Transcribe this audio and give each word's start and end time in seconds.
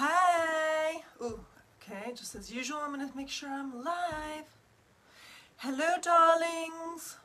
Hi. 0.00 1.02
Ooh, 1.20 1.40
okay, 1.82 2.12
just 2.14 2.36
as 2.36 2.52
usual, 2.52 2.78
I'm 2.80 2.94
going 2.94 3.10
to 3.10 3.16
make 3.16 3.28
sure 3.28 3.48
I'm 3.48 3.82
live. 3.82 4.44
Hello, 5.56 5.96
darlings. 6.00 7.16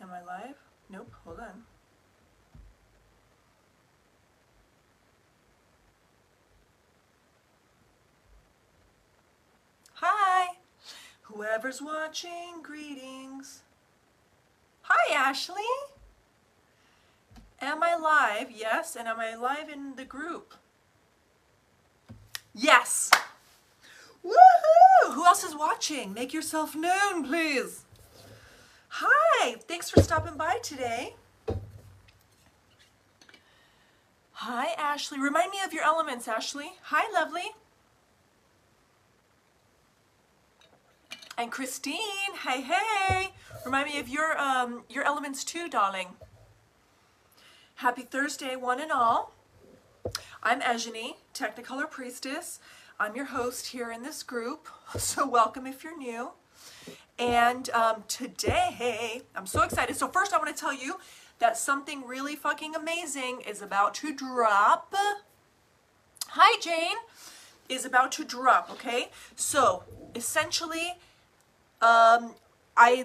Am 0.00 0.08
I 0.12 0.22
live? 0.22 0.54
Nope, 0.88 1.12
hold 1.24 1.40
on. 1.40 1.64
Hi. 9.94 10.58
Whoever's 11.22 11.82
watching, 11.82 12.62
greetings. 12.62 13.64
Hi, 14.86 15.14
Ashley. 15.14 15.62
Am 17.60 17.82
I 17.82 17.96
live? 17.96 18.50
Yes. 18.50 18.96
And 18.96 19.08
am 19.08 19.18
I 19.18 19.34
live 19.34 19.70
in 19.70 19.96
the 19.96 20.04
group? 20.04 20.54
Yes. 22.54 23.10
Woohoo! 24.24 25.14
Who 25.14 25.24
else 25.24 25.42
is 25.42 25.56
watching? 25.56 26.12
Make 26.12 26.34
yourself 26.34 26.76
known, 26.76 27.24
please. 27.24 27.84
Hi. 28.88 29.54
Thanks 29.66 29.88
for 29.88 30.02
stopping 30.02 30.36
by 30.36 30.58
today. 30.62 31.16
Hi, 34.32 34.74
Ashley. 34.76 35.18
Remind 35.18 35.50
me 35.50 35.58
of 35.64 35.72
your 35.72 35.84
elements, 35.84 36.28
Ashley. 36.28 36.72
Hi, 36.82 37.10
lovely. 37.12 37.52
And 41.36 41.50
Christine, 41.50 42.34
hey, 42.46 42.60
hey. 42.60 43.30
Remind 43.64 43.88
me 43.88 43.98
of 43.98 44.08
your 44.08 44.38
um, 44.38 44.84
your 44.88 45.04
elements 45.04 45.42
too, 45.42 45.68
darling. 45.68 46.08
Happy 47.76 48.02
Thursday, 48.02 48.54
one 48.54 48.80
and 48.80 48.92
all. 48.92 49.32
I'm 50.44 50.60
Ejani, 50.60 51.16
Technicolor 51.34 51.90
Priestess. 51.90 52.60
I'm 53.00 53.16
your 53.16 53.24
host 53.26 53.68
here 53.68 53.90
in 53.90 54.04
this 54.04 54.22
group, 54.22 54.68
so 54.96 55.26
welcome 55.26 55.66
if 55.66 55.82
you're 55.82 55.98
new. 55.98 56.30
And 57.18 57.68
um, 57.70 58.04
today, 58.06 59.22
I'm 59.34 59.46
so 59.46 59.62
excited. 59.62 59.96
So 59.96 60.06
first 60.06 60.32
I 60.32 60.38
want 60.38 60.54
to 60.54 60.60
tell 60.60 60.74
you 60.74 60.98
that 61.40 61.56
something 61.56 62.06
really 62.06 62.36
fucking 62.36 62.76
amazing 62.76 63.40
is 63.40 63.60
about 63.60 63.94
to 63.94 64.14
drop. 64.14 64.94
Hi, 66.28 66.60
Jane. 66.60 66.96
Is 67.68 67.84
about 67.84 68.12
to 68.12 68.24
drop, 68.24 68.70
okay? 68.70 69.08
So 69.34 69.84
essentially, 70.14 70.98
um, 71.80 72.34
I 72.76 73.04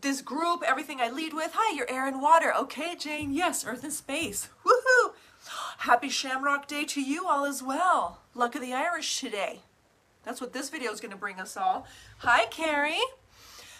this 0.00 0.20
group, 0.20 0.62
everything 0.66 1.00
I 1.00 1.10
lead 1.10 1.32
with. 1.32 1.52
Hi, 1.54 1.76
you're 1.76 1.90
air 1.90 2.06
and 2.06 2.20
water. 2.20 2.52
Okay, 2.54 2.96
Jane. 2.96 3.32
Yes, 3.32 3.64
earth 3.64 3.84
and 3.84 3.92
space. 3.92 4.48
Woohoo! 4.64 5.12
Happy 5.78 6.08
Shamrock 6.08 6.66
Day 6.66 6.84
to 6.84 7.00
you 7.00 7.26
all 7.26 7.44
as 7.44 7.62
well. 7.62 8.20
Luck 8.34 8.54
of 8.54 8.60
the 8.60 8.72
Irish 8.72 9.20
today. 9.20 9.60
That's 10.24 10.40
what 10.40 10.52
this 10.52 10.70
video 10.70 10.92
is 10.92 11.00
going 11.00 11.10
to 11.10 11.16
bring 11.16 11.40
us 11.40 11.56
all. 11.56 11.86
Hi, 12.18 12.46
Carrie. 12.46 12.98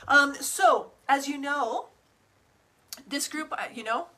Um, 0.08 0.34
so, 0.34 0.92
as 1.08 1.28
you 1.28 1.38
know, 1.38 1.88
this 3.06 3.28
group, 3.28 3.52
uh, 3.52 3.68
you 3.72 3.84
know, 3.84 4.08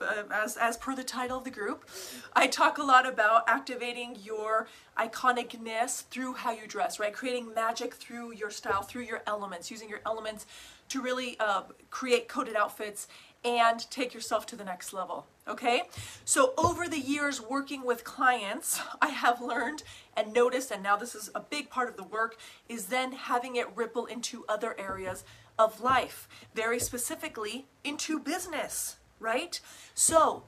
uh, 0.00 0.24
as, 0.32 0.56
as 0.56 0.76
per 0.76 0.94
the 0.94 1.04
title 1.04 1.38
of 1.38 1.44
the 1.44 1.50
group, 1.50 1.88
I 2.34 2.46
talk 2.46 2.78
a 2.78 2.82
lot 2.82 3.06
about 3.06 3.48
activating 3.48 4.16
your 4.22 4.68
iconicness 4.98 6.04
through 6.04 6.34
how 6.34 6.52
you 6.52 6.66
dress, 6.66 6.98
right? 6.98 7.12
Creating 7.12 7.54
magic 7.54 7.94
through 7.94 8.34
your 8.34 8.50
style, 8.50 8.82
through 8.82 9.02
your 9.02 9.22
elements, 9.26 9.70
using 9.70 9.88
your 9.88 10.00
elements 10.06 10.46
to 10.88 11.02
really 11.02 11.36
uh, 11.38 11.62
create 11.90 12.28
coded 12.28 12.56
outfits 12.56 13.08
and 13.44 13.88
take 13.90 14.12
yourself 14.14 14.46
to 14.46 14.56
the 14.56 14.64
next 14.64 14.92
level. 14.92 15.26
Okay? 15.46 15.82
So, 16.24 16.54
over 16.58 16.88
the 16.88 16.98
years 16.98 17.40
working 17.40 17.84
with 17.84 18.04
clients, 18.04 18.80
I 19.00 19.08
have 19.08 19.40
learned 19.40 19.82
and 20.16 20.32
noticed, 20.32 20.70
and 20.70 20.82
now 20.82 20.96
this 20.96 21.14
is 21.14 21.30
a 21.34 21.40
big 21.40 21.70
part 21.70 21.88
of 21.88 21.96
the 21.96 22.02
work, 22.02 22.36
is 22.68 22.86
then 22.86 23.12
having 23.12 23.56
it 23.56 23.66
ripple 23.76 24.06
into 24.06 24.44
other 24.48 24.74
areas 24.78 25.24
of 25.58 25.80
life, 25.80 26.28
very 26.54 26.78
specifically 26.78 27.66
into 27.84 28.18
business 28.18 28.97
right? 29.20 29.60
So 29.94 30.44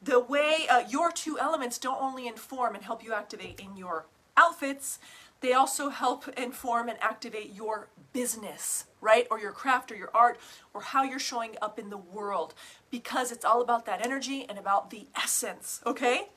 the 0.00 0.20
way 0.20 0.66
uh, 0.68 0.84
your 0.88 1.10
two 1.12 1.38
elements 1.38 1.78
don't 1.78 2.00
only 2.00 2.26
inform 2.26 2.74
and 2.74 2.84
help 2.84 3.04
you 3.04 3.12
activate 3.12 3.60
in 3.60 3.76
your 3.76 4.06
outfits, 4.36 4.98
they 5.40 5.52
also 5.52 5.88
help 5.88 6.28
inform 6.38 6.88
and 6.88 6.98
activate 7.00 7.52
your 7.54 7.88
business, 8.12 8.84
right? 9.00 9.26
Or 9.30 9.40
your 9.40 9.52
craft 9.52 9.90
or 9.90 9.96
your 9.96 10.10
art 10.14 10.38
or 10.72 10.80
how 10.80 11.02
you're 11.02 11.18
showing 11.18 11.56
up 11.60 11.78
in 11.78 11.90
the 11.90 11.96
world 11.96 12.54
because 12.90 13.32
it's 13.32 13.44
all 13.44 13.60
about 13.60 13.84
that 13.86 14.04
energy 14.04 14.46
and 14.48 14.58
about 14.58 14.90
the 14.90 15.06
essence, 15.16 15.80
okay? 15.84 16.28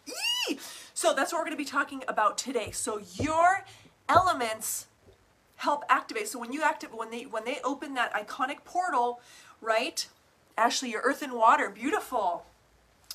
Eee! 0.49 0.59
So 0.93 1.13
that's 1.13 1.31
what 1.31 1.43
we're 1.43 1.51
to 1.51 1.55
be 1.55 1.65
talking 1.65 2.03
about 2.07 2.37
today. 2.37 2.71
So 2.71 2.99
your 3.13 3.63
elements 4.09 4.87
help 5.57 5.83
activate. 5.89 6.27
So 6.27 6.39
when 6.39 6.51
you 6.51 6.63
activate 6.63 6.97
when 6.97 7.11
they 7.11 7.23
when 7.23 7.45
they 7.45 7.59
open 7.63 7.93
that 7.93 8.13
iconic 8.13 8.63
portal, 8.65 9.21
right? 9.61 10.07
Ashley, 10.57 10.91
your 10.91 11.01
earth 11.01 11.21
and 11.21 11.33
water, 11.33 11.69
beautiful. 11.69 12.45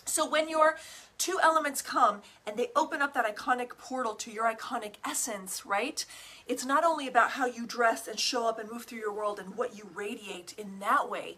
So 0.04 0.28
when 0.28 0.48
your 0.48 0.76
two 1.18 1.38
elements 1.42 1.82
come 1.82 2.22
and 2.46 2.56
they 2.56 2.68
open 2.74 3.02
up 3.02 3.14
that 3.14 3.26
iconic 3.26 3.76
portal 3.78 4.14
to 4.14 4.30
your 4.30 4.50
iconic 4.52 4.94
essence, 5.04 5.64
right? 5.64 6.04
It's 6.46 6.64
not 6.64 6.84
only 6.84 7.06
about 7.06 7.32
how 7.32 7.46
you 7.46 7.66
dress 7.66 8.08
and 8.08 8.18
show 8.18 8.48
up 8.48 8.58
and 8.58 8.70
move 8.70 8.84
through 8.84 8.98
your 8.98 9.12
world 9.12 9.38
and 9.38 9.56
what 9.56 9.76
you 9.76 9.88
radiate 9.94 10.54
in 10.58 10.78
that 10.80 11.08
way. 11.10 11.36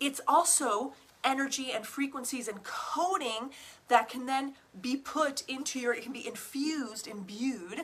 It's 0.00 0.20
also 0.26 0.94
energy 1.24 1.72
and 1.72 1.86
frequencies 1.86 2.46
and 2.48 2.62
coding 2.62 3.50
that 3.88 4.08
can 4.08 4.26
then 4.26 4.54
be 4.80 4.96
put 4.96 5.42
into 5.48 5.78
your, 5.80 5.92
it 5.92 6.02
can 6.02 6.12
be 6.12 6.26
infused, 6.26 7.06
imbued 7.06 7.82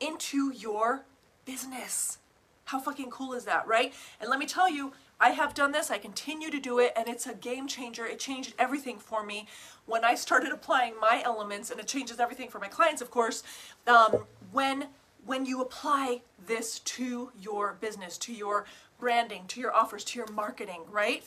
into 0.00 0.52
your 0.52 1.04
business. 1.44 2.18
How 2.66 2.80
fucking 2.80 3.10
cool 3.10 3.34
is 3.34 3.44
that, 3.44 3.66
right? 3.66 3.92
And 4.20 4.30
let 4.30 4.38
me 4.38 4.46
tell 4.46 4.70
you, 4.70 4.92
I 5.20 5.30
have 5.30 5.54
done 5.54 5.72
this, 5.72 5.90
I 5.90 5.98
continue 5.98 6.50
to 6.50 6.60
do 6.60 6.78
it, 6.78 6.92
and 6.96 7.08
it's 7.08 7.26
a 7.26 7.34
game 7.34 7.66
changer. 7.68 8.04
It 8.04 8.18
changed 8.18 8.54
everything 8.58 8.98
for 8.98 9.24
me 9.24 9.46
when 9.86 10.04
I 10.04 10.14
started 10.14 10.52
applying 10.52 10.94
my 11.00 11.22
elements, 11.24 11.70
and 11.70 11.78
it 11.78 11.86
changes 11.86 12.20
everything 12.20 12.48
for 12.48 12.58
my 12.58 12.68
clients, 12.68 13.00
of 13.00 13.10
course. 13.10 13.42
Um, 13.86 14.26
when 14.52 14.86
when 15.26 15.46
you 15.46 15.62
apply 15.62 16.20
this 16.46 16.80
to 16.80 17.30
your 17.40 17.78
business, 17.80 18.18
to 18.18 18.32
your 18.32 18.66
branding, 18.98 19.44
to 19.48 19.60
your 19.60 19.74
offers, 19.74 20.04
to 20.04 20.18
your 20.18 20.30
marketing, 20.30 20.82
right? 20.90 21.24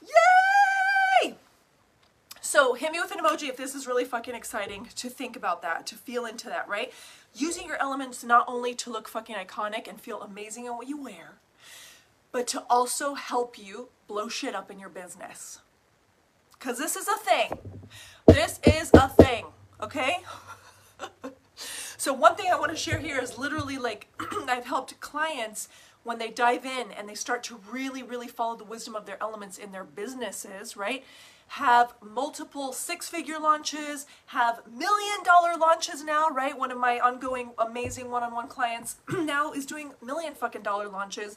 Yay! 0.00 1.36
So 2.40 2.74
hit 2.74 2.92
me 2.92 3.00
with 3.00 3.10
an 3.10 3.18
emoji 3.18 3.48
if 3.48 3.56
this 3.56 3.74
is 3.74 3.86
really 3.86 4.04
fucking 4.04 4.34
exciting 4.34 4.88
to 4.94 5.08
think 5.08 5.34
about 5.34 5.62
that, 5.62 5.86
to 5.88 5.96
feel 5.96 6.26
into 6.26 6.48
that, 6.48 6.68
right? 6.68 6.92
Using 7.34 7.66
your 7.66 7.80
elements 7.82 8.22
not 8.22 8.44
only 8.46 8.74
to 8.74 8.90
look 8.90 9.08
fucking 9.08 9.34
iconic 9.34 9.88
and 9.88 10.00
feel 10.00 10.22
amazing 10.22 10.66
in 10.66 10.76
what 10.76 10.86
you 10.86 11.02
wear, 11.02 11.38
but 12.34 12.48
to 12.48 12.64
also 12.68 13.14
help 13.14 13.56
you 13.56 13.90
blow 14.08 14.28
shit 14.28 14.56
up 14.56 14.68
in 14.68 14.80
your 14.80 14.88
business. 14.88 15.60
Because 16.50 16.78
this 16.78 16.96
is 16.96 17.06
a 17.06 17.16
thing. 17.16 17.80
This 18.26 18.58
is 18.64 18.90
a 18.92 19.08
thing, 19.08 19.46
okay? 19.80 20.16
so, 21.96 22.12
one 22.12 22.34
thing 22.34 22.50
I 22.52 22.58
want 22.58 22.72
to 22.72 22.76
share 22.76 22.98
here 22.98 23.20
is 23.20 23.38
literally 23.38 23.78
like 23.78 24.08
I've 24.48 24.66
helped 24.66 24.98
clients 24.98 25.68
when 26.02 26.18
they 26.18 26.30
dive 26.30 26.64
in 26.66 26.90
and 26.90 27.08
they 27.08 27.14
start 27.14 27.44
to 27.44 27.60
really, 27.70 28.02
really 28.02 28.26
follow 28.26 28.56
the 28.56 28.64
wisdom 28.64 28.96
of 28.96 29.06
their 29.06 29.22
elements 29.22 29.56
in 29.56 29.70
their 29.70 29.84
businesses, 29.84 30.76
right? 30.76 31.04
Have 31.46 31.94
multiple 32.02 32.72
six 32.72 33.08
figure 33.08 33.38
launches, 33.38 34.06
have 34.26 34.62
million 34.66 35.22
dollar 35.24 35.56
launches 35.56 36.02
now, 36.02 36.30
right? 36.30 36.58
One 36.58 36.72
of 36.72 36.78
my 36.78 36.98
ongoing 36.98 37.52
amazing 37.58 38.10
one 38.10 38.24
on 38.24 38.34
one 38.34 38.48
clients 38.48 38.96
now 39.08 39.52
is 39.52 39.66
doing 39.66 39.92
million 40.02 40.34
fucking 40.34 40.62
dollar 40.62 40.88
launches 40.88 41.36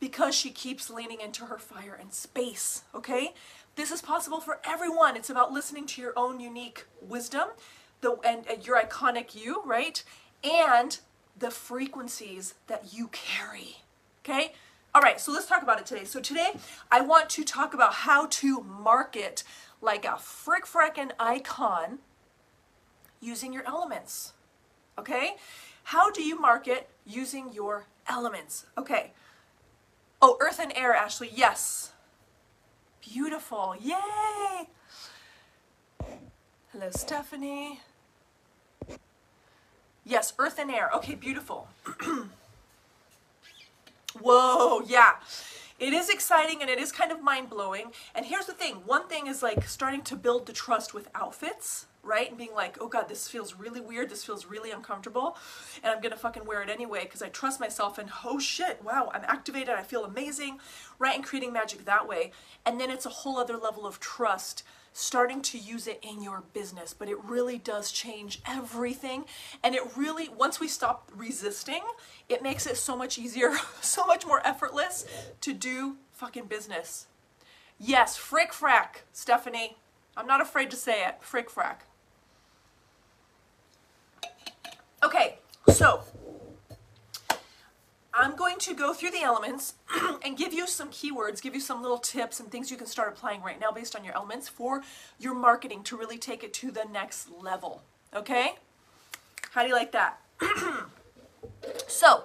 because 0.00 0.34
she 0.34 0.50
keeps 0.50 0.90
leaning 0.90 1.20
into 1.20 1.46
her 1.46 1.58
fire 1.58 1.98
and 2.00 2.12
space, 2.12 2.82
okay? 2.94 3.34
This 3.76 3.90
is 3.90 4.02
possible 4.02 4.40
for 4.40 4.60
everyone. 4.64 5.16
It's 5.16 5.30
about 5.30 5.52
listening 5.52 5.86
to 5.86 6.02
your 6.02 6.12
own 6.16 6.40
unique 6.40 6.86
wisdom 7.00 7.48
the, 8.00 8.16
and, 8.24 8.46
and 8.46 8.66
your 8.66 8.80
iconic 8.80 9.34
you, 9.34 9.62
right? 9.64 10.02
And 10.44 10.98
the 11.36 11.50
frequencies 11.50 12.54
that 12.66 12.92
you 12.92 13.08
carry, 13.08 13.78
okay? 14.24 14.52
All 14.94 15.02
right, 15.02 15.20
so 15.20 15.32
let's 15.32 15.46
talk 15.46 15.62
about 15.62 15.80
it 15.80 15.86
today. 15.86 16.04
So 16.04 16.20
today, 16.20 16.52
I 16.90 17.00
want 17.00 17.28
to 17.30 17.44
talk 17.44 17.74
about 17.74 17.92
how 17.92 18.26
to 18.26 18.62
market 18.62 19.44
like 19.80 20.04
a 20.04 20.16
frick 20.16 20.64
frickin' 20.64 21.12
icon 21.20 21.98
using 23.20 23.52
your 23.52 23.66
elements, 23.66 24.32
okay? 24.98 25.36
How 25.84 26.10
do 26.10 26.22
you 26.22 26.40
market 26.40 26.88
using 27.06 27.52
your 27.52 27.86
elements? 28.08 28.66
Okay, 28.76 29.12
Oh, 30.20 30.36
earth 30.40 30.58
and 30.58 30.72
air, 30.76 30.94
Ashley. 30.94 31.30
Yes. 31.32 31.92
Beautiful. 33.00 33.74
Yay. 33.80 34.68
Hello, 36.72 36.90
Stephanie. 36.90 37.80
Yes, 40.04 40.32
earth 40.38 40.58
and 40.58 40.70
air. 40.70 40.90
Okay, 40.96 41.14
beautiful. 41.14 41.68
Whoa, 44.20 44.82
yeah. 44.86 45.16
it 45.78 45.92
is 45.92 46.08
exciting 46.08 46.60
and 46.60 46.70
it 46.70 46.78
is 46.78 46.90
kind 46.90 47.12
of 47.12 47.22
mind 47.22 47.50
blowing. 47.50 47.92
And 48.14 48.26
here's 48.26 48.46
the 48.46 48.52
thing 48.52 48.76
one 48.86 49.06
thing 49.08 49.26
is 49.28 49.42
like 49.42 49.68
starting 49.68 50.02
to 50.02 50.16
build 50.16 50.46
the 50.46 50.52
trust 50.52 50.94
with 50.94 51.08
outfits, 51.14 51.86
right? 52.08 52.28
And 52.28 52.38
being 52.38 52.54
like, 52.54 52.78
oh 52.80 52.88
God, 52.88 53.08
this 53.08 53.28
feels 53.28 53.54
really 53.54 53.80
weird. 53.80 54.08
This 54.08 54.24
feels 54.24 54.46
really 54.46 54.70
uncomfortable. 54.70 55.36
And 55.82 55.92
I'm 55.92 56.00
going 56.00 56.12
to 56.12 56.18
fucking 56.18 56.46
wear 56.46 56.62
it 56.62 56.70
anyway 56.70 57.04
because 57.04 57.22
I 57.22 57.28
trust 57.28 57.60
myself. 57.60 57.98
And 57.98 58.10
oh 58.24 58.38
shit, 58.38 58.82
wow, 58.82 59.10
I'm 59.14 59.24
activated. 59.24 59.70
I 59.70 59.82
feel 59.82 60.04
amazing, 60.04 60.58
right? 60.98 61.14
And 61.14 61.24
creating 61.24 61.52
magic 61.52 61.84
that 61.84 62.08
way. 62.08 62.32
And 62.64 62.80
then 62.80 62.90
it's 62.90 63.06
a 63.06 63.10
whole 63.10 63.38
other 63.38 63.56
level 63.56 63.86
of 63.86 64.00
trust 64.00 64.62
starting 64.92 65.40
to 65.42 65.58
use 65.58 65.86
it 65.86 66.00
in 66.02 66.22
your 66.22 66.42
business. 66.54 66.94
But 66.94 67.08
it 67.08 67.22
really 67.22 67.58
does 67.58 67.92
change 67.92 68.40
everything. 68.48 69.26
And 69.62 69.74
it 69.74 69.82
really, 69.96 70.28
once 70.28 70.58
we 70.58 70.66
stop 70.66 71.10
resisting, 71.14 71.82
it 72.28 72.42
makes 72.42 72.66
it 72.66 72.76
so 72.76 72.96
much 72.96 73.18
easier, 73.18 73.52
so 73.80 74.06
much 74.06 74.26
more 74.26 74.44
effortless 74.46 75.04
to 75.42 75.52
do 75.52 75.96
fucking 76.12 76.46
business. 76.46 77.06
Yes, 77.78 78.16
frick 78.16 78.50
frack, 78.52 79.02
Stephanie. 79.12 79.76
I'm 80.16 80.26
not 80.26 80.40
afraid 80.40 80.68
to 80.72 80.76
say 80.76 81.06
it. 81.06 81.18
Frick 81.20 81.48
frack. 81.48 81.82
Okay, 85.08 85.38
so 85.68 86.02
I'm 88.12 88.36
going 88.36 88.58
to 88.58 88.74
go 88.74 88.92
through 88.92 89.12
the 89.12 89.22
elements 89.22 89.72
and 90.22 90.36
give 90.36 90.52
you 90.52 90.66
some 90.66 90.90
keywords, 90.90 91.40
give 91.40 91.54
you 91.54 91.62
some 91.62 91.80
little 91.80 91.96
tips 91.96 92.40
and 92.40 92.50
things 92.50 92.70
you 92.70 92.76
can 92.76 92.86
start 92.86 93.08
applying 93.08 93.40
right 93.40 93.58
now 93.58 93.72
based 93.72 93.96
on 93.96 94.04
your 94.04 94.14
elements 94.14 94.50
for 94.50 94.82
your 95.18 95.34
marketing 95.34 95.82
to 95.84 95.96
really 95.96 96.18
take 96.18 96.44
it 96.44 96.52
to 96.52 96.70
the 96.70 96.84
next 96.92 97.30
level. 97.30 97.80
Okay? 98.14 98.56
How 99.52 99.62
do 99.62 99.68
you 99.68 99.74
like 99.74 99.92
that? 99.92 100.20
so, 101.86 102.24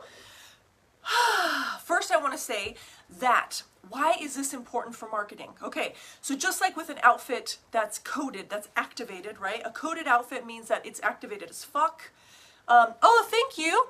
first 1.86 2.12
I 2.12 2.18
want 2.18 2.34
to 2.34 2.38
say 2.38 2.76
that 3.18 3.64
why 3.88 4.18
is 4.20 4.36
this 4.36 4.54
important 4.54 4.94
for 4.94 5.08
marketing? 5.08 5.52
Okay, 5.64 5.94
so 6.20 6.36
just 6.36 6.60
like 6.60 6.76
with 6.76 6.90
an 6.90 7.00
outfit 7.02 7.60
that's 7.72 7.98
coded, 7.98 8.50
that's 8.50 8.68
activated, 8.76 9.40
right? 9.40 9.62
A 9.64 9.72
coded 9.72 10.06
outfit 10.06 10.46
means 10.46 10.68
that 10.68 10.86
it's 10.86 11.00
activated 11.02 11.50
as 11.50 11.64
fuck. 11.64 12.12
Um, 12.68 12.94
oh, 13.02 13.28
thank 13.30 13.58
you. 13.58 13.88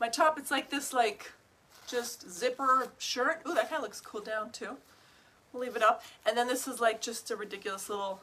My 0.00 0.08
top, 0.08 0.38
it's 0.38 0.50
like 0.50 0.70
this, 0.70 0.92
like, 0.92 1.32
just 1.86 2.30
zipper 2.30 2.88
shirt. 2.98 3.42
Ooh, 3.48 3.54
that 3.54 3.70
kind 3.70 3.76
of 3.76 3.82
looks 3.82 4.00
cool 4.00 4.20
down, 4.20 4.50
too. 4.50 4.76
We'll 5.52 5.62
leave 5.62 5.76
it 5.76 5.82
up. 5.82 6.02
And 6.26 6.36
then 6.36 6.48
this 6.48 6.66
is 6.66 6.80
like 6.80 7.00
just 7.00 7.30
a 7.30 7.36
ridiculous 7.36 7.88
little 7.88 8.20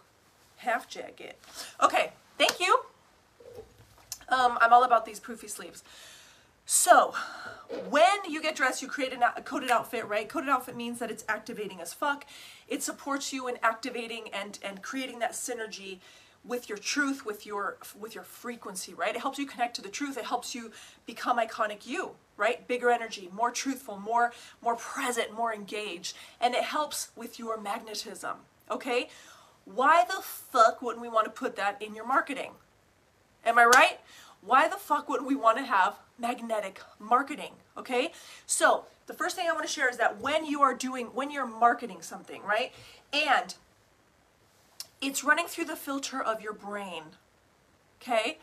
half 0.57 0.87
jacket. 0.87 1.39
Okay, 1.81 2.11
thank 2.37 2.59
you. 2.59 2.81
Um, 4.27 4.57
I'm 4.61 4.73
all 4.73 4.83
about 4.83 5.05
these 5.05 5.19
poofy 5.19 5.49
sleeves. 5.49 5.83
So, 6.65 7.13
when 7.89 8.05
you 8.29 8.41
get 8.41 8.55
dressed, 8.55 8.81
you 8.81 8.87
create 8.87 9.13
a 9.13 9.41
coded 9.41 9.71
outfit, 9.71 10.07
right? 10.07 10.27
Coded 10.27 10.49
outfit 10.49 10.75
means 10.75 10.99
that 10.99 11.09
it's 11.09 11.25
activating 11.27 11.81
as 11.81 11.93
fuck. 11.93 12.25
It 12.67 12.83
supports 12.83 13.33
you 13.33 13.47
in 13.47 13.57
activating 13.63 14.29
and, 14.33 14.59
and 14.63 14.81
creating 14.81 15.19
that 15.19 15.33
synergy 15.33 15.99
with 16.43 16.69
your 16.69 16.77
truth, 16.77 17.25
with 17.25 17.45
your 17.45 17.77
with 17.99 18.15
your 18.15 18.23
frequency, 18.23 18.93
right? 18.93 19.15
It 19.15 19.21
helps 19.21 19.37
you 19.37 19.45
connect 19.45 19.75
to 19.75 19.81
the 19.81 19.89
truth. 19.89 20.17
It 20.17 20.25
helps 20.25 20.55
you 20.55 20.71
become 21.05 21.37
iconic 21.37 21.85
you, 21.85 22.11
right? 22.37 22.67
Bigger 22.67 22.89
energy, 22.89 23.29
more 23.31 23.51
truthful, 23.51 23.99
more 23.99 24.33
more 24.61 24.75
present, 24.75 25.33
more 25.33 25.53
engaged, 25.53 26.15
and 26.39 26.55
it 26.55 26.63
helps 26.63 27.09
with 27.15 27.37
your 27.37 27.59
magnetism. 27.59 28.37
Okay? 28.69 29.09
Why 29.65 30.05
the 30.07 30.21
fuck 30.21 30.81
wouldn't 30.81 31.01
we 31.01 31.09
want 31.09 31.25
to 31.25 31.31
put 31.31 31.55
that 31.57 31.81
in 31.81 31.93
your 31.93 32.07
marketing? 32.07 32.51
Am 33.45 33.59
I 33.59 33.65
right? 33.65 33.99
Why 34.41 34.67
the 34.67 34.77
fuck 34.77 35.07
wouldn't 35.07 35.27
we 35.27 35.35
want 35.35 35.57
to 35.59 35.63
have 35.63 35.99
magnetic 36.17 36.81
marketing? 36.99 37.53
Okay? 37.77 38.11
So, 38.47 38.85
the 39.05 39.13
first 39.13 39.35
thing 39.35 39.47
I 39.47 39.53
want 39.53 39.67
to 39.67 39.71
share 39.71 39.89
is 39.89 39.97
that 39.97 40.19
when 40.19 40.45
you 40.45 40.61
are 40.61 40.73
doing 40.73 41.07
when 41.07 41.29
you're 41.31 41.45
marketing 41.45 42.01
something, 42.01 42.41
right? 42.43 42.71
And 43.13 43.53
it's 45.01 45.23
running 45.23 45.47
through 45.47 45.65
the 45.65 45.75
filter 45.75 46.21
of 46.21 46.41
your 46.41 46.53
brain. 46.53 47.03
Okay? 48.01 48.37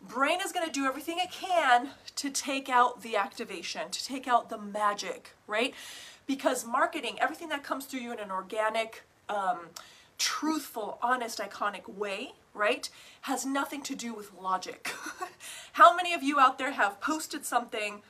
Brain 0.00 0.40
is 0.44 0.52
going 0.52 0.66
to 0.66 0.72
do 0.72 0.86
everything 0.86 1.18
it 1.18 1.30
can 1.30 1.90
to 2.16 2.30
take 2.30 2.68
out 2.68 3.02
the 3.02 3.16
activation, 3.16 3.90
to 3.90 4.04
take 4.04 4.28
out 4.28 4.50
the 4.50 4.58
magic, 4.58 5.34
right? 5.46 5.74
Because 6.26 6.66
marketing, 6.66 7.18
everything 7.20 7.48
that 7.50 7.62
comes 7.62 7.86
through 7.86 8.00
you 8.00 8.12
in 8.12 8.18
an 8.18 8.30
organic, 8.30 9.02
um, 9.28 9.68
truthful, 10.18 10.98
honest, 11.02 11.38
iconic 11.38 11.88
way, 11.88 12.32
right, 12.52 12.88
has 13.22 13.44
nothing 13.44 13.82
to 13.82 13.94
do 13.94 14.14
with 14.14 14.30
logic. 14.40 14.92
How 15.72 15.96
many 15.96 16.14
of 16.14 16.22
you 16.22 16.38
out 16.38 16.58
there 16.58 16.72
have 16.72 17.00
posted 17.00 17.44
something 17.44 18.02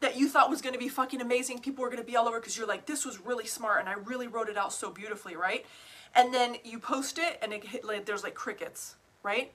that 0.00 0.16
you 0.16 0.28
thought 0.28 0.50
was 0.50 0.62
going 0.62 0.72
to 0.72 0.78
be 0.78 0.88
fucking 0.88 1.20
amazing? 1.20 1.60
People 1.60 1.82
were 1.82 1.90
going 1.90 2.02
to 2.02 2.06
be 2.06 2.16
all 2.16 2.26
over 2.26 2.40
because 2.40 2.56
you're 2.56 2.66
like, 2.66 2.86
this 2.86 3.04
was 3.04 3.20
really 3.20 3.46
smart 3.46 3.80
and 3.80 3.88
I 3.88 3.94
really 3.94 4.26
wrote 4.26 4.48
it 4.48 4.56
out 4.56 4.72
so 4.72 4.90
beautifully, 4.90 5.36
right? 5.36 5.64
And 6.18 6.34
then 6.34 6.56
you 6.64 6.80
post 6.80 7.16
it 7.16 7.38
and 7.40 7.52
it 7.52 7.64
hit, 7.64 7.84
like 7.84 8.04
there's 8.04 8.24
like 8.24 8.34
crickets, 8.34 8.96
right? 9.22 9.52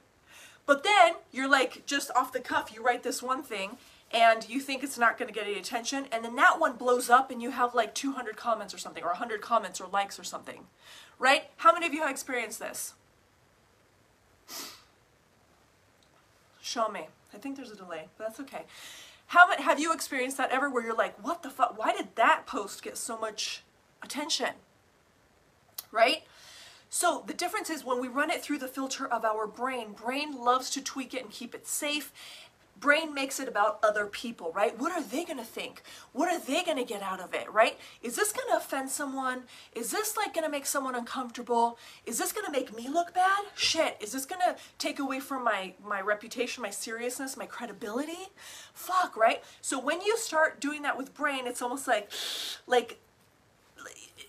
But 0.65 0.86
then 0.86 1.15
you're 1.30 1.50
like 1.50 1.86
just 1.86 2.10
off 2.15 2.31
the 2.31 2.39
cuff, 2.39 2.71
you 2.74 2.81
write 2.81 3.04
this 3.04 3.21
one 3.21 3.44
thing 3.44 3.71
and 4.12 4.48
you 4.48 4.62
think 4.62 4.81
it's 4.81 4.98
not 4.98 5.18
going 5.18 5.27
to 5.27 5.33
get 5.33 5.45
any 5.45 5.60
attention 5.60 6.07
and 6.10 6.24
then 6.24 6.38
that 6.38 6.62
one 6.62 6.77
blows 6.77 7.10
up 7.10 7.30
and 7.30 7.42
you 7.42 7.51
have 7.51 7.75
like 7.75 7.94
200 7.94 8.38
comments 8.38 8.74
or 8.74 8.77
something 8.77 9.04
or 9.04 9.07
100 9.07 9.42
comments 9.42 9.81
or 9.81 9.89
likes 9.92 10.18
or 10.18 10.24
something. 10.24 10.62
Right? 11.19 11.50
How 11.57 11.74
many 11.74 11.86
of 11.86 11.94
you 11.94 12.01
have 12.01 12.10
experienced 12.10 12.60
this? 12.60 12.94
Show 16.62 16.88
me. 16.88 17.07
I 17.33 17.38
think 17.39 17.57
there's 17.57 17.71
a 17.71 17.75
delay, 17.75 18.07
but 18.18 18.27
that's 18.27 18.39
okay. 18.39 18.63
How 19.27 19.51
have 19.57 19.80
you 19.81 19.92
experienced 19.92 20.38
that 20.38 20.51
ever 20.51 20.69
where 20.69 20.83
you're 20.83 20.95
like, 20.95 21.21
what 21.21 21.44
the 21.44 21.50
fuck? 21.50 21.77
Why 21.77 21.92
did 21.92 22.15
that 22.15 22.45
post 22.45 22.83
get 22.83 22.98
so 22.98 23.18
much 23.18 23.63
attention? 24.01 24.51
Right? 25.92 26.24
So 26.93 27.23
the 27.25 27.33
difference 27.33 27.71
is 27.71 27.83
when 27.83 27.99
we 27.99 28.07
run 28.07 28.29
it 28.29 28.43
through 28.43 28.59
the 28.59 28.67
filter 28.67 29.07
of 29.07 29.25
our 29.25 29.47
brain, 29.47 29.93
brain 29.93 30.37
loves 30.37 30.69
to 30.69 30.79
tweak 30.79 31.15
it 31.15 31.23
and 31.23 31.31
keep 31.31 31.55
it 31.55 31.65
safe. 31.65 32.13
Brain 32.79 33.15
makes 33.15 33.39
it 33.39 33.47
about 33.47 33.79
other 33.81 34.05
people, 34.05 34.51
right? 34.53 34.77
What 34.77 34.91
are 34.91 35.01
they 35.01 35.25
going 35.25 35.39
to 35.39 35.43
think? 35.43 35.81
What 36.11 36.29
are 36.29 36.39
they 36.39 36.63
going 36.63 36.77
to 36.77 36.83
get 36.83 37.01
out 37.01 37.19
of 37.19 37.33
it, 37.33 37.51
right? 37.51 37.79
Is 38.03 38.15
this 38.15 38.31
going 38.31 38.47
to 38.49 38.57
offend 38.57 38.91
someone? 38.91 39.45
Is 39.73 39.89
this 39.89 40.15
like 40.15 40.35
going 40.35 40.43
to 40.43 40.51
make 40.51 40.67
someone 40.67 40.93
uncomfortable? 40.93 41.79
Is 42.05 42.19
this 42.19 42.31
going 42.31 42.45
to 42.45 42.51
make 42.51 42.75
me 42.75 42.87
look 42.87 43.11
bad? 43.15 43.45
Shit, 43.55 43.97
is 43.99 44.11
this 44.11 44.27
going 44.27 44.41
to 44.41 44.55
take 44.77 44.99
away 44.99 45.19
from 45.19 45.43
my 45.43 45.73
my 45.83 45.99
reputation, 45.99 46.61
my 46.61 46.69
seriousness, 46.69 47.35
my 47.35 47.47
credibility? 47.47 48.29
Fuck, 48.75 49.17
right? 49.17 49.43
So 49.61 49.79
when 49.79 50.01
you 50.01 50.15
start 50.15 50.61
doing 50.61 50.83
that 50.83 50.95
with 50.95 51.15
brain, 51.15 51.47
it's 51.47 51.63
almost 51.63 51.87
like 51.87 52.11
like 52.67 52.99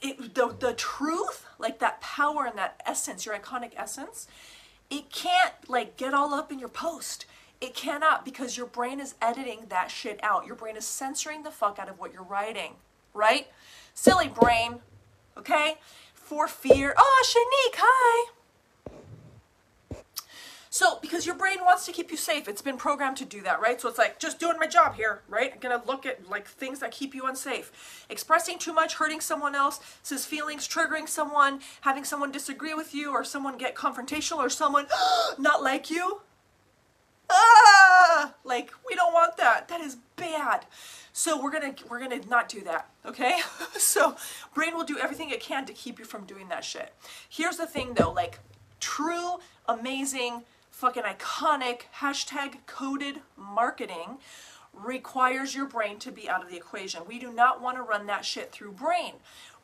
it, 0.05 0.35
the, 0.35 0.55
the 0.59 0.75
truth, 0.75 1.47
like 1.59 1.78
that 1.78 2.00
power 2.00 2.45
and 2.45 2.59
that 2.59 2.81
essence, 2.85 3.25
your 3.25 3.35
iconic 3.35 3.73
essence, 3.76 4.28
it 4.90 5.11
can't 5.11 5.55
like 5.67 5.97
get 5.97 6.12
all 6.12 6.35
up 6.35 6.52
in 6.52 6.59
your 6.59 6.69
post. 6.69 7.25
It 7.61 7.75
cannot 7.75 8.25
because 8.25 8.57
your 8.59 8.67
brain 8.67 9.00
is 9.00 9.14
editing 9.23 9.67
that 9.71 9.90
shit 9.90 10.21
out. 10.23 10.47
Your 10.47 10.57
brain 10.57 10.76
is 10.76 10.85
censoring 10.85 11.43
the 11.43 11.50
fuck 11.50 11.78
out 11.78 11.88
of 11.88 11.99
what 11.99 12.12
you're 12.12 12.23
writing, 12.23 12.75
right? 13.14 13.49
Silly 13.95 14.28
brain, 14.28 14.81
okay? 15.38 15.76
For 16.12 16.47
fear. 16.49 16.95
Oh, 16.99 17.25
Shanique, 17.25 17.78
hi. 17.78 18.34
So, 20.75 20.99
because 21.00 21.25
your 21.25 21.37
brain 21.37 21.59
wants 21.64 21.87
to 21.87 21.93
keep 21.93 22.11
you 22.11 22.16
safe, 22.16 22.49
it's 22.49 22.61
been 22.61 22.76
programmed 22.76 23.16
to 23.19 23.25
do 23.25 23.40
that, 23.43 23.61
right? 23.61 23.81
So 23.81 23.88
it's 23.88 23.97
like, 23.97 24.19
just 24.19 24.40
doing 24.40 24.59
my 24.59 24.66
job 24.66 24.97
here, 24.97 25.23
right? 25.28 25.52
I'm 25.54 25.61
gonna 25.61 25.81
look 25.87 26.04
at 26.04 26.28
like 26.28 26.49
things 26.49 26.81
that 26.81 26.90
keep 26.90 27.14
you 27.14 27.26
unsafe. 27.26 28.04
Expressing 28.11 28.59
too 28.59 28.73
much, 28.73 28.95
hurting 28.95 29.21
someone 29.21 29.54
else's 29.54 30.26
feelings, 30.26 30.66
triggering 30.66 31.09
someone, 31.09 31.61
having 31.83 32.02
someone 32.02 32.33
disagree 32.33 32.75
with 32.75 32.93
you, 32.93 33.12
or 33.12 33.23
someone 33.23 33.57
get 33.57 33.76
confrontational, 33.76 34.38
or 34.38 34.50
someone 34.50 34.88
not 35.38 35.62
like 35.62 35.93
you. 35.93 36.23
Ah! 37.31 38.35
Like, 38.43 38.73
we 38.85 38.97
don't 38.97 39.14
want 39.14 39.37
that. 39.37 39.69
That 39.69 39.81
is 39.81 39.99
bad. 40.16 40.66
So 41.12 41.40
we're 41.40 41.52
gonna 41.52 41.76
we're 41.88 42.00
gonna 42.00 42.21
not 42.28 42.49
do 42.49 42.62
that, 42.62 42.90
okay? 43.07 43.38
so 43.78 44.16
brain 44.52 44.75
will 44.75 44.83
do 44.83 44.99
everything 44.99 45.31
it 45.31 45.38
can 45.38 45.66
to 45.66 45.73
keep 45.73 46.00
you 46.00 46.04
from 46.04 46.25
doing 46.25 46.49
that 46.49 46.64
shit. 46.64 46.93
Here's 47.28 47.59
the 47.59 47.66
thing 47.66 47.95
though, 47.95 48.11
like 48.11 48.40
true, 48.81 49.38
amazing, 49.69 50.43
fucking 50.85 51.03
iconic 51.03 51.85
hashtag 52.00 52.57
coded 52.67 53.23
marketing 53.38 54.19
requires 54.75 55.55
your 55.55 55.64
brain 55.64 55.99
to 55.99 56.12
be 56.12 56.29
out 56.29 56.45
of 56.45 56.50
the 56.50 56.59
equation. 56.59 57.00
We 57.09 57.19
do 57.19 57.33
not 57.33 57.62
want 57.62 57.79
to 57.79 57.83
run 57.83 58.05
that 58.09 58.26
shit 58.26 58.53
through 58.53 58.73
brain, 58.73 59.14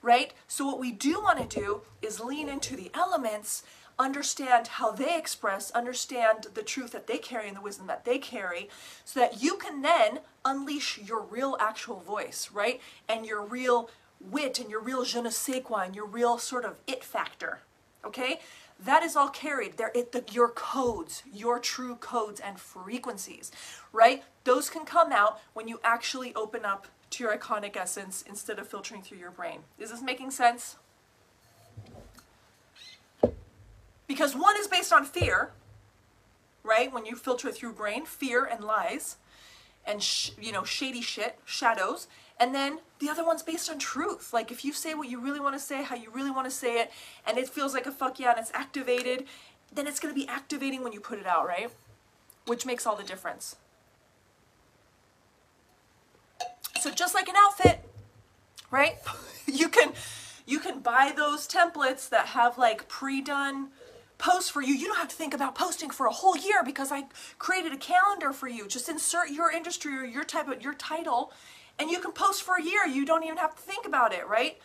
right? 0.00 0.32
So 0.48 0.64
what 0.64 0.80
we 0.80 0.90
do 0.92 1.20
want 1.20 1.38
to 1.50 1.60
do 1.60 1.82
is 2.00 2.20
lean 2.20 2.48
into 2.48 2.74
the 2.74 2.90
elements, 2.94 3.64
understand 3.98 4.66
how 4.66 4.92
they 4.92 5.18
express, 5.18 5.70
understand 5.72 6.46
the 6.54 6.62
truth 6.62 6.92
that 6.92 7.06
they 7.06 7.18
carry 7.18 7.48
and 7.48 7.56
the 7.58 7.60
wisdom 7.60 7.86
that 7.88 8.06
they 8.06 8.16
carry, 8.16 8.70
so 9.04 9.20
that 9.20 9.42
you 9.42 9.58
can 9.58 9.82
then 9.82 10.20
unleash 10.46 11.00
your 11.04 11.20
real 11.20 11.54
actual 11.60 12.00
voice, 12.00 12.48
right? 12.50 12.80
And 13.10 13.26
your 13.26 13.44
real 13.44 13.90
wit 14.22 14.58
and 14.58 14.70
your 14.70 14.80
real 14.80 15.04
je 15.04 15.20
ne 15.20 15.28
sais 15.28 15.60
quoi 15.62 15.84
and 15.84 15.94
your 15.94 16.06
real 16.06 16.38
sort 16.38 16.64
of 16.64 16.78
it 16.86 17.04
factor, 17.04 17.58
okay? 18.06 18.40
That 18.84 19.02
is 19.02 19.16
all 19.16 19.28
carried 19.28 19.76
there 19.76 19.92
it 19.94 20.12
the, 20.12 20.24
your 20.32 20.48
codes 20.48 21.22
your 21.32 21.58
true 21.58 21.96
codes 21.96 22.40
and 22.40 22.58
frequencies 22.58 23.52
right 23.92 24.22
those 24.44 24.70
can 24.70 24.84
come 24.84 25.12
out 25.12 25.38
when 25.52 25.68
you 25.68 25.80
actually 25.84 26.34
open 26.34 26.64
up 26.64 26.88
to 27.10 27.24
your 27.24 27.36
iconic 27.36 27.76
essence 27.76 28.24
instead 28.26 28.58
of 28.58 28.68
filtering 28.68 29.02
through 29.02 29.18
your 29.18 29.30
brain. 29.30 29.60
Is 29.78 29.90
this 29.90 30.02
making 30.02 30.30
sense? 30.30 30.76
Because 34.06 34.34
one 34.34 34.56
is 34.56 34.66
based 34.66 34.92
on 34.92 35.04
fear, 35.04 35.50
right? 36.62 36.92
When 36.92 37.06
you 37.06 37.16
filter 37.16 37.52
through 37.52 37.74
brain, 37.74 38.06
fear 38.06 38.44
and 38.44 38.64
lies 38.64 39.16
and 39.84 40.02
sh- 40.02 40.30
you 40.40 40.52
know 40.52 40.64
shady 40.64 41.00
shit, 41.00 41.38
shadows, 41.44 42.06
and 42.38 42.54
then 42.54 42.78
the 42.98 43.08
other 43.08 43.24
one's 43.24 43.42
based 43.42 43.70
on 43.70 43.78
truth. 43.78 44.32
Like 44.32 44.50
if 44.50 44.64
you 44.64 44.72
say 44.72 44.94
what 44.94 45.08
you 45.08 45.20
really 45.20 45.40
want 45.40 45.54
to 45.54 45.60
say, 45.60 45.82
how 45.82 45.96
you 45.96 46.10
really 46.10 46.30
want 46.30 46.46
to 46.46 46.50
say 46.50 46.80
it, 46.80 46.90
and 47.26 47.38
it 47.38 47.48
feels 47.48 47.74
like 47.74 47.86
a 47.86 47.92
fuck 47.92 48.18
yeah 48.18 48.30
and 48.30 48.38
it's 48.38 48.52
activated, 48.54 49.24
then 49.72 49.86
it's 49.86 50.00
going 50.00 50.14
to 50.14 50.18
be 50.18 50.28
activating 50.28 50.82
when 50.82 50.92
you 50.92 51.00
put 51.00 51.18
it 51.18 51.26
out, 51.26 51.46
right? 51.46 51.70
Which 52.46 52.66
makes 52.66 52.86
all 52.86 52.96
the 52.96 53.04
difference. 53.04 53.56
So 56.80 56.90
just 56.90 57.14
like 57.14 57.28
an 57.28 57.34
outfit, 57.36 57.80
right? 58.70 58.96
you 59.46 59.68
can 59.68 59.92
you 60.46 60.58
can 60.58 60.80
buy 60.80 61.12
those 61.14 61.46
templates 61.46 62.08
that 62.08 62.28
have 62.28 62.58
like 62.58 62.88
pre-done 62.88 63.68
post 64.20 64.52
for 64.52 64.62
you. 64.62 64.74
You 64.74 64.86
don't 64.86 64.98
have 64.98 65.08
to 65.08 65.16
think 65.16 65.34
about 65.34 65.54
posting 65.54 65.90
for 65.90 66.06
a 66.06 66.12
whole 66.12 66.36
year 66.36 66.62
because 66.64 66.92
I 66.92 67.06
created 67.38 67.72
a 67.72 67.76
calendar 67.76 68.32
for 68.32 68.48
you. 68.48 68.68
Just 68.68 68.88
insert 68.88 69.30
your 69.30 69.50
industry 69.50 69.96
or 69.96 70.04
your 70.04 70.24
type 70.24 70.46
of 70.48 70.62
your 70.62 70.74
title 70.74 71.32
and 71.80 71.90
you 71.90 71.98
can 71.98 72.12
post 72.12 72.42
for 72.42 72.56
a 72.56 72.62
year. 72.62 72.86
You 72.86 73.06
don't 73.06 73.24
even 73.24 73.38
have 73.38 73.56
to 73.56 73.62
think 73.62 73.86
about 73.86 74.12
it, 74.12 74.28
right? 74.28 74.58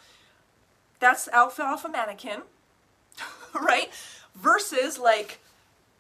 That's 0.99 1.29
outfit 1.29 1.65
off 1.65 1.85
a 1.85 1.89
mannequin, 1.89 2.41
right? 3.55 3.89
Versus 4.35 4.99
like 4.99 5.39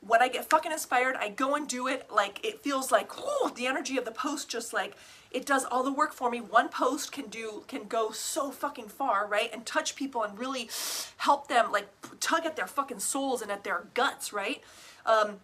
when 0.07 0.21
I 0.21 0.27
get 0.27 0.49
fucking 0.49 0.71
inspired, 0.71 1.15
I 1.15 1.29
go 1.29 1.55
and 1.55 1.67
do 1.67 1.87
it. 1.87 2.07
Like 2.13 2.43
it 2.45 2.61
feels 2.61 2.91
like, 2.91 3.11
oh, 3.17 3.51
the 3.55 3.67
energy 3.67 3.97
of 3.97 4.05
the 4.05 4.11
post 4.11 4.49
just 4.49 4.73
like 4.73 4.95
it 5.31 5.45
does 5.45 5.65
all 5.65 5.83
the 5.83 5.91
work 5.91 6.13
for 6.13 6.29
me. 6.29 6.39
One 6.39 6.69
post 6.69 7.11
can 7.11 7.27
do 7.27 7.63
can 7.67 7.85
go 7.85 8.11
so 8.11 8.51
fucking 8.51 8.89
far, 8.89 9.27
right? 9.27 9.49
And 9.51 9.65
touch 9.65 9.95
people 9.95 10.23
and 10.23 10.37
really 10.37 10.69
help 11.17 11.47
them 11.47 11.71
like 11.71 11.87
tug 12.19 12.45
at 12.45 12.55
their 12.55 12.67
fucking 12.67 12.99
souls 12.99 13.41
and 13.41 13.51
at 13.51 13.63
their 13.63 13.87
guts, 13.93 14.31
right? 14.31 14.61
Um, 15.05 15.37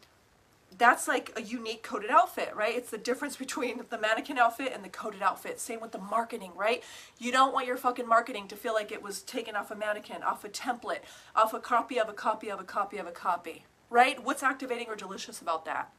that's 0.77 1.07
like 1.07 1.31
a 1.35 1.41
unique 1.41 1.83
coded 1.83 2.09
outfit, 2.09 2.53
right? 2.55 2.75
It's 2.75 2.91
the 2.91 2.97
difference 2.97 3.35
between 3.35 3.81
the 3.89 3.97
mannequin 3.97 4.37
outfit 4.37 4.71
and 4.73 4.83
the 4.83 4.89
coded 4.89 5.21
outfit. 5.21 5.59
Same 5.59 5.81
with 5.81 5.91
the 5.91 5.99
marketing, 5.99 6.51
right? 6.55 6.83
You 7.19 7.31
don't 7.31 7.53
want 7.53 7.67
your 7.67 7.77
fucking 7.77 8.07
marketing 8.07 8.47
to 8.47 8.55
feel 8.55 8.73
like 8.73 8.91
it 8.91 9.03
was 9.03 9.21
taken 9.21 9.55
off 9.55 9.69
a 9.71 9.75
mannequin, 9.75 10.23
off 10.23 10.45
a 10.45 10.49
template, 10.49 11.01
off 11.35 11.53
a 11.53 11.59
copy 11.59 11.99
of 11.99 12.07
a 12.07 12.13
copy 12.13 12.49
of 12.49 12.59
a 12.59 12.63
copy 12.63 12.97
of 12.97 13.07
a 13.07 13.11
copy, 13.11 13.65
right? 13.91 14.23
What's 14.23 14.41
activating 14.41 14.87
or 14.87 14.95
delicious 14.95 15.41
about 15.41 15.65
that? 15.65 15.91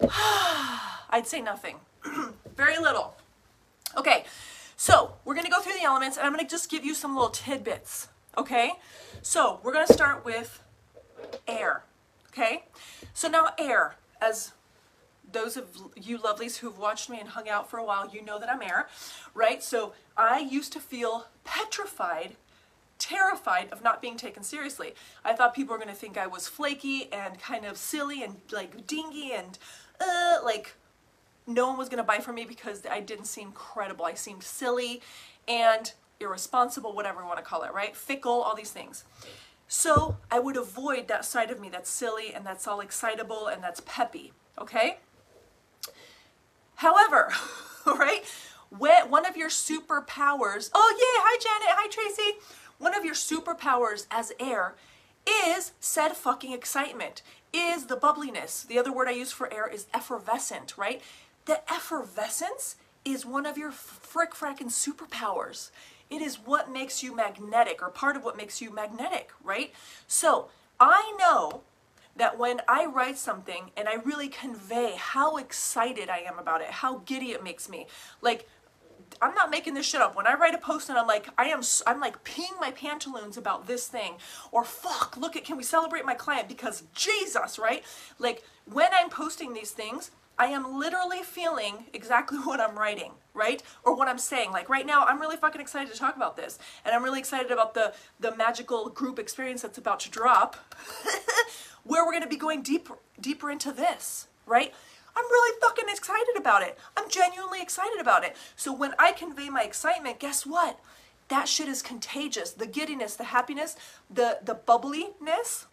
I'd 1.10 1.26
say 1.26 1.40
nothing. 1.40 1.76
Very 2.56 2.78
little. 2.78 3.16
Okay, 3.96 4.24
so 4.76 5.14
we're 5.24 5.34
gonna 5.34 5.48
go 5.48 5.60
through 5.60 5.78
the 5.78 5.84
elements 5.84 6.18
and 6.18 6.26
I'm 6.26 6.32
gonna 6.32 6.46
just 6.46 6.70
give 6.70 6.84
you 6.84 6.94
some 6.94 7.14
little 7.14 7.30
tidbits, 7.30 8.08
okay? 8.36 8.72
So 9.22 9.60
we're 9.62 9.72
gonna 9.72 9.86
start 9.86 10.24
with 10.24 10.62
air, 11.46 11.84
okay? 12.28 12.64
So 13.14 13.28
now 13.28 13.48
air, 13.56 13.96
as 14.20 14.52
those 15.30 15.56
of 15.56 15.66
you 15.96 16.18
lovelies 16.18 16.58
who've 16.58 16.78
watched 16.78 17.08
me 17.08 17.20
and 17.20 17.30
hung 17.30 17.48
out 17.48 17.70
for 17.70 17.78
a 17.78 17.84
while, 17.84 18.10
you 18.12 18.22
know 18.24 18.38
that 18.38 18.50
I'm 18.50 18.62
air, 18.62 18.88
right? 19.34 19.62
So 19.62 19.92
I 20.16 20.40
used 20.40 20.72
to 20.74 20.80
feel 20.80 21.26
petrified 21.44 22.36
terrified 23.08 23.68
of 23.72 23.82
not 23.82 24.02
being 24.02 24.16
taken 24.16 24.42
seriously. 24.42 24.94
I 25.24 25.32
thought 25.32 25.54
people 25.54 25.72
were 25.72 25.78
going 25.78 25.88
to 25.88 25.94
think 25.94 26.18
I 26.18 26.26
was 26.26 26.46
flaky 26.46 27.08
and 27.12 27.38
kind 27.38 27.64
of 27.64 27.76
silly 27.76 28.22
and 28.22 28.36
like 28.52 28.86
dingy 28.86 29.32
and 29.32 29.58
uh, 30.00 30.38
like 30.44 30.74
no 31.46 31.66
one 31.68 31.78
was 31.78 31.88
going 31.88 31.98
to 31.98 32.06
buy 32.06 32.18
from 32.18 32.34
me 32.34 32.44
because 32.44 32.82
I 32.90 33.00
didn't 33.00 33.24
seem 33.24 33.52
credible. 33.52 34.04
I 34.04 34.14
seemed 34.14 34.42
silly 34.42 35.00
and 35.46 35.92
irresponsible, 36.20 36.92
whatever 36.94 37.20
you 37.22 37.26
want 37.26 37.38
to 37.38 37.44
call 37.44 37.62
it, 37.62 37.72
right? 37.72 37.96
Fickle, 37.96 38.42
all 38.42 38.54
these 38.54 38.70
things. 38.70 39.04
So 39.66 40.18
I 40.30 40.38
would 40.38 40.56
avoid 40.56 41.08
that 41.08 41.24
side 41.24 41.50
of 41.50 41.60
me 41.60 41.68
that's 41.70 41.90
silly 41.90 42.34
and 42.34 42.44
that's 42.44 42.66
all 42.66 42.80
excitable 42.80 43.46
and 43.46 43.62
that's 43.62 43.80
peppy, 43.86 44.32
okay? 44.58 44.98
However, 46.76 47.32
right, 47.86 48.22
when 48.70 49.10
one 49.10 49.24
of 49.24 49.36
your 49.36 49.48
superpowers, 49.48 50.70
oh 50.74 50.94
yeah, 50.98 51.22
hi 51.24 51.38
Janet, 51.38 51.74
hi 51.76 51.88
Tracy, 51.88 52.38
one 52.78 52.94
of 52.94 53.04
your 53.04 53.14
superpowers 53.14 54.06
as 54.10 54.32
air 54.38 54.74
is 55.28 55.72
said 55.80 56.16
fucking 56.16 56.52
excitement, 56.52 57.22
is 57.52 57.86
the 57.86 57.96
bubbliness. 57.96 58.66
The 58.66 58.78
other 58.78 58.92
word 58.92 59.08
I 59.08 59.12
use 59.12 59.32
for 59.32 59.52
air 59.52 59.66
is 59.66 59.86
effervescent, 59.92 60.76
right? 60.76 61.02
The 61.44 61.60
effervescence 61.72 62.76
is 63.04 63.24
one 63.24 63.46
of 63.46 63.58
your 63.58 63.70
frick 63.70 64.32
fracking 64.32 64.70
superpowers. 64.70 65.70
It 66.10 66.22
is 66.22 66.36
what 66.36 66.70
makes 66.70 67.02
you 67.02 67.14
magnetic 67.14 67.82
or 67.82 67.88
part 67.88 68.16
of 68.16 68.24
what 68.24 68.36
makes 68.36 68.60
you 68.60 68.70
magnetic, 68.70 69.30
right? 69.42 69.72
So 70.06 70.48
I 70.80 71.16
know 71.18 71.62
that 72.16 72.38
when 72.38 72.60
I 72.66 72.84
write 72.86 73.16
something 73.16 73.70
and 73.76 73.88
I 73.88 73.94
really 73.94 74.28
convey 74.28 74.94
how 74.96 75.36
excited 75.36 76.08
I 76.08 76.18
am 76.18 76.38
about 76.38 76.60
it, 76.60 76.68
how 76.68 76.98
giddy 77.04 77.32
it 77.32 77.44
makes 77.44 77.68
me, 77.68 77.86
like 78.20 78.48
I'm 79.20 79.34
not 79.34 79.50
making 79.50 79.74
this 79.74 79.86
shit 79.86 80.00
up. 80.00 80.16
When 80.16 80.26
I 80.26 80.34
write 80.34 80.54
a 80.54 80.58
post 80.58 80.88
and 80.88 80.98
I'm 80.98 81.06
like, 81.06 81.28
I 81.36 81.46
am, 81.46 81.60
I'm 81.86 82.00
like 82.00 82.24
peeing 82.24 82.58
my 82.60 82.70
pantaloons 82.70 83.36
about 83.36 83.66
this 83.66 83.86
thing, 83.86 84.14
or 84.52 84.64
fuck, 84.64 85.16
look 85.16 85.36
at, 85.36 85.44
can 85.44 85.56
we 85.56 85.62
celebrate 85.62 86.04
my 86.04 86.14
client 86.14 86.48
because 86.48 86.84
Jesus, 86.94 87.58
right? 87.58 87.84
Like 88.18 88.42
when 88.64 88.88
I'm 88.92 89.10
posting 89.10 89.54
these 89.54 89.70
things, 89.70 90.10
I 90.38 90.46
am 90.46 90.78
literally 90.78 91.22
feeling 91.22 91.86
exactly 91.92 92.38
what 92.44 92.60
I'm 92.60 92.78
writing, 92.78 93.12
right? 93.34 93.62
Or 93.84 93.96
what 93.96 94.08
I'm 94.08 94.18
saying. 94.18 94.52
Like 94.52 94.68
right 94.68 94.86
now, 94.86 95.04
I'm 95.04 95.20
really 95.20 95.36
fucking 95.36 95.60
excited 95.60 95.92
to 95.92 95.98
talk 95.98 96.16
about 96.16 96.36
this. 96.36 96.58
And 96.84 96.94
I'm 96.94 97.02
really 97.02 97.18
excited 97.18 97.50
about 97.50 97.74
the, 97.74 97.92
the 98.20 98.34
magical 98.36 98.88
group 98.88 99.18
experience 99.18 99.62
that's 99.62 99.78
about 99.78 100.00
to 100.00 100.10
drop, 100.10 100.56
where 101.82 102.06
we're 102.06 102.12
gonna 102.12 102.28
be 102.28 102.36
going 102.36 102.62
deeper, 102.62 102.98
deeper 103.20 103.50
into 103.50 103.72
this, 103.72 104.28
right? 104.46 104.72
I'm 105.18 105.24
really 105.24 105.58
fucking 105.60 105.88
excited 105.88 106.36
about 106.36 106.62
it. 106.62 106.78
I'm 106.96 107.10
genuinely 107.10 107.60
excited 107.60 108.00
about 108.00 108.22
it. 108.22 108.36
So 108.54 108.72
when 108.72 108.92
I 109.00 109.10
convey 109.10 109.48
my 109.48 109.62
excitement, 109.62 110.20
guess 110.20 110.46
what? 110.46 110.78
That 111.26 111.48
shit 111.48 111.68
is 111.68 111.82
contagious. 111.82 112.52
The 112.52 112.66
giddiness, 112.66 113.16
the 113.16 113.24
happiness, 113.24 113.74
the, 114.08 114.38
the 114.44 114.54
bubbliness, 114.54 115.66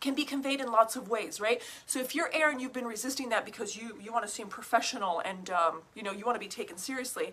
can 0.00 0.14
be 0.14 0.24
conveyed 0.24 0.60
in 0.60 0.72
lots 0.72 0.96
of 0.96 1.08
ways, 1.08 1.40
right? 1.40 1.62
So 1.86 2.00
if 2.00 2.16
you're 2.16 2.30
air 2.34 2.50
and, 2.50 2.60
you've 2.60 2.72
been 2.72 2.84
resisting 2.86 3.28
that 3.28 3.44
because 3.44 3.76
you 3.76 3.96
you 4.02 4.12
want 4.12 4.26
to 4.26 4.30
seem 4.32 4.48
professional 4.48 5.20
and 5.24 5.48
um, 5.50 5.82
you 5.94 6.02
know 6.02 6.12
you 6.12 6.24
want 6.24 6.34
to 6.34 6.40
be 6.40 6.48
taken 6.48 6.76
seriously. 6.76 7.32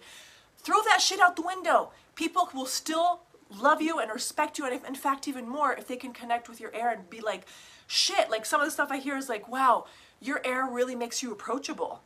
Throw 0.59 0.77
that 0.83 1.01
shit 1.01 1.19
out 1.19 1.35
the 1.35 1.41
window. 1.41 1.91
People 2.15 2.49
will 2.53 2.67
still 2.67 3.21
love 3.49 3.81
you 3.81 3.97
and 3.99 4.11
respect 4.11 4.59
you, 4.59 4.65
and 4.65 4.75
if, 4.75 4.87
in 4.87 4.95
fact 4.95 5.27
even 5.27 5.49
more 5.49 5.73
if 5.73 5.87
they 5.87 5.95
can 5.95 6.13
connect 6.13 6.47
with 6.47 6.59
your 6.59 6.73
air 6.75 6.91
and 6.91 7.09
be 7.09 7.19
like, 7.19 7.45
shit. 7.87 8.29
Like 8.29 8.45
some 8.45 8.61
of 8.61 8.67
the 8.67 8.71
stuff 8.71 8.89
I 8.91 8.97
hear 8.97 9.17
is 9.17 9.29
like, 9.29 9.49
wow, 9.49 9.85
your 10.21 10.41
air 10.45 10.65
really 10.65 10.95
makes 10.95 11.23
you 11.23 11.31
approachable, 11.31 12.01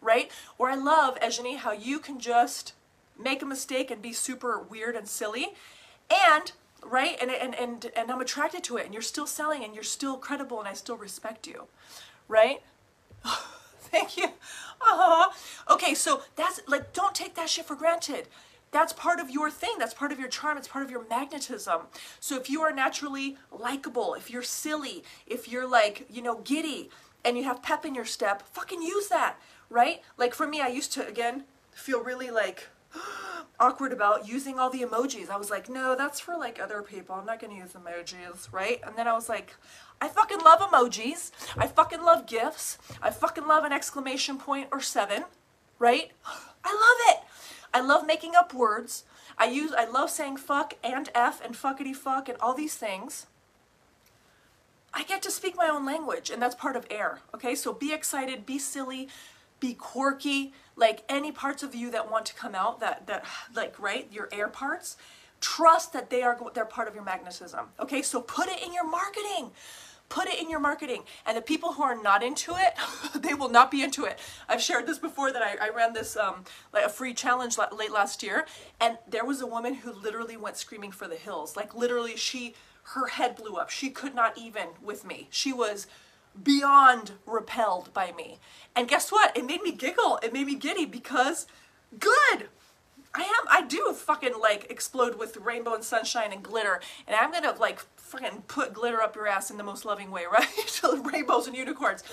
right? 0.00 0.30
Or 0.58 0.70
I 0.70 0.74
love 0.74 1.18
Ejani 1.20 1.56
how 1.56 1.72
you 1.72 1.98
can 1.98 2.18
just 2.18 2.72
make 3.18 3.42
a 3.42 3.46
mistake 3.46 3.90
and 3.90 4.02
be 4.02 4.12
super 4.12 4.60
weird 4.60 4.94
and 4.94 5.08
silly, 5.08 5.54
and 6.10 6.52
right? 6.84 7.16
And, 7.20 7.30
and, 7.30 7.54
and, 7.54 7.90
and 7.96 8.10
I'm 8.10 8.20
attracted 8.20 8.62
to 8.64 8.76
it 8.76 8.84
and 8.84 8.92
you're 8.92 9.02
still 9.02 9.26
selling 9.26 9.64
and 9.64 9.74
you're 9.74 9.84
still 9.84 10.16
credible 10.16 10.58
and 10.58 10.68
I 10.68 10.72
still 10.72 10.96
respect 10.96 11.46
you, 11.46 11.64
right? 12.28 12.62
Thank 13.80 14.16
you. 14.16 14.26
Uh-huh. 14.80 15.30
Okay, 15.70 15.94
so 15.94 16.22
that's 16.34 16.60
like, 16.66 16.92
don't 16.92 17.14
take 17.14 17.34
that 17.34 17.48
shit 17.48 17.66
for 17.66 17.76
granted. 17.76 18.28
That's 18.72 18.92
part 18.92 19.20
of 19.20 19.30
your 19.30 19.50
thing. 19.50 19.76
That's 19.78 19.94
part 19.94 20.12
of 20.12 20.18
your 20.18 20.28
charm. 20.28 20.58
It's 20.58 20.68
part 20.68 20.84
of 20.84 20.90
your 20.90 21.06
magnetism. 21.08 21.82
So 22.20 22.36
if 22.36 22.50
you 22.50 22.62
are 22.62 22.72
naturally 22.72 23.36
likable, 23.50 24.14
if 24.14 24.30
you're 24.30 24.42
silly, 24.42 25.02
if 25.26 25.48
you're 25.48 25.68
like, 25.68 26.06
you 26.10 26.20
know, 26.20 26.40
giddy 26.44 26.90
and 27.26 27.36
you 27.36 27.44
have 27.44 27.62
pep 27.62 27.84
in 27.84 27.94
your 27.94 28.04
step, 28.04 28.42
fucking 28.42 28.80
use 28.80 29.08
that, 29.08 29.36
right? 29.68 30.00
Like 30.16 30.32
for 30.32 30.46
me, 30.46 30.60
I 30.60 30.68
used 30.68 30.92
to, 30.92 31.06
again, 31.06 31.44
feel 31.72 32.02
really 32.02 32.30
like, 32.30 32.68
awkward 33.60 33.92
about 33.92 34.28
using 34.28 34.58
all 34.58 34.70
the 34.70 34.82
emojis. 34.82 35.28
I 35.28 35.36
was 35.36 35.50
like, 35.50 35.68
no, 35.68 35.96
that's 35.96 36.20
for 36.20 36.36
like 36.36 36.60
other 36.60 36.82
people. 36.82 37.16
I'm 37.16 37.26
not 37.26 37.40
to 37.40 37.58
use 37.58 37.72
emojis, 37.72 38.52
right? 38.52 38.80
And 38.86 38.96
then 38.96 39.08
I 39.08 39.12
was 39.12 39.28
like, 39.28 39.56
I 40.00 40.08
fucking 40.08 40.40
love 40.40 40.60
emojis. 40.60 41.32
I 41.56 41.66
fucking 41.66 42.02
love 42.02 42.26
GIFs. 42.26 42.78
I 43.02 43.10
fucking 43.10 43.46
love 43.46 43.64
an 43.64 43.72
exclamation 43.72 44.38
point 44.38 44.68
or 44.70 44.80
seven, 44.80 45.24
right? 45.78 46.12
I 46.64 46.72
love 46.72 47.16
it. 47.16 47.24
I 47.74 47.80
love 47.80 48.06
making 48.06 48.34
up 48.36 48.54
words. 48.54 49.04
I 49.38 49.46
use 49.46 49.72
I 49.76 49.84
love 49.84 50.10
saying 50.10 50.38
fuck 50.38 50.74
and 50.82 51.10
f 51.14 51.44
and 51.44 51.54
fuckity 51.54 51.94
fuck 51.94 52.28
and 52.28 52.38
all 52.40 52.54
these 52.54 52.74
things. 52.74 53.26
I 54.96 55.02
get 55.02 55.22
to 55.22 55.30
speak 55.30 55.56
my 55.56 55.68
own 55.68 55.84
language 55.84 56.30
and 56.30 56.40
that's 56.40 56.54
part 56.54 56.74
of 56.74 56.86
air. 56.90 57.20
Okay? 57.34 57.54
So 57.54 57.72
be 57.72 57.92
excited, 57.92 58.46
be 58.46 58.58
silly, 58.58 59.08
be 59.60 59.74
quirky, 59.74 60.54
like 60.74 61.04
any 61.08 61.30
parts 61.32 61.62
of 61.62 61.74
you 61.74 61.90
that 61.90 62.10
want 62.10 62.24
to 62.26 62.34
come 62.34 62.54
out 62.54 62.80
that 62.80 63.06
that 63.06 63.24
like 63.54 63.78
right 63.78 64.08
your 64.10 64.28
air 64.32 64.48
parts 64.48 64.96
trust 65.40 65.92
that 65.92 66.10
they 66.10 66.22
are 66.22 66.38
they're 66.54 66.64
part 66.64 66.88
of 66.88 66.94
your 66.94 67.04
magnetism 67.04 67.66
okay 67.80 68.02
so 68.02 68.20
put 68.20 68.48
it 68.48 68.62
in 68.62 68.72
your 68.72 68.88
marketing 68.88 69.50
Put 70.08 70.28
it 70.28 70.40
in 70.40 70.48
your 70.48 70.60
marketing. 70.60 71.02
And 71.26 71.36
the 71.36 71.42
people 71.42 71.72
who 71.72 71.82
are 71.82 72.00
not 72.00 72.22
into 72.22 72.54
it, 72.54 72.74
they 73.20 73.34
will 73.34 73.48
not 73.48 73.70
be 73.70 73.82
into 73.82 74.04
it. 74.04 74.18
I've 74.48 74.62
shared 74.62 74.86
this 74.86 74.98
before 74.98 75.32
that 75.32 75.42
I, 75.42 75.66
I 75.66 75.70
ran 75.70 75.92
this 75.94 76.16
um, 76.16 76.44
like 76.72 76.84
a 76.84 76.88
free 76.88 77.12
challenge 77.12 77.58
late 77.58 77.90
last 77.90 78.22
year, 78.22 78.46
and 78.80 78.98
there 79.08 79.24
was 79.24 79.40
a 79.40 79.46
woman 79.46 79.74
who 79.74 79.92
literally 79.92 80.36
went 80.36 80.56
screaming 80.56 80.92
for 80.92 81.08
the 81.08 81.16
hills. 81.16 81.56
Like 81.56 81.74
literally, 81.74 82.16
she 82.16 82.54
her 82.94 83.08
head 83.08 83.36
blew 83.36 83.56
up. 83.56 83.70
She 83.70 83.90
could 83.90 84.14
not 84.14 84.38
even 84.38 84.68
with 84.82 85.04
me. 85.04 85.28
She 85.30 85.52
was 85.52 85.86
beyond 86.40 87.12
repelled 87.26 87.92
by 87.92 88.12
me. 88.12 88.38
And 88.74 88.88
guess 88.88 89.10
what? 89.10 89.36
It 89.36 89.46
made 89.46 89.62
me 89.62 89.72
giggle. 89.72 90.18
It 90.22 90.32
made 90.32 90.46
me 90.46 90.54
giddy 90.54 90.84
because 90.84 91.46
good. 91.98 92.48
I 93.14 93.22
am. 93.22 93.48
I 93.50 93.62
do 93.62 93.92
fucking 93.94 94.34
like 94.40 94.70
explode 94.70 95.18
with 95.18 95.38
rainbow 95.38 95.74
and 95.74 95.82
sunshine 95.82 96.32
and 96.32 96.42
glitter, 96.42 96.82
and 97.06 97.16
I'm 97.16 97.32
gonna 97.32 97.54
like 97.58 97.80
fucking 97.96 98.42
put 98.46 98.74
glitter 98.74 99.00
up 99.00 99.16
your 99.16 99.26
ass 99.26 99.50
in 99.50 99.56
the 99.56 99.64
most 99.64 99.86
loving 99.86 100.10
way, 100.10 100.24
right? 100.30 100.80
rainbows 101.12 101.46
and 101.46 101.56
unicorns. 101.56 102.04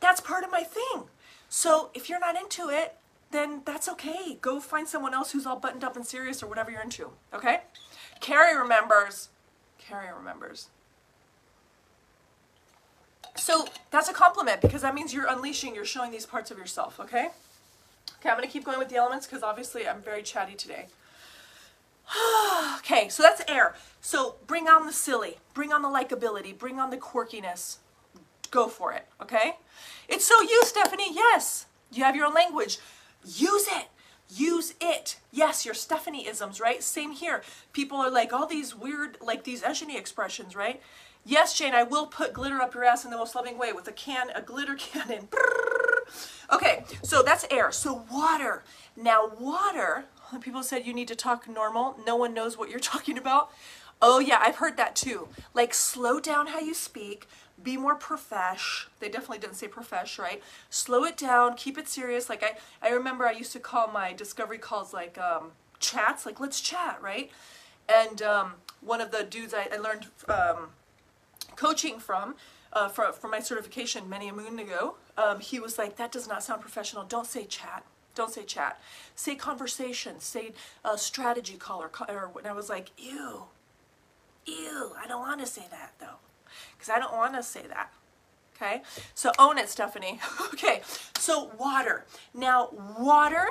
That's 0.00 0.20
part 0.20 0.44
of 0.44 0.50
my 0.50 0.62
thing. 0.62 1.04
So 1.50 1.90
if 1.94 2.08
you're 2.08 2.18
not 2.18 2.36
into 2.36 2.70
it, 2.70 2.96
then 3.30 3.62
that's 3.64 3.88
okay. 3.90 4.38
Go 4.40 4.60
find 4.60 4.88
someone 4.88 5.14
else 5.14 5.32
who's 5.32 5.46
all 5.46 5.58
buttoned 5.58 5.84
up 5.84 5.94
and 5.94 6.06
serious 6.06 6.42
or 6.42 6.46
whatever 6.46 6.70
you're 6.70 6.82
into. 6.82 7.10
Okay? 7.34 7.60
Carrie 8.20 8.56
remembers. 8.56 9.28
Carrie 9.78 10.08
remembers. 10.16 10.68
So 13.36 13.66
that's 13.90 14.08
a 14.08 14.12
compliment 14.12 14.60
because 14.60 14.82
that 14.82 14.94
means 14.94 15.12
you're 15.12 15.30
unleashing, 15.30 15.74
you're 15.74 15.84
showing 15.84 16.10
these 16.10 16.26
parts 16.26 16.50
of 16.50 16.58
yourself, 16.58 16.98
okay? 16.98 17.28
Okay, 18.18 18.30
I'm 18.30 18.36
going 18.36 18.48
to 18.48 18.52
keep 18.52 18.64
going 18.64 18.78
with 18.78 18.88
the 18.88 18.96
elements 18.96 19.26
because 19.26 19.42
obviously 19.42 19.86
I'm 19.86 20.00
very 20.00 20.22
chatty 20.22 20.54
today. 20.54 20.86
okay, 22.78 23.08
so 23.08 23.22
that's 23.22 23.42
air. 23.48 23.74
So 24.00 24.36
bring 24.46 24.68
on 24.68 24.86
the 24.86 24.92
silly, 24.92 25.38
bring 25.54 25.72
on 25.72 25.82
the 25.82 25.88
likability, 25.88 26.56
bring 26.56 26.80
on 26.80 26.90
the 26.90 26.96
quirkiness. 26.96 27.76
Go 28.50 28.68
for 28.68 28.92
it, 28.92 29.06
okay? 29.20 29.56
It's 30.08 30.24
so 30.24 30.40
you, 30.40 30.62
Stephanie. 30.64 31.12
Yes. 31.12 31.66
You 31.92 32.04
have 32.04 32.16
your 32.16 32.26
own 32.26 32.34
language. 32.34 32.78
Use 33.24 33.66
it. 33.68 33.86
Use 34.28 34.74
it. 34.80 35.18
Yes, 35.30 35.64
your 35.64 35.74
Stephanie 35.74 36.26
isms, 36.26 36.60
right? 36.60 36.82
Same 36.82 37.12
here. 37.12 37.42
People 37.72 37.98
are 37.98 38.10
like 38.10 38.32
all 38.32 38.46
these 38.46 38.74
weird, 38.74 39.18
like 39.20 39.44
these 39.44 39.62
Ejani 39.62 39.96
expressions, 39.96 40.56
right? 40.56 40.80
Yes, 41.24 41.58
Jane, 41.58 41.74
I 41.74 41.82
will 41.82 42.06
put 42.06 42.32
glitter 42.32 42.60
up 42.60 42.74
your 42.74 42.84
ass 42.84 43.04
in 43.04 43.10
the 43.10 43.16
most 43.16 43.34
loving 43.34 43.58
way 43.58 43.72
with 43.72 43.88
a 43.88 43.92
can, 43.92 44.30
a 44.34 44.40
glitter 44.42 44.74
cannon. 44.78 45.28
Okay, 46.52 46.84
so 47.02 47.22
that's 47.22 47.46
air. 47.50 47.72
So 47.72 48.04
water. 48.10 48.62
Now 48.96 49.30
water, 49.38 50.04
people 50.40 50.62
said 50.62 50.86
you 50.86 50.94
need 50.94 51.08
to 51.08 51.16
talk 51.16 51.48
normal. 51.48 51.96
No 52.06 52.16
one 52.16 52.34
knows 52.34 52.56
what 52.56 52.70
you're 52.70 52.78
talking 52.94 53.18
about. 53.18 53.50
Oh 54.00 54.18
yeah, 54.18 54.38
I've 54.40 54.56
heard 54.56 54.76
that 54.76 54.94
too. 54.94 55.28
Like 55.54 55.72
slow 55.72 56.20
down 56.20 56.48
how 56.48 56.60
you 56.60 56.74
speak, 56.74 57.26
be 57.62 57.76
more 57.76 57.94
profesh. 57.94 58.88
They 59.00 59.08
definitely 59.08 59.38
didn't 59.38 59.56
say 59.56 59.68
profesh, 59.68 60.18
right? 60.18 60.42
Slow 60.70 61.04
it 61.04 61.16
down, 61.16 61.56
keep 61.56 61.78
it 61.78 61.88
serious. 61.88 62.28
Like 62.28 62.42
I, 62.42 62.56
I 62.86 62.90
remember 62.90 63.26
I 63.26 63.32
used 63.32 63.52
to 63.52 63.60
call 63.60 63.88
my 63.88 64.12
discovery 64.12 64.58
calls 64.58 64.92
like 64.92 65.18
um, 65.18 65.52
chats, 65.80 66.26
like 66.26 66.38
let's 66.40 66.60
chat, 66.60 66.98
right? 67.00 67.30
And 67.88 68.20
um, 68.22 68.54
one 68.80 69.00
of 69.00 69.10
the 69.10 69.24
dudes 69.24 69.54
I, 69.54 69.68
I 69.72 69.76
learned 69.76 70.06
um, 70.28 70.70
coaching 71.56 71.98
from, 71.98 72.34
uh, 72.72 72.88
for, 72.88 73.12
for 73.12 73.28
my 73.28 73.40
certification 73.40 74.08
many 74.08 74.28
a 74.28 74.32
moon 74.32 74.58
ago, 74.58 74.96
um, 75.16 75.40
he 75.40 75.58
was 75.58 75.78
like, 75.78 75.96
that 75.96 76.12
does 76.12 76.28
not 76.28 76.42
sound 76.42 76.60
professional. 76.60 77.04
Don't 77.04 77.26
say 77.26 77.44
chat. 77.44 77.84
Don't 78.14 78.32
say 78.32 78.44
chat. 78.44 78.80
Say 79.14 79.34
conversation. 79.34 80.20
Say 80.20 80.52
uh, 80.84 80.96
strategy 80.96 81.56
call 81.56 81.82
or, 81.82 81.90
or, 82.08 82.32
and 82.38 82.46
I 82.46 82.52
was 82.52 82.68
like, 82.68 82.90
ew, 82.98 83.44
ew, 84.44 84.92
I 85.02 85.06
don't 85.06 85.20
want 85.20 85.40
to 85.40 85.46
say 85.46 85.64
that 85.70 85.94
though. 86.00 86.18
Because 86.76 86.88
I 86.88 86.98
don't 86.98 87.14
want 87.14 87.34
to 87.34 87.42
say 87.42 87.62
that. 87.68 87.92
Okay, 88.56 88.82
so 89.14 89.32
own 89.38 89.58
it, 89.58 89.68
Stephanie. 89.68 90.18
okay, 90.52 90.80
so 91.18 91.50
water. 91.58 92.06
Now, 92.32 92.70
water, 92.98 93.48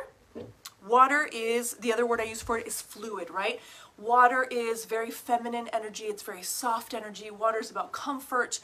water 0.88 1.29
is, 1.31 1.74
the 1.74 1.93
other 1.93 2.07
word 2.07 2.19
I 2.19 2.24
use 2.24 2.41
for 2.41 2.57
it 2.57 2.65
is 2.65 2.81
fluid, 2.81 3.29
right? 3.29 3.59
Water 4.00 4.47
is 4.50 4.85
very 4.85 5.12
feminine 5.12 5.69
energy. 5.71 6.05
It's 6.05 6.24
very 6.24 6.41
soft 6.41 6.94
energy. 6.94 7.29
Water 7.29 7.59
is 7.59 7.70
about 7.70 7.91
comfort. 7.91 8.59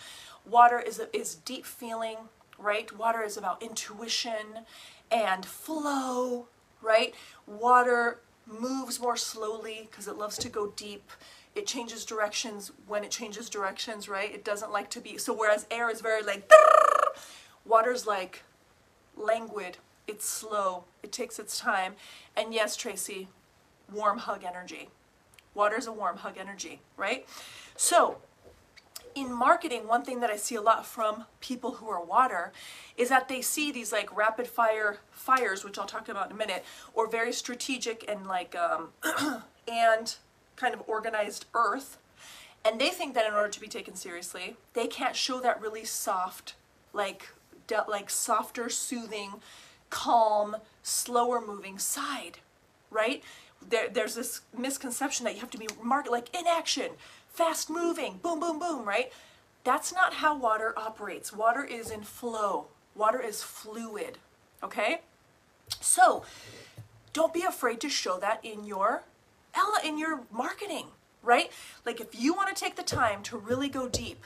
Water 0.49 0.79
is, 0.79 0.99
is 1.13 1.35
deep 1.35 1.65
feeling, 1.65 2.17
right? 2.57 2.95
Water 2.97 3.21
is 3.21 3.37
about 3.37 3.61
intuition 3.61 4.65
and 5.11 5.45
flow, 5.45 6.47
right? 6.81 7.13
Water 7.45 8.19
moves 8.47 8.99
more 8.99 9.17
slowly 9.17 9.87
because 9.89 10.07
it 10.07 10.17
loves 10.17 10.37
to 10.39 10.49
go 10.49 10.73
deep. 10.75 11.11
It 11.53 11.67
changes 11.67 12.05
directions 12.05 12.71
when 12.87 13.03
it 13.03 13.11
changes 13.11 13.49
directions, 13.49 14.07
right? 14.07 14.33
It 14.33 14.45
doesn't 14.45 14.71
like 14.71 14.89
to 14.91 15.01
be, 15.01 15.17
so 15.17 15.33
whereas 15.33 15.65
air 15.69 15.89
is 15.89 16.01
very 16.01 16.23
like, 16.23 16.49
water's 17.65 18.07
like 18.07 18.43
languid, 19.17 19.77
it's 20.07 20.27
slow, 20.27 20.85
it 21.03 21.11
takes 21.11 21.39
its 21.39 21.59
time. 21.59 21.95
And 22.35 22.53
yes, 22.53 22.75
Tracy, 22.75 23.27
warm 23.91 24.19
hug 24.19 24.43
energy. 24.43 24.89
Water 25.53 25.77
is 25.77 25.87
a 25.87 25.91
warm 25.91 26.17
hug 26.17 26.37
energy, 26.37 26.81
right? 26.95 27.27
So, 27.75 28.17
in 29.15 29.33
marketing, 29.33 29.87
one 29.87 30.03
thing 30.03 30.21
that 30.21 30.29
I 30.29 30.37
see 30.37 30.55
a 30.55 30.61
lot 30.61 30.85
from 30.85 31.25
people 31.41 31.73
who 31.75 31.89
are 31.89 32.01
water 32.01 32.53
is 32.95 33.09
that 33.09 33.27
they 33.27 33.41
see 33.41 33.71
these 33.71 33.91
like 33.91 34.15
rapid 34.15 34.47
fire 34.47 34.99
fires, 35.11 35.63
which 35.63 35.77
I'll 35.77 35.85
talk 35.85 36.07
about 36.07 36.27
in 36.27 36.31
a 36.33 36.37
minute, 36.37 36.63
or 36.93 37.09
very 37.09 37.33
strategic 37.33 38.09
and 38.09 38.25
like, 38.25 38.55
um, 38.55 38.89
and 39.67 40.15
kind 40.61 40.73
of 40.73 40.83
organized 40.87 41.45
earth. 41.53 41.97
And 42.63 42.79
they 42.79 42.89
think 42.89 43.15
that 43.15 43.27
in 43.27 43.33
order 43.33 43.49
to 43.49 43.59
be 43.59 43.67
taken 43.67 43.95
seriously, 43.95 44.55
they 44.73 44.87
can't 44.87 45.15
show 45.15 45.41
that 45.41 45.59
really 45.59 45.83
soft, 45.83 46.53
like, 46.93 47.29
like 47.87 48.09
softer, 48.09 48.69
soothing, 48.69 49.41
calm, 49.89 50.55
slower 50.83 51.41
moving 51.41 51.79
side, 51.79 52.37
right? 52.91 53.23
there, 53.67 53.89
there's 53.89 54.15
this 54.15 54.41
misconception 54.57 55.23
that 55.25 55.35
you 55.35 55.41
have 55.41 55.51
to 55.51 55.57
be 55.57 55.67
marked 55.81 56.09
like 56.09 56.35
in 56.35 56.47
action, 56.47 56.91
fast 57.29 57.69
moving, 57.69 58.19
boom, 58.21 58.39
boom, 58.39 58.59
boom, 58.59 58.87
right? 58.87 59.11
That's 59.63 59.93
not 59.93 60.15
how 60.15 60.37
water 60.37 60.73
operates. 60.75 61.31
Water 61.31 61.63
is 61.63 61.91
in 61.91 62.01
flow. 62.01 62.67
Water 62.95 63.21
is 63.21 63.43
fluid, 63.43 64.17
okay? 64.63 65.01
So, 65.79 66.23
don't 67.13 67.33
be 67.33 67.43
afraid 67.43 67.79
to 67.81 67.89
show 67.89 68.17
that 68.19 68.43
in 68.43 68.65
your 68.65 69.03
in 69.83 69.97
your 69.97 70.21
marketing, 70.31 70.87
right? 71.23 71.51
Like 71.85 71.99
if 71.99 72.19
you 72.19 72.33
want 72.33 72.55
to 72.55 72.59
take 72.59 72.75
the 72.75 72.83
time 72.83 73.23
to 73.23 73.37
really 73.37 73.69
go 73.69 73.87
deep 73.87 74.25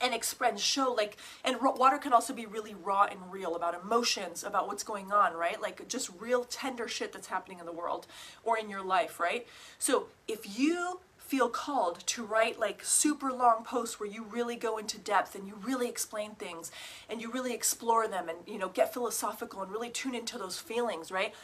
and 0.00 0.14
express 0.14 0.60
show 0.60 0.92
like 0.92 1.18
and 1.44 1.58
water 1.60 1.98
can 1.98 2.12
also 2.12 2.32
be 2.32 2.46
really 2.46 2.74
raw 2.74 3.04
and 3.04 3.20
real 3.30 3.54
about 3.54 3.74
emotions 3.74 4.42
about 4.42 4.66
what's 4.66 4.82
going 4.82 5.12
on 5.12 5.34
right? 5.34 5.60
Like 5.60 5.86
just 5.88 6.10
real 6.18 6.44
tender 6.44 6.88
shit 6.88 7.12
that's 7.12 7.26
happening 7.26 7.58
in 7.58 7.66
the 7.66 7.72
world 7.72 8.06
or 8.42 8.58
in 8.58 8.70
your 8.70 8.82
life 8.82 9.20
right? 9.20 9.46
So 9.78 10.06
if 10.26 10.58
you 10.58 11.00
feel 11.18 11.48
called 11.48 12.04
to 12.06 12.24
write 12.24 12.58
like 12.58 12.82
super 12.82 13.30
long 13.30 13.62
posts 13.62 14.00
where 14.00 14.08
you 14.08 14.24
really 14.24 14.56
go 14.56 14.78
into 14.78 14.98
depth 14.98 15.34
and 15.34 15.46
you 15.46 15.54
really 15.62 15.88
explain 15.88 16.32
things 16.32 16.72
and 17.08 17.20
you 17.20 17.30
really 17.30 17.52
explore 17.54 18.08
them 18.08 18.28
and 18.28 18.38
you 18.46 18.58
know 18.58 18.68
get 18.68 18.92
philosophical 18.92 19.62
and 19.62 19.70
really 19.70 19.90
tune 19.90 20.14
into 20.14 20.38
those 20.38 20.58
feelings 20.58 21.12
right 21.12 21.34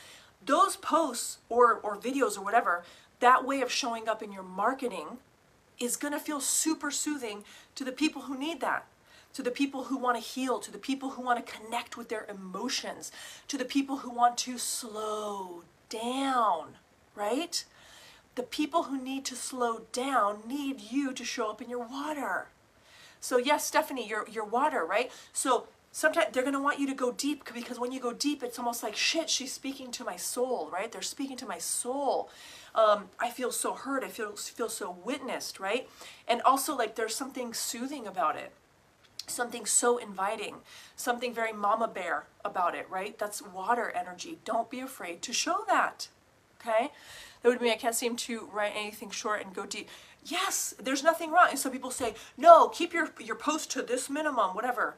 those 0.44 0.76
posts 0.76 1.38
or 1.48 1.74
or 1.74 1.96
videos 1.96 2.36
or 2.38 2.42
whatever 2.42 2.84
that 3.20 3.46
way 3.46 3.60
of 3.60 3.70
showing 3.70 4.08
up 4.08 4.22
in 4.22 4.32
your 4.32 4.42
marketing 4.42 5.18
is 5.78 5.96
going 5.96 6.12
to 6.12 6.20
feel 6.20 6.40
super 6.40 6.90
soothing 6.90 7.44
to 7.74 7.84
the 7.84 7.92
people 7.92 8.22
who 8.22 8.38
need 8.38 8.60
that, 8.60 8.86
to 9.34 9.42
the 9.42 9.50
people 9.50 9.84
who 9.84 9.96
want 9.96 10.16
to 10.16 10.22
heal, 10.22 10.58
to 10.58 10.70
the 10.70 10.78
people 10.78 11.10
who 11.10 11.22
want 11.22 11.44
to 11.44 11.52
connect 11.52 11.96
with 11.96 12.08
their 12.08 12.26
emotions, 12.28 13.12
to 13.48 13.58
the 13.58 13.64
people 13.64 13.98
who 13.98 14.10
want 14.10 14.38
to 14.38 14.58
slow 14.58 15.62
down, 15.88 16.76
right? 17.14 17.64
The 18.34 18.42
people 18.42 18.84
who 18.84 19.02
need 19.02 19.24
to 19.26 19.36
slow 19.36 19.82
down 19.92 20.40
need 20.46 20.80
you 20.80 21.12
to 21.12 21.24
show 21.24 21.50
up 21.50 21.62
in 21.62 21.70
your 21.70 21.86
water. 21.86 22.48
So 23.20 23.38
yes, 23.38 23.66
Stephanie, 23.66 24.06
your 24.06 24.28
your 24.28 24.44
water, 24.44 24.84
right? 24.84 25.10
So 25.32 25.66
sometimes 25.96 26.26
they're 26.32 26.42
going 26.42 26.52
to 26.52 26.60
want 26.60 26.78
you 26.78 26.86
to 26.86 26.94
go 26.94 27.10
deep 27.10 27.42
because 27.54 27.80
when 27.80 27.90
you 27.90 28.00
go 28.00 28.12
deep, 28.12 28.42
it's 28.42 28.58
almost 28.58 28.82
like 28.82 28.94
shit. 28.94 29.30
She's 29.30 29.52
speaking 29.52 29.90
to 29.92 30.04
my 30.04 30.16
soul, 30.16 30.68
right? 30.70 30.92
They're 30.92 31.00
speaking 31.00 31.38
to 31.38 31.46
my 31.46 31.58
soul 31.58 32.28
um, 32.76 33.08
I 33.18 33.30
feel 33.30 33.50
so 33.50 33.72
hurt. 33.72 34.04
I 34.04 34.08
feel 34.08 34.36
feel 34.36 34.68
so 34.68 34.96
witnessed, 35.02 35.58
right? 35.58 35.88
And 36.28 36.42
also 36.42 36.76
like 36.76 36.94
there's 36.94 37.16
something 37.16 37.54
soothing 37.54 38.06
about 38.06 38.36
it, 38.36 38.52
something 39.26 39.64
so 39.64 39.96
inviting, 39.96 40.56
something 40.94 41.32
very 41.32 41.52
mama 41.52 41.88
bear 41.88 42.26
about 42.44 42.74
it, 42.74 42.86
right? 42.90 43.18
That's 43.18 43.40
water 43.40 43.90
energy. 43.90 44.38
Don't 44.44 44.70
be 44.70 44.80
afraid 44.80 45.22
to 45.22 45.32
show 45.32 45.64
that. 45.68 46.08
Okay, 46.60 46.90
that 47.42 47.48
would 47.48 47.60
mean 47.60 47.72
I 47.72 47.76
can't 47.76 47.94
seem 47.94 48.16
to 48.16 48.48
write 48.52 48.72
anything 48.76 49.10
short 49.10 49.42
and 49.42 49.54
go 49.54 49.64
deep. 49.64 49.88
Yes, 50.24 50.74
there's 50.78 51.02
nothing 51.02 51.30
wrong. 51.30 51.48
And 51.50 51.58
some 51.58 51.72
people 51.72 51.90
say, 51.90 52.14
no, 52.36 52.68
keep 52.68 52.92
your 52.92 53.08
your 53.18 53.36
post 53.36 53.70
to 53.70 53.82
this 53.82 54.10
minimum, 54.10 54.54
whatever. 54.54 54.96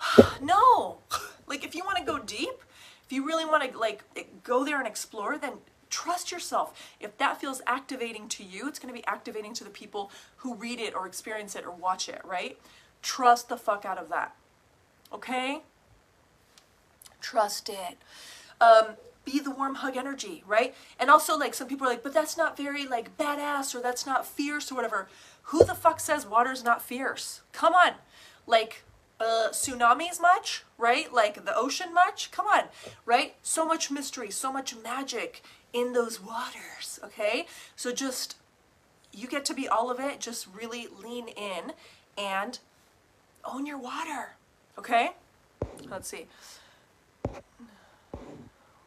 no, 0.40 0.98
like 1.46 1.64
if 1.64 1.74
you 1.74 1.84
want 1.84 1.98
to 1.98 2.04
go 2.04 2.18
deep, 2.18 2.62
if 3.04 3.12
you 3.12 3.26
really 3.26 3.44
want 3.44 3.70
to 3.70 3.78
like 3.78 4.04
go 4.42 4.64
there 4.64 4.78
and 4.78 4.86
explore, 4.86 5.38
then 5.38 5.54
trust 5.90 6.32
yourself. 6.32 6.96
If 7.00 7.16
that 7.18 7.40
feels 7.40 7.62
activating 7.66 8.28
to 8.28 8.44
you, 8.44 8.68
it's 8.68 8.78
going 8.78 8.92
to 8.92 8.98
be 8.98 9.06
activating 9.06 9.54
to 9.54 9.64
the 9.64 9.70
people 9.70 10.10
who 10.38 10.54
read 10.54 10.80
it 10.80 10.94
or 10.94 11.06
experience 11.06 11.54
it 11.54 11.64
or 11.64 11.70
watch 11.70 12.08
it, 12.08 12.20
right? 12.24 12.58
Trust 13.02 13.48
the 13.48 13.56
fuck 13.56 13.84
out 13.84 13.98
of 13.98 14.08
that. 14.08 14.34
Okay? 15.12 15.62
Trust 17.20 17.68
it. 17.68 17.98
Um, 18.60 18.96
be 19.24 19.38
the 19.40 19.50
warm 19.50 19.76
hug 19.76 19.96
energy, 19.96 20.42
right? 20.46 20.74
And 20.98 21.10
also, 21.10 21.36
like, 21.36 21.54
some 21.54 21.68
people 21.68 21.86
are 21.86 21.90
like, 21.90 22.02
but 22.02 22.14
that's 22.14 22.36
not 22.36 22.56
very, 22.56 22.86
like, 22.86 23.16
badass 23.16 23.74
or 23.74 23.80
that's 23.80 24.06
not 24.06 24.26
fierce 24.26 24.70
or 24.70 24.74
whatever. 24.74 25.08
Who 25.44 25.64
the 25.64 25.74
fuck 25.74 26.00
says 26.00 26.26
water's 26.26 26.64
not 26.64 26.82
fierce? 26.82 27.42
Come 27.52 27.74
on. 27.74 27.92
Like, 28.46 28.84
uh, 29.20 29.48
tsunamis 29.50 30.20
much, 30.20 30.64
right? 30.78 31.12
Like 31.12 31.44
the 31.44 31.56
ocean 31.56 31.92
much? 31.94 32.30
Come 32.30 32.46
on, 32.46 32.64
right? 33.04 33.34
So 33.42 33.64
much 33.64 33.90
mystery, 33.90 34.30
so 34.30 34.52
much 34.52 34.74
magic 34.76 35.42
in 35.72 35.92
those 35.92 36.20
waters, 36.20 36.98
okay? 37.04 37.46
So 37.74 37.92
just, 37.92 38.36
you 39.12 39.28
get 39.28 39.44
to 39.46 39.54
be 39.54 39.68
all 39.68 39.90
of 39.90 40.00
it. 40.00 40.20
Just 40.20 40.46
really 40.54 40.88
lean 41.02 41.28
in 41.28 41.72
and 42.16 42.58
own 43.44 43.66
your 43.66 43.78
water, 43.78 44.36
okay? 44.78 45.10
Let's 45.88 46.08
see. 46.08 46.26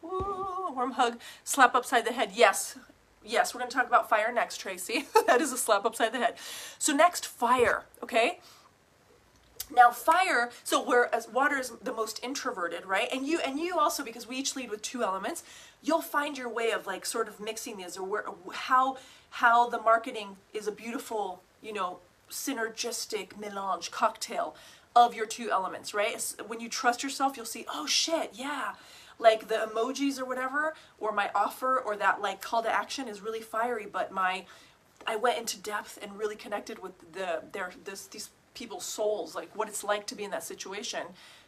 Ooh, 0.04 0.72
warm 0.74 0.92
hug, 0.92 1.18
slap 1.44 1.74
upside 1.74 2.04
the 2.04 2.12
head. 2.12 2.30
Yes, 2.34 2.76
yes, 3.24 3.54
we're 3.54 3.60
to 3.62 3.76
talk 3.76 3.86
about 3.86 4.08
fire 4.08 4.32
next, 4.32 4.58
Tracy. 4.58 5.06
that 5.26 5.40
is 5.40 5.52
a 5.52 5.58
slap 5.58 5.84
upside 5.84 6.12
the 6.12 6.18
head. 6.18 6.34
So 6.78 6.92
next, 6.92 7.26
fire, 7.26 7.84
okay? 8.02 8.40
Now 9.72 9.90
fire, 9.90 10.50
so 10.64 10.82
whereas 10.82 11.28
water 11.28 11.58
is 11.58 11.70
the 11.82 11.92
most 11.92 12.20
introverted, 12.22 12.86
right? 12.86 13.08
And 13.12 13.26
you 13.26 13.40
and 13.40 13.58
you 13.58 13.78
also, 13.78 14.04
because 14.04 14.26
we 14.26 14.36
each 14.36 14.56
lead 14.56 14.70
with 14.70 14.82
two 14.82 15.02
elements, 15.02 15.44
you'll 15.82 16.02
find 16.02 16.36
your 16.36 16.48
way 16.48 16.70
of 16.72 16.86
like 16.86 17.06
sort 17.06 17.28
of 17.28 17.40
mixing 17.40 17.76
these 17.76 17.96
or 17.96 18.04
where, 18.04 18.24
how 18.52 18.98
how 19.30 19.68
the 19.68 19.80
marketing 19.80 20.36
is 20.52 20.66
a 20.66 20.72
beautiful, 20.72 21.42
you 21.62 21.72
know, 21.72 21.98
synergistic 22.30 23.38
melange 23.38 23.90
cocktail 23.90 24.54
of 24.96 25.14
your 25.14 25.26
two 25.26 25.50
elements, 25.50 25.94
right? 25.94 26.34
When 26.46 26.60
you 26.60 26.68
trust 26.68 27.02
yourself, 27.02 27.36
you'll 27.36 27.46
see, 27.46 27.64
oh 27.72 27.86
shit, 27.86 28.30
yeah, 28.34 28.74
like 29.18 29.48
the 29.48 29.68
emojis 29.72 30.20
or 30.20 30.24
whatever, 30.24 30.74
or 30.98 31.12
my 31.12 31.30
offer 31.34 31.78
or 31.78 31.96
that 31.96 32.20
like 32.20 32.40
call 32.40 32.62
to 32.62 32.70
action 32.70 33.06
is 33.06 33.20
really 33.20 33.40
fiery, 33.40 33.86
but 33.90 34.10
my 34.10 34.46
I 35.06 35.16
went 35.16 35.38
into 35.38 35.58
depth 35.58 35.98
and 36.02 36.18
really 36.18 36.36
connected 36.36 36.80
with 36.80 37.12
the 37.12 37.42
their 37.52 37.72
this 37.84 38.06
these 38.06 38.30
people's 38.54 38.84
souls, 38.84 39.34
like 39.34 39.54
what 39.56 39.68
it's 39.68 39.84
like 39.84 40.06
to 40.06 40.14
be 40.14 40.24
in 40.24 40.30
that 40.30 40.44
situation. 40.44 41.02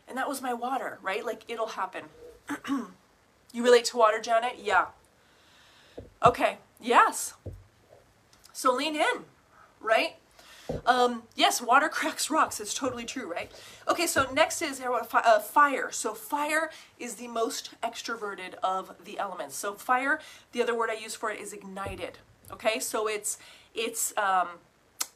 And 0.08 0.16
that 0.18 0.28
was 0.28 0.42
my 0.42 0.54
water, 0.54 0.98
right? 1.02 1.24
Like 1.24 1.44
it'll 1.48 1.68
happen. 1.68 2.04
you 2.68 3.62
relate 3.62 3.84
to 3.86 3.96
water, 3.96 4.20
Janet? 4.20 4.56
Yeah. 4.62 4.86
Okay. 6.24 6.58
Yes. 6.80 7.34
So 8.52 8.74
lean 8.74 8.96
in, 8.96 9.24
right? 9.80 10.16
Um, 10.86 11.24
yes, 11.34 11.60
water 11.60 11.88
cracks 11.92 12.30
rocks. 12.30 12.60
It's 12.60 12.74
totally 12.74 13.04
true, 13.04 13.30
right? 13.30 13.50
Okay, 13.88 14.06
so 14.06 14.30
next 14.32 14.62
is 14.62 14.80
uh, 14.80 15.38
fire. 15.40 15.90
So 15.90 16.14
fire 16.14 16.70
is 16.98 17.16
the 17.16 17.28
most 17.28 17.70
extroverted 17.82 18.54
of 18.62 18.94
the 19.04 19.18
elements. 19.18 19.56
So 19.56 19.74
fire, 19.74 20.20
the 20.52 20.62
other 20.62 20.76
word 20.76 20.90
I 20.90 20.94
use 20.94 21.14
for 21.14 21.30
it 21.30 21.40
is 21.40 21.52
ignited. 21.52 22.18
Okay, 22.50 22.78
so 22.80 23.08
it's 23.08 23.38
it's 23.74 24.16
um, 24.18 24.48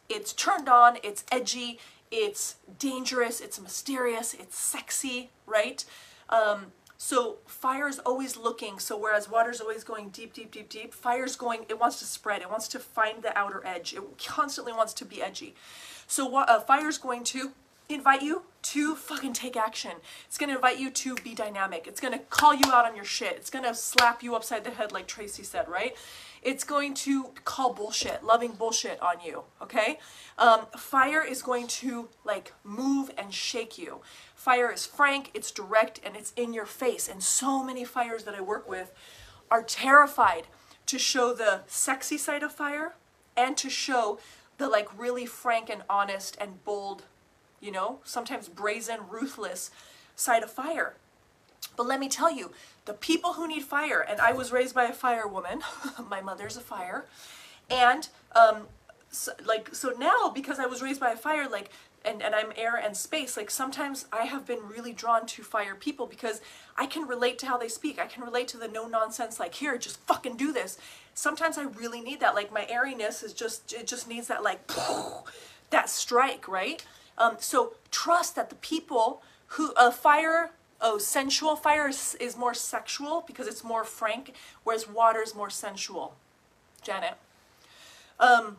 it's 0.08 0.32
turned 0.32 0.68
on, 0.68 0.98
it's 1.02 1.24
edgy, 1.30 1.78
it's 2.10 2.56
dangerous, 2.78 3.40
it's 3.40 3.60
mysterious, 3.60 4.34
it's 4.34 4.58
sexy, 4.58 5.30
right? 5.46 5.84
Um, 6.28 6.72
so 6.98 7.38
fire 7.46 7.88
is 7.88 7.98
always 8.00 8.36
looking. 8.36 8.78
So 8.78 8.96
whereas 8.96 9.30
water 9.30 9.50
is 9.50 9.60
always 9.60 9.84
going 9.84 10.10
deep, 10.10 10.32
deep, 10.32 10.50
deep, 10.50 10.68
deep, 10.68 10.94
fire's 10.94 11.36
going, 11.36 11.66
it 11.68 11.78
wants 11.78 11.98
to 11.98 12.04
spread. 12.04 12.42
It 12.42 12.50
wants 12.50 12.68
to 12.68 12.78
find 12.78 13.22
the 13.22 13.36
outer 13.36 13.62
edge. 13.66 13.94
It 13.94 14.02
constantly 14.24 14.72
wants 14.72 14.92
to 14.94 15.04
be 15.04 15.22
edgy. 15.22 15.54
So 16.06 16.34
uh, 16.36 16.60
fire's 16.60 16.98
going 16.98 17.24
to 17.24 17.52
invite 17.88 18.22
you 18.22 18.42
to 18.62 18.96
fucking 18.96 19.32
take 19.32 19.56
action. 19.56 19.92
It's 20.26 20.38
going 20.38 20.48
to 20.48 20.56
invite 20.56 20.78
you 20.78 20.90
to 20.90 21.14
be 21.16 21.34
dynamic. 21.34 21.86
It's 21.86 22.00
going 22.00 22.12
to 22.12 22.18
call 22.18 22.54
you 22.54 22.72
out 22.72 22.84
on 22.84 22.96
your 22.96 23.04
shit. 23.04 23.34
It's 23.36 23.50
going 23.50 23.64
to 23.64 23.74
slap 23.74 24.22
you 24.22 24.34
upside 24.34 24.64
the 24.64 24.70
head 24.70 24.90
like 24.90 25.06
Tracy 25.06 25.42
said, 25.42 25.68
right? 25.68 25.94
It's 26.42 26.64
going 26.64 26.94
to 26.94 27.32
call 27.44 27.72
bullshit, 27.72 28.24
loving 28.24 28.52
bullshit 28.52 29.00
on 29.02 29.16
you, 29.24 29.44
okay? 29.60 29.98
Um, 30.38 30.66
fire 30.76 31.24
is 31.24 31.42
going 31.42 31.66
to 31.68 32.08
like 32.24 32.52
move 32.62 33.10
and 33.18 33.32
shake 33.32 33.78
you. 33.78 34.00
Fire 34.34 34.70
is 34.70 34.86
frank, 34.86 35.30
it's 35.34 35.50
direct, 35.50 36.00
and 36.04 36.16
it's 36.16 36.32
in 36.36 36.52
your 36.52 36.66
face. 36.66 37.08
And 37.08 37.22
so 37.22 37.62
many 37.62 37.84
fires 37.84 38.24
that 38.24 38.34
I 38.34 38.40
work 38.40 38.68
with 38.68 38.92
are 39.50 39.62
terrified 39.62 40.46
to 40.86 40.98
show 40.98 41.32
the 41.32 41.60
sexy 41.66 42.16
side 42.18 42.42
of 42.42 42.52
fire 42.52 42.94
and 43.36 43.56
to 43.56 43.68
show 43.68 44.18
the 44.58 44.68
like 44.68 44.88
really 44.98 45.26
frank 45.26 45.68
and 45.68 45.82
honest 45.90 46.36
and 46.40 46.64
bold, 46.64 47.02
you 47.60 47.70
know, 47.70 48.00
sometimes 48.04 48.48
brazen, 48.48 49.00
ruthless 49.08 49.70
side 50.14 50.42
of 50.42 50.50
fire. 50.50 50.94
But 51.76 51.86
let 51.86 52.00
me 52.00 52.08
tell 52.08 52.30
you, 52.30 52.52
the 52.84 52.94
people 52.94 53.34
who 53.34 53.48
need 53.48 53.64
fire, 53.64 54.04
and 54.08 54.20
I 54.20 54.32
was 54.32 54.52
raised 54.52 54.74
by 54.74 54.84
a 54.84 54.92
fire 54.92 55.26
woman, 55.26 55.62
my 56.10 56.20
mother's 56.20 56.56
a 56.56 56.60
fire, 56.60 57.04
and 57.68 58.08
um, 58.34 58.68
so, 59.10 59.32
like 59.44 59.74
so 59.74 59.92
now 59.98 60.30
because 60.34 60.58
I 60.58 60.66
was 60.66 60.82
raised 60.82 61.00
by 61.00 61.10
a 61.10 61.16
fire, 61.16 61.48
like 61.48 61.70
and, 62.06 62.22
and 62.22 62.34
I'm 62.34 62.52
air 62.56 62.76
and 62.76 62.96
space, 62.96 63.36
like 63.36 63.50
sometimes 63.50 64.06
I 64.12 64.24
have 64.24 64.46
been 64.46 64.60
really 64.68 64.92
drawn 64.92 65.26
to 65.26 65.42
fire 65.42 65.74
people 65.74 66.06
because 66.06 66.40
I 66.76 66.86
can 66.86 67.06
relate 67.06 67.38
to 67.40 67.46
how 67.46 67.58
they 67.58 67.68
speak. 67.68 67.98
I 67.98 68.06
can 68.06 68.22
relate 68.22 68.48
to 68.48 68.56
the 68.58 68.68
no 68.68 68.86
nonsense, 68.86 69.40
like 69.40 69.54
here, 69.54 69.76
just 69.76 69.98
fucking 70.06 70.36
do 70.36 70.52
this. 70.52 70.78
Sometimes 71.14 71.58
I 71.58 71.64
really 71.64 72.00
need 72.00 72.20
that. 72.20 72.34
Like 72.34 72.52
my 72.52 72.66
airiness 72.68 73.22
is 73.22 73.32
just 73.32 73.72
it 73.72 73.86
just 73.86 74.08
needs 74.08 74.28
that 74.28 74.44
like 74.44 74.70
that 75.70 75.90
strike, 75.90 76.46
right? 76.46 76.84
Um, 77.18 77.36
so 77.40 77.74
trust 77.90 78.36
that 78.36 78.50
the 78.50 78.56
people 78.56 79.22
who 79.48 79.72
a 79.76 79.90
fire 79.90 80.52
oh, 80.80 80.98
sensual 80.98 81.56
fire 81.56 81.88
is, 81.88 82.16
is 82.20 82.36
more 82.36 82.54
sexual 82.54 83.24
because 83.26 83.46
it's 83.46 83.64
more 83.64 83.84
frank, 83.84 84.34
whereas 84.64 84.88
water 84.88 85.22
is 85.22 85.34
more 85.34 85.50
sensual. 85.50 86.14
Janet. 86.82 87.14
Um, 88.18 88.58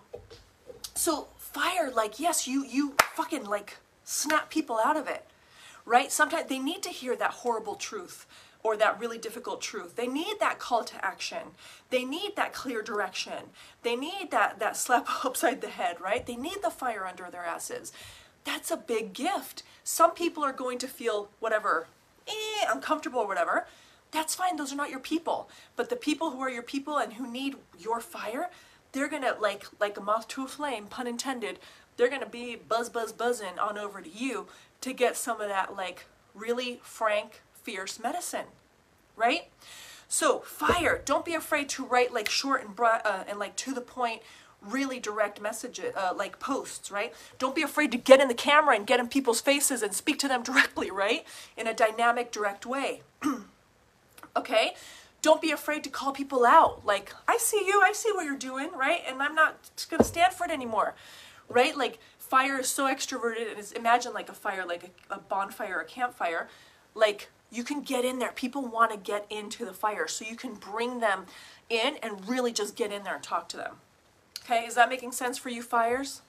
so 0.94 1.28
fire, 1.38 1.92
like, 1.92 2.20
yes, 2.20 2.48
you, 2.48 2.66
you 2.66 2.96
fucking 3.16 3.46
like 3.46 3.78
snap 4.04 4.50
people 4.50 4.80
out 4.84 4.98
of 4.98 5.08
it, 5.08 5.26
right? 5.86 6.12
Sometimes 6.12 6.50
they 6.50 6.60
need 6.60 6.84
to 6.84 6.90
hear 6.90 7.16
that 7.16 7.32
horrible 7.32 7.76
truth 7.76 8.26
or 8.64 8.76
that 8.78 9.00
really 9.00 9.18
difficult 9.18 9.62
truth. 9.62 9.96
They 9.96 10.08
need 10.08 10.40
that 10.40 10.60
call 10.60 10.84
to 10.84 11.06
action. 11.06 11.54
They 11.90 12.04
need 12.04 12.36
that 12.36 12.54
clear 12.54 12.82
direction. 12.82 13.52
They 13.84 13.96
need 13.96 14.30
that, 14.32 14.60
that 14.60 14.76
slap 14.76 15.08
upside 15.26 15.62
the 15.62 15.70
head, 15.70 16.02
right? 16.02 16.26
They 16.26 16.36
need 16.36 16.58
the 16.62 16.70
fire 16.70 17.06
under 17.06 17.30
their 17.32 17.46
asses. 17.46 17.92
That's 18.44 18.72
a 18.72 18.78
big 18.78 19.14
gift. 19.14 19.64
Some 19.84 20.12
people 20.12 20.44
are 20.44 20.54
going 20.54 20.78
to 20.80 20.88
feel 20.88 21.30
whatever, 21.40 21.88
eh, 22.28 22.66
uncomfortable 22.70 23.20
or 23.20 23.28
whatever, 23.28 23.68
that's 24.12 24.36
fine. 24.36 24.56
Those 24.56 24.74
are 24.74 24.78
not 24.78 24.90
your 24.90 25.00
people. 25.00 25.50
But 25.76 25.90
the 25.90 25.96
people 25.96 26.32
who 26.32 26.42
are 26.42 26.50
your 26.50 26.64
people 26.64 26.98
and 26.98 27.14
who 27.14 27.30
need 27.30 27.56
your 27.78 28.00
fire, 28.00 28.50
they're 28.92 29.10
gonna 29.10 29.36
like 29.40 29.66
like 29.80 29.98
a 29.98 30.02
moth 30.02 30.28
to 30.30 30.46
a 30.46 30.48
flame, 30.48 30.88
pun 30.88 31.08
intended. 31.08 31.60
They're 31.98 32.10
gonna 32.10 32.26
be 32.26 32.56
buzz 32.56 32.90
buzz 32.90 33.12
buzzing 33.12 33.60
on 33.60 33.78
over 33.78 34.02
to 34.02 34.10
you 34.10 34.48
to 34.82 34.94
get 34.94 35.18
some 35.18 35.42
of 35.42 35.50
that 35.50 35.76
like 35.76 36.06
really 36.34 36.80
frank, 36.84 37.42
fierce 37.54 38.00
medicine, 38.00 38.46
right? 39.16 39.50
So 40.08 40.40
fire. 40.40 41.02
Don't 41.04 41.26
be 41.26 41.34
afraid 41.34 41.68
to 41.70 41.86
write 41.86 42.14
like 42.14 42.30
short 42.30 42.64
and 42.64 42.76
broad 42.76 43.02
uh, 43.04 43.24
and 43.28 43.40
like 43.40 43.56
to 43.58 43.74
the 43.74 43.82
point 43.82 44.22
really 44.62 45.00
direct 45.00 45.42
messages, 45.42 45.96
uh, 45.96 46.14
like 46.16 46.40
posts, 46.40 46.92
right? 46.92 47.14
Don't 47.38 47.56
be 47.56 47.62
afraid 47.62 47.92
to 47.92 47.98
get 47.98 48.20
in 48.20 48.28
the 48.28 48.34
camera 48.34 48.76
and 48.76 48.88
get 48.88 49.00
in 49.00 49.08
people's 49.08 49.42
faces 49.42 49.82
and 49.82 49.94
speak 49.94 50.20
to 50.20 50.28
them 50.28 50.44
directly, 50.44 50.92
right? 50.92 51.26
In 51.56 51.68
a 51.68 51.74
dynamic, 51.74 52.32
direct 52.32 52.66
way. 52.66 53.02
okay? 54.36 54.74
Don't 55.22 55.42
be 55.42 55.52
afraid 55.52 55.84
to 55.84 55.90
call 55.90 56.12
people 56.12 56.46
out. 56.46 56.86
Like, 56.86 57.14
I 57.28 57.38
see 57.38 57.64
you, 57.66 57.82
I 57.84 57.92
see 57.92 58.12
what 58.12 58.26
you're 58.26 58.38
doing, 58.38 58.72
right? 58.74 59.02
And 59.08 59.22
I'm 59.22 59.36
not 59.36 59.58
to 59.76 60.04
stand 60.04 60.34
for 60.34 60.46
it 60.46 60.52
anymore, 60.52 60.96
right? 61.50 61.76
Like, 61.76 62.00
fire 62.18 62.60
is 62.60 62.68
so 62.68 62.86
extroverted. 62.86 63.50
And 63.50 63.60
it's, 63.60 63.72
imagine 63.72 64.14
like 64.14 64.30
a 64.30 64.34
fire, 64.34 64.66
like 64.66 64.94
a, 65.10 65.16
a 65.16 65.20
bonfire, 65.20 65.80
a 65.80 65.86
campfire. 65.86 66.48
Like, 66.94 67.30
you 67.52 67.64
can 67.64 67.82
get 67.82 68.06
in 68.06 68.20
there. 68.20 68.32
People 68.32 68.66
want 68.68 68.92
to 68.92 68.98
get 68.98 69.26
into 69.30 69.66
the 69.66 69.74
fire. 69.74 70.08
So 70.08 70.26
you 70.26 70.36
can 70.36 70.56
bring 70.56 71.00
them 71.00 71.26
in 71.70 71.96
and 72.04 72.28
really 72.28 72.54
just 72.54 72.76
get 72.76 72.92
in 72.92 73.04
there 73.04 73.16
and 73.16 73.24
talk 73.24 73.50
to 73.50 73.58
them. 73.58 73.78
Okay, 74.50 74.66
is 74.66 74.76
that 74.76 74.88
making 74.88 75.12
sense 75.12 75.38
for 75.38 75.50
you 75.50 75.62
fires? 75.62 76.22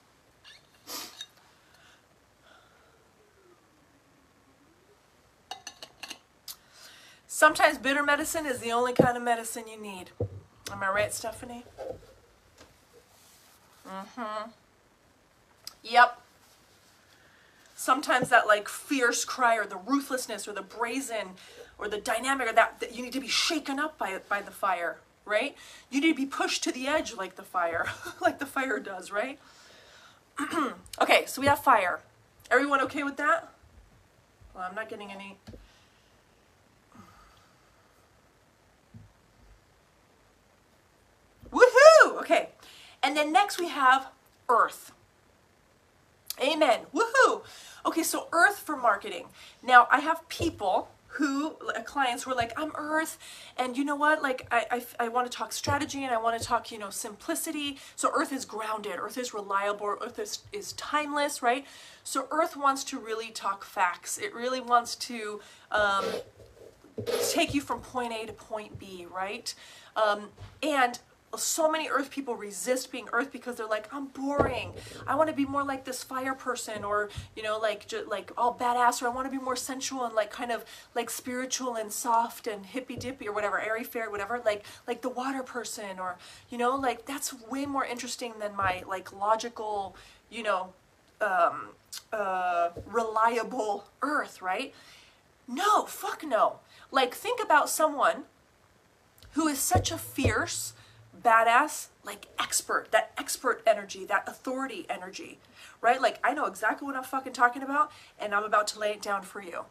Sometimes 7.27 7.77
bitter 7.77 8.03
medicine 8.03 8.45
is 8.45 8.59
the 8.59 8.73
only 8.73 8.91
kind 8.91 9.15
of 9.15 9.23
medicine 9.23 9.69
you 9.71 9.81
need. 9.81 10.09
Am 10.69 10.83
I 10.83 10.89
right, 10.89 11.13
Stephanie? 11.13 11.63
Mm-hmm. 13.87 14.49
Yep. 15.83 16.21
Sometimes 17.77 18.27
that 18.27 18.47
like 18.47 18.67
fierce 18.67 19.23
cry 19.23 19.55
or 19.55 19.65
the 19.65 19.77
ruthlessness 19.77 20.45
or 20.45 20.51
the 20.51 20.61
brazen 20.61 21.29
or 21.77 21.87
the 21.87 21.99
dynamic 21.99 22.49
or 22.49 22.53
that, 22.53 22.81
that 22.81 22.93
you 22.93 23.01
need 23.01 23.13
to 23.13 23.21
be 23.21 23.29
shaken 23.29 23.79
up 23.79 23.97
by 23.97 24.19
by 24.27 24.41
the 24.41 24.51
fire 24.51 24.97
right? 25.29 25.55
You 25.89 26.01
need 26.01 26.09
to 26.09 26.15
be 26.15 26.25
pushed 26.25 26.63
to 26.63 26.71
the 26.71 26.87
edge 26.87 27.15
like 27.15 27.35
the 27.35 27.43
fire, 27.43 27.87
like 28.21 28.39
the 28.39 28.45
fire 28.45 28.79
does, 28.79 29.11
right? 29.11 29.39
okay, 31.01 31.23
so 31.25 31.41
we 31.41 31.47
have 31.47 31.59
fire. 31.63 31.99
Everyone 32.49 32.81
okay 32.81 33.03
with 33.03 33.17
that? 33.17 33.53
Well, 34.55 34.65
I'm 34.67 34.75
not 34.75 34.89
getting 34.89 35.11
any. 35.11 35.37
Woohoo! 41.51 42.19
Okay, 42.19 42.49
and 43.03 43.15
then 43.15 43.31
next 43.31 43.59
we 43.59 43.69
have 43.69 44.07
earth. 44.49 44.91
Amen. 46.41 46.81
Woohoo! 46.93 47.43
Okay, 47.85 48.03
so 48.03 48.27
earth 48.31 48.59
for 48.59 48.77
marketing. 48.77 49.25
Now, 49.61 49.87
I 49.91 49.99
have 49.99 50.27
people 50.29 50.89
who 51.13 51.51
clients 51.85 52.25
were 52.25 52.35
like 52.35 52.53
i'm 52.57 52.71
earth 52.75 53.17
and 53.59 53.77
you 53.77 53.83
know 53.83 53.95
what? 53.95 54.23
Like 54.23 54.47
I, 54.51 54.65
I, 54.71 55.05
I 55.05 55.07
want 55.09 55.29
to 55.29 55.37
talk 55.37 55.51
strategy 55.51 56.03
and 56.03 56.13
i 56.13 56.17
want 56.17 56.39
to 56.39 56.45
talk 56.45 56.71
you 56.71 56.79
know 56.79 56.89
simplicity. 56.89 57.77
So 57.95 58.09
earth 58.15 58.31
is 58.31 58.45
grounded. 58.45 58.93
Earth 58.97 59.17
is 59.17 59.33
reliable. 59.33 59.97
Earth 60.01 60.17
is, 60.17 60.39
is 60.53 60.73
timeless 60.73 61.41
right? 61.41 61.65
So 62.03 62.27
earth 62.31 62.55
wants 62.55 62.83
to 62.85 62.99
really 62.99 63.31
talk 63.31 63.63
facts. 63.63 64.17
It 64.17 64.33
really 64.33 64.61
wants 64.61 64.95
to 64.95 65.41
um, 65.71 66.05
take 67.29 67.53
you 67.53 67.61
from 67.61 67.81
point 67.81 68.13
a 68.13 68.25
to 68.25 68.33
point 68.33 68.79
b 68.79 69.05
right? 69.13 69.53
Um, 69.95 70.29
and 70.63 70.99
so 71.37 71.69
many 71.69 71.89
earth 71.89 72.09
people 72.09 72.35
resist 72.35 72.91
being 72.91 73.07
earth 73.13 73.31
because 73.31 73.55
they're 73.55 73.67
like 73.67 73.87
i'm 73.93 74.07
boring. 74.07 74.73
I 75.07 75.15
want 75.15 75.29
to 75.29 75.35
be 75.35 75.45
more 75.45 75.63
like 75.63 75.85
this 75.85 76.03
fire 76.03 76.33
person 76.33 76.83
or 76.83 77.09
you 77.35 77.43
know 77.43 77.57
like 77.59 77.87
just 77.87 78.07
like 78.07 78.31
all 78.37 78.53
badass 78.53 79.01
or 79.01 79.07
i 79.07 79.09
want 79.09 79.31
to 79.31 79.37
be 79.37 79.43
more 79.43 79.55
sensual 79.55 80.05
and 80.05 80.15
like 80.15 80.31
kind 80.31 80.51
of 80.51 80.65
like 80.95 81.09
spiritual 81.09 81.75
and 81.75 81.91
soft 81.91 82.47
and 82.47 82.65
hippy 82.65 82.95
dippy 82.95 83.27
or 83.27 83.33
whatever 83.33 83.59
airy 83.59 83.83
fairy 83.83 84.09
whatever 84.09 84.41
like 84.45 84.65
like 84.87 85.01
the 85.01 85.09
water 85.09 85.43
person 85.43 85.99
or 85.99 86.17
you 86.49 86.57
know 86.57 86.75
like 86.75 87.05
that's 87.05 87.33
way 87.49 87.65
more 87.65 87.85
interesting 87.85 88.33
than 88.39 88.55
my 88.55 88.83
like 88.87 89.13
logical 89.13 89.95
you 90.29 90.43
know 90.43 90.73
um 91.21 91.69
uh 92.13 92.69
reliable 92.85 93.85
earth 94.01 94.41
right? 94.41 94.73
No 95.47 95.85
fuck 95.85 96.23
no. 96.23 96.59
Like 96.91 97.13
think 97.13 97.41
about 97.43 97.69
someone 97.69 98.23
who 99.33 99.47
is 99.47 99.59
such 99.59 99.91
a 99.91 99.97
fierce 99.97 100.73
badass, 101.23 101.87
like 102.03 102.27
expert, 102.39 102.91
that 102.91 103.11
expert 103.17 103.61
energy, 103.65 104.05
that 104.05 104.27
authority 104.27 104.85
energy, 104.89 105.39
right? 105.81 106.01
Like 106.01 106.19
I 106.23 106.33
know 106.33 106.45
exactly 106.45 106.85
what 106.85 106.95
I'm 106.95 107.03
fucking 107.03 107.33
talking 107.33 107.63
about 107.63 107.91
and 108.19 108.33
I'm 108.33 108.43
about 108.43 108.67
to 108.67 108.79
lay 108.79 108.91
it 108.91 109.01
down 109.01 109.23
for 109.23 109.41
you, 109.41 109.65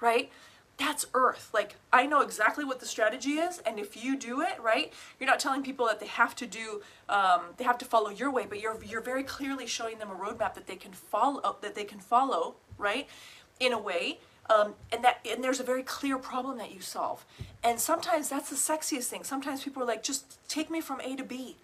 right? 0.00 0.30
That's 0.76 1.06
earth. 1.14 1.50
Like 1.52 1.76
I 1.92 2.06
know 2.06 2.20
exactly 2.20 2.64
what 2.64 2.80
the 2.80 2.86
strategy 2.86 3.34
is, 3.34 3.60
and 3.60 3.78
if 3.78 4.02
you 4.02 4.16
do 4.16 4.40
it 4.40 4.60
right, 4.60 4.92
you're 5.20 5.28
not 5.28 5.38
telling 5.38 5.62
people 5.62 5.86
that 5.86 6.00
they 6.00 6.06
have 6.06 6.34
to 6.36 6.46
do, 6.46 6.82
um, 7.08 7.42
they 7.58 7.64
have 7.64 7.78
to 7.78 7.84
follow 7.84 8.10
your 8.10 8.30
way, 8.30 8.44
but 8.48 8.60
you're 8.60 8.76
you're 8.84 9.00
very 9.00 9.22
clearly 9.22 9.66
showing 9.66 9.98
them 9.98 10.10
a 10.10 10.14
roadmap 10.14 10.54
that 10.54 10.66
they 10.66 10.74
can 10.76 10.92
follow, 10.92 11.56
that 11.60 11.76
they 11.76 11.84
can 11.84 12.00
follow, 12.00 12.56
right, 12.76 13.08
in 13.60 13.72
a 13.72 13.78
way 13.78 14.18
um, 14.50 14.74
and 14.92 15.02
that 15.04 15.20
and 15.28 15.42
there's 15.42 15.60
a 15.60 15.64
very 15.64 15.82
clear 15.82 16.18
problem 16.18 16.58
that 16.58 16.72
you 16.72 16.80
solve. 16.80 17.24
And 17.62 17.80
sometimes 17.80 18.28
that's 18.28 18.50
the 18.50 18.56
sexiest 18.56 19.04
thing. 19.06 19.24
Sometimes 19.24 19.64
people 19.64 19.82
are 19.82 19.86
like 19.86 20.02
just 20.02 20.38
take 20.48 20.70
me 20.70 20.80
from 20.80 21.00
a 21.00 21.16
to 21.16 21.24
b 21.24 21.56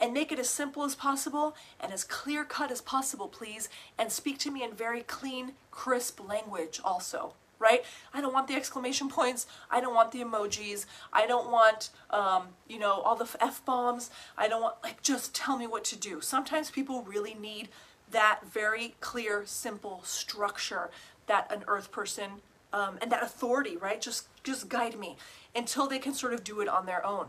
and 0.00 0.14
make 0.14 0.30
it 0.30 0.38
as 0.38 0.48
simple 0.48 0.84
as 0.84 0.94
possible 0.94 1.56
and 1.80 1.92
as 1.92 2.04
clear 2.04 2.44
cut 2.44 2.70
as 2.70 2.80
possible 2.80 3.28
please 3.28 3.68
and 3.98 4.12
speak 4.12 4.38
to 4.38 4.50
me 4.50 4.62
in 4.62 4.72
very 4.72 5.02
clean 5.02 5.52
crisp 5.70 6.20
language 6.26 6.80
also 6.84 7.34
right? 7.60 7.84
I 8.14 8.20
don't 8.20 8.32
want 8.32 8.46
the 8.46 8.54
exclamation 8.54 9.08
points. 9.08 9.46
I 9.68 9.80
don't 9.80 9.94
want 9.94 10.12
the 10.12 10.22
emojis. 10.22 10.86
I 11.12 11.26
don't 11.26 11.50
want 11.50 11.90
um, 12.10 12.48
you 12.68 12.78
know 12.78 13.00
all 13.00 13.16
the 13.16 13.28
f-bombs 13.40 14.10
i 14.36 14.48
don't 14.48 14.62
want 14.62 14.76
like 14.82 15.02
just 15.02 15.34
tell 15.34 15.56
me 15.56 15.66
what 15.66 15.84
to 15.86 15.96
do. 15.96 16.20
Sometimes 16.20 16.70
people 16.70 17.02
really 17.02 17.34
need 17.34 17.68
that 18.10 18.40
very 18.50 18.94
clear 19.00 19.42
simple 19.44 20.00
structure 20.02 20.90
that 21.28 21.50
an 21.52 21.64
earth 21.68 21.92
person 21.92 22.42
um, 22.72 22.98
and 23.00 23.10
that 23.12 23.22
authority, 23.22 23.76
right? 23.76 24.00
Just 24.00 24.26
just 24.42 24.68
guide 24.68 24.98
me 24.98 25.16
until 25.54 25.86
they 25.86 25.98
can 25.98 26.14
sort 26.14 26.32
of 26.32 26.44
do 26.44 26.60
it 26.60 26.68
on 26.68 26.86
their 26.86 27.04
own. 27.04 27.28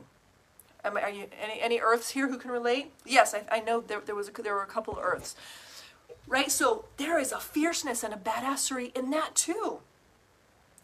Am 0.83 0.97
are 0.97 1.09
you 1.09 1.27
any 1.41 1.61
any 1.61 1.79
earths 1.79 2.09
here 2.11 2.29
who 2.29 2.37
can 2.37 2.51
relate? 2.51 2.91
Yes, 3.05 3.33
I, 3.33 3.43
I 3.51 3.59
know 3.59 3.81
there, 3.81 4.01
there 4.05 4.15
was 4.15 4.29
a, 4.29 4.31
there 4.31 4.53
were 4.53 4.63
a 4.63 4.67
couple 4.67 4.97
of 4.97 5.03
earths, 5.03 5.35
right? 6.27 6.51
So 6.51 6.85
there 6.97 7.19
is 7.19 7.31
a 7.31 7.39
fierceness 7.39 8.03
and 8.03 8.13
a 8.13 8.17
badassery 8.17 8.95
in 8.97 9.09
that 9.11 9.35
too, 9.35 9.79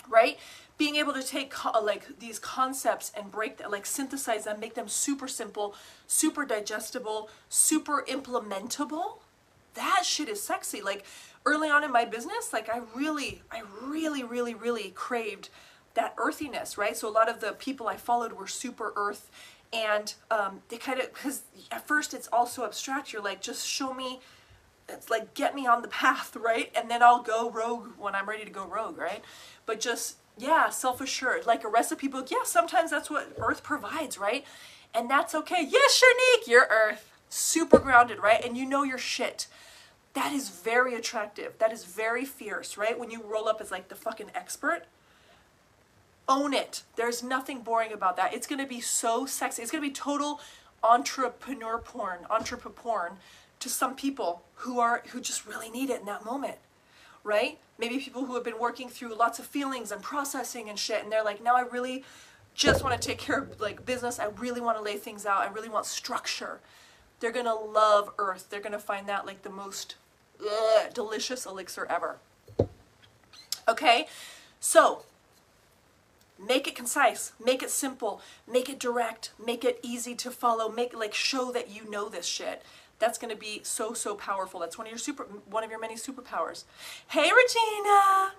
right? 0.09 0.37
Being 0.77 0.97
able 0.97 1.13
to 1.13 1.23
take 1.23 1.51
co- 1.51 1.79
like 1.81 2.19
these 2.19 2.39
concepts 2.39 3.11
and 3.15 3.31
break 3.31 3.57
them, 3.57 3.71
like 3.71 3.85
synthesize 3.85 4.43
them, 4.43 4.59
make 4.59 4.75
them 4.75 4.89
super 4.89 5.27
simple, 5.27 5.75
super 6.07 6.45
digestible, 6.45 7.29
super 7.47 8.03
implementable. 8.07 9.19
That 9.75 10.03
shit 10.05 10.27
is 10.27 10.41
sexy. 10.41 10.81
Like 10.81 11.05
early 11.45 11.69
on 11.69 11.83
in 11.83 11.91
my 11.91 12.05
business, 12.05 12.51
like 12.51 12.69
I 12.69 12.81
really, 12.95 13.41
I 13.51 13.61
really, 13.81 14.23
really, 14.23 14.53
really 14.53 14.91
craved 14.91 15.49
that 15.93 16.13
earthiness, 16.17 16.77
right? 16.77 16.95
So 16.95 17.07
a 17.07 17.11
lot 17.11 17.29
of 17.29 17.39
the 17.39 17.53
people 17.53 17.87
I 17.87 17.95
followed 17.97 18.33
were 18.33 18.47
super 18.47 18.93
earth 18.95 19.29
and 19.71 20.13
um, 20.31 20.61
they 20.69 20.77
kind 20.77 20.99
of, 20.99 21.13
because 21.13 21.43
at 21.71 21.87
first 21.87 22.13
it's 22.13 22.27
also 22.27 22.65
abstract. 22.65 23.11
You're 23.13 23.21
like, 23.21 23.41
just 23.41 23.67
show 23.67 23.93
me, 23.93 24.19
it's 24.87 25.09
like, 25.09 25.33
get 25.33 25.55
me 25.55 25.67
on 25.67 25.81
the 25.81 25.87
path, 26.03 26.35
right? 26.35 26.71
And 26.75 26.89
then 26.89 27.03
I'll 27.03 27.21
go 27.21 27.49
rogue 27.49 27.89
when 27.97 28.15
I'm 28.15 28.27
ready 28.27 28.45
to 28.45 28.51
go 28.51 28.65
rogue, 28.65 28.97
right? 28.97 29.23
But 29.65 29.79
just, 29.79 30.17
yeah, 30.37 30.69
self-assured, 30.69 31.45
like 31.45 31.63
a 31.63 31.67
recipe 31.67 32.07
book. 32.07 32.29
Yeah, 32.31 32.43
sometimes 32.43 32.91
that's 32.91 33.09
what 33.09 33.33
earth 33.37 33.63
provides, 33.63 34.17
right? 34.17 34.45
And 34.93 35.09
that's 35.09 35.35
okay. 35.35 35.65
Yes, 35.67 36.01
Shanique, 36.01 36.47
you're 36.47 36.67
earth. 36.69 37.11
Super 37.29 37.79
grounded, 37.79 38.19
right? 38.19 38.43
And 38.43 38.55
you 38.55 38.65
know 38.65 38.83
your 38.83 38.97
shit 38.97 39.47
that 40.15 40.31
is 40.33 40.49
very 40.49 40.95
attractive. 40.95 41.57
That 41.59 41.71
is 41.71 41.85
very 41.85 42.25
fierce, 42.25 42.77
right? 42.77 42.97
When 42.97 43.11
you 43.11 43.21
roll 43.21 43.47
up 43.47 43.61
as 43.61 43.69
like 43.69 43.89
the 43.89 43.95
fucking 43.95 44.31
expert, 44.33 44.85
own 46.27 46.53
it. 46.53 46.83
There's 46.95 47.21
nothing 47.21 47.61
boring 47.61 47.93
about 47.93 48.17
that. 48.17 48.33
It's 48.33 48.47
gonna 48.47 48.65
be 48.65 48.81
so 48.81 49.25
sexy. 49.25 49.61
It's 49.61 49.71
gonna 49.71 49.81
be 49.81 49.91
total 49.91 50.39
entrepreneur 50.83 51.77
porn, 51.77 52.19
entrepreneur 52.29 52.73
porn 52.73 53.17
to 53.59 53.69
some 53.69 53.95
people 53.95 54.41
who 54.55 54.79
are 54.79 55.03
who 55.11 55.19
just 55.19 55.45
really 55.45 55.69
need 55.69 55.89
it 55.89 55.99
in 55.99 56.05
that 56.05 56.25
moment, 56.25 56.57
right? 57.23 57.59
Maybe 57.77 57.99
people 57.99 58.25
who 58.25 58.35
have 58.35 58.43
been 58.43 58.59
working 58.59 58.89
through 58.89 59.13
lots 59.15 59.37
of 59.37 59.45
feelings 59.45 59.91
and 59.91 60.01
processing 60.01 60.69
and 60.69 60.79
shit, 60.79 61.03
and 61.03 61.11
they're 61.11 61.23
like, 61.25 61.43
now 61.43 61.55
I 61.55 61.61
really 61.61 62.05
just 62.53 62.85
want 62.85 62.99
to 62.99 63.05
take 63.05 63.17
care 63.17 63.39
of 63.39 63.59
like 63.59 63.85
business. 63.85 64.17
I 64.17 64.27
really 64.27 64.61
want 64.61 64.77
to 64.77 64.83
lay 64.83 64.95
things 64.95 65.25
out. 65.25 65.41
I 65.41 65.51
really 65.51 65.69
want 65.69 65.85
structure. 65.85 66.61
They're 67.19 67.33
gonna 67.33 67.55
love 67.55 68.11
Earth. 68.17 68.47
They're 68.49 68.61
gonna 68.61 68.79
find 68.79 69.09
that 69.09 69.25
like 69.25 69.41
the 69.41 69.49
most 69.49 69.95
ugh, 70.41 70.93
delicious 70.93 71.45
elixir 71.45 71.85
ever. 71.89 72.17
Okay, 73.67 74.07
so 74.59 75.03
make 76.37 76.67
it 76.67 76.75
concise, 76.75 77.33
make 77.43 77.63
it 77.63 77.71
simple, 77.71 78.21
make 78.47 78.69
it 78.69 78.79
direct, 78.79 79.31
make 79.43 79.63
it 79.63 79.79
easy 79.81 80.15
to 80.15 80.29
follow, 80.29 80.69
make 80.69 80.95
like 80.95 81.13
show 81.13 81.51
that 81.51 81.69
you 81.69 81.89
know 81.89 82.09
this 82.09 82.25
shit. 82.25 82.61
That's 82.99 83.17
going 83.17 83.33
to 83.33 83.39
be 83.39 83.61
so 83.63 83.93
so 83.93 84.15
powerful. 84.15 84.59
That's 84.59 84.77
one 84.77 84.87
of 84.87 84.91
your 84.91 84.97
super 84.97 85.23
one 85.49 85.63
of 85.63 85.69
your 85.69 85.79
many 85.79 85.95
superpowers. 85.95 86.63
Hey 87.07 87.29
Regina. 87.31 88.33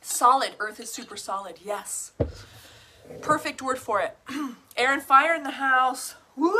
Solid. 0.00 0.52
Earth 0.58 0.80
is 0.80 0.92
super 0.92 1.16
solid. 1.16 1.58
Yes. 1.64 2.12
Perfect 3.20 3.62
word 3.62 3.78
for 3.78 4.00
it. 4.00 4.16
Air 4.76 4.92
and 4.92 5.02
fire 5.02 5.34
in 5.34 5.42
the 5.42 5.52
house. 5.52 6.14
Woo! 6.36 6.54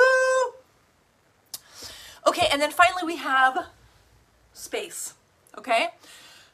Okay, 2.28 2.46
and 2.52 2.60
then 2.60 2.70
finally 2.70 3.04
we 3.06 3.16
have 3.16 3.68
space, 4.52 5.14
okay? 5.56 5.88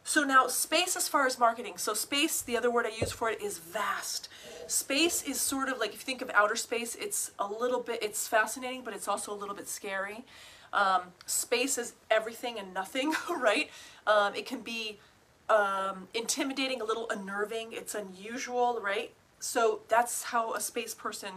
So 0.05 0.23
now 0.23 0.47
space 0.47 0.95
as 0.95 1.09
far 1.09 1.27
as 1.27 1.37
marketing. 1.37 1.79
So 1.79 1.95
space, 1.95 2.43
the 2.43 2.57
other 2.57 2.71
word 2.71 2.87
I 2.87 2.91
use 2.91 3.11
for 3.11 3.29
it 3.29 3.43
is 3.43 3.59
vast. 3.59 4.29
Space 4.69 5.25
is 5.25 5.41
sort 5.41 5.69
of 5.69 5.79
like, 5.79 5.89
if 5.93 5.97
you 5.97 6.05
think 6.05 6.23
of 6.23 6.31
outer 6.33 6.55
space, 6.55 6.95
it's 6.95 7.33
a 7.41 7.49
little 7.49 7.81
bit, 7.81 8.01
it's 8.05 8.29
fascinating, 8.29 8.83
but 8.85 8.95
it's 8.95 9.09
also 9.09 9.33
a 9.33 9.35
little 9.35 9.55
bit 9.57 9.69
scary. 9.69 10.25
Um, 10.73 11.01
space 11.27 11.77
is 11.77 11.95
everything 12.09 12.57
and 12.57 12.73
nothing, 12.73 13.13
right? 13.37 13.69
Um, 14.07 14.33
it 14.37 14.47
can 14.47 14.61
be 14.61 15.01
um, 15.49 16.07
intimidating, 16.15 16.83
a 16.83 16.85
little 16.85 17.11
unnerving. 17.11 17.73
It's 17.73 17.97
unusual, 17.97 18.79
right? 18.81 19.11
So 19.41 19.81
that's 19.89 20.23
how 20.23 20.55
a 20.55 20.61
space 20.61 20.95
person 20.95 21.31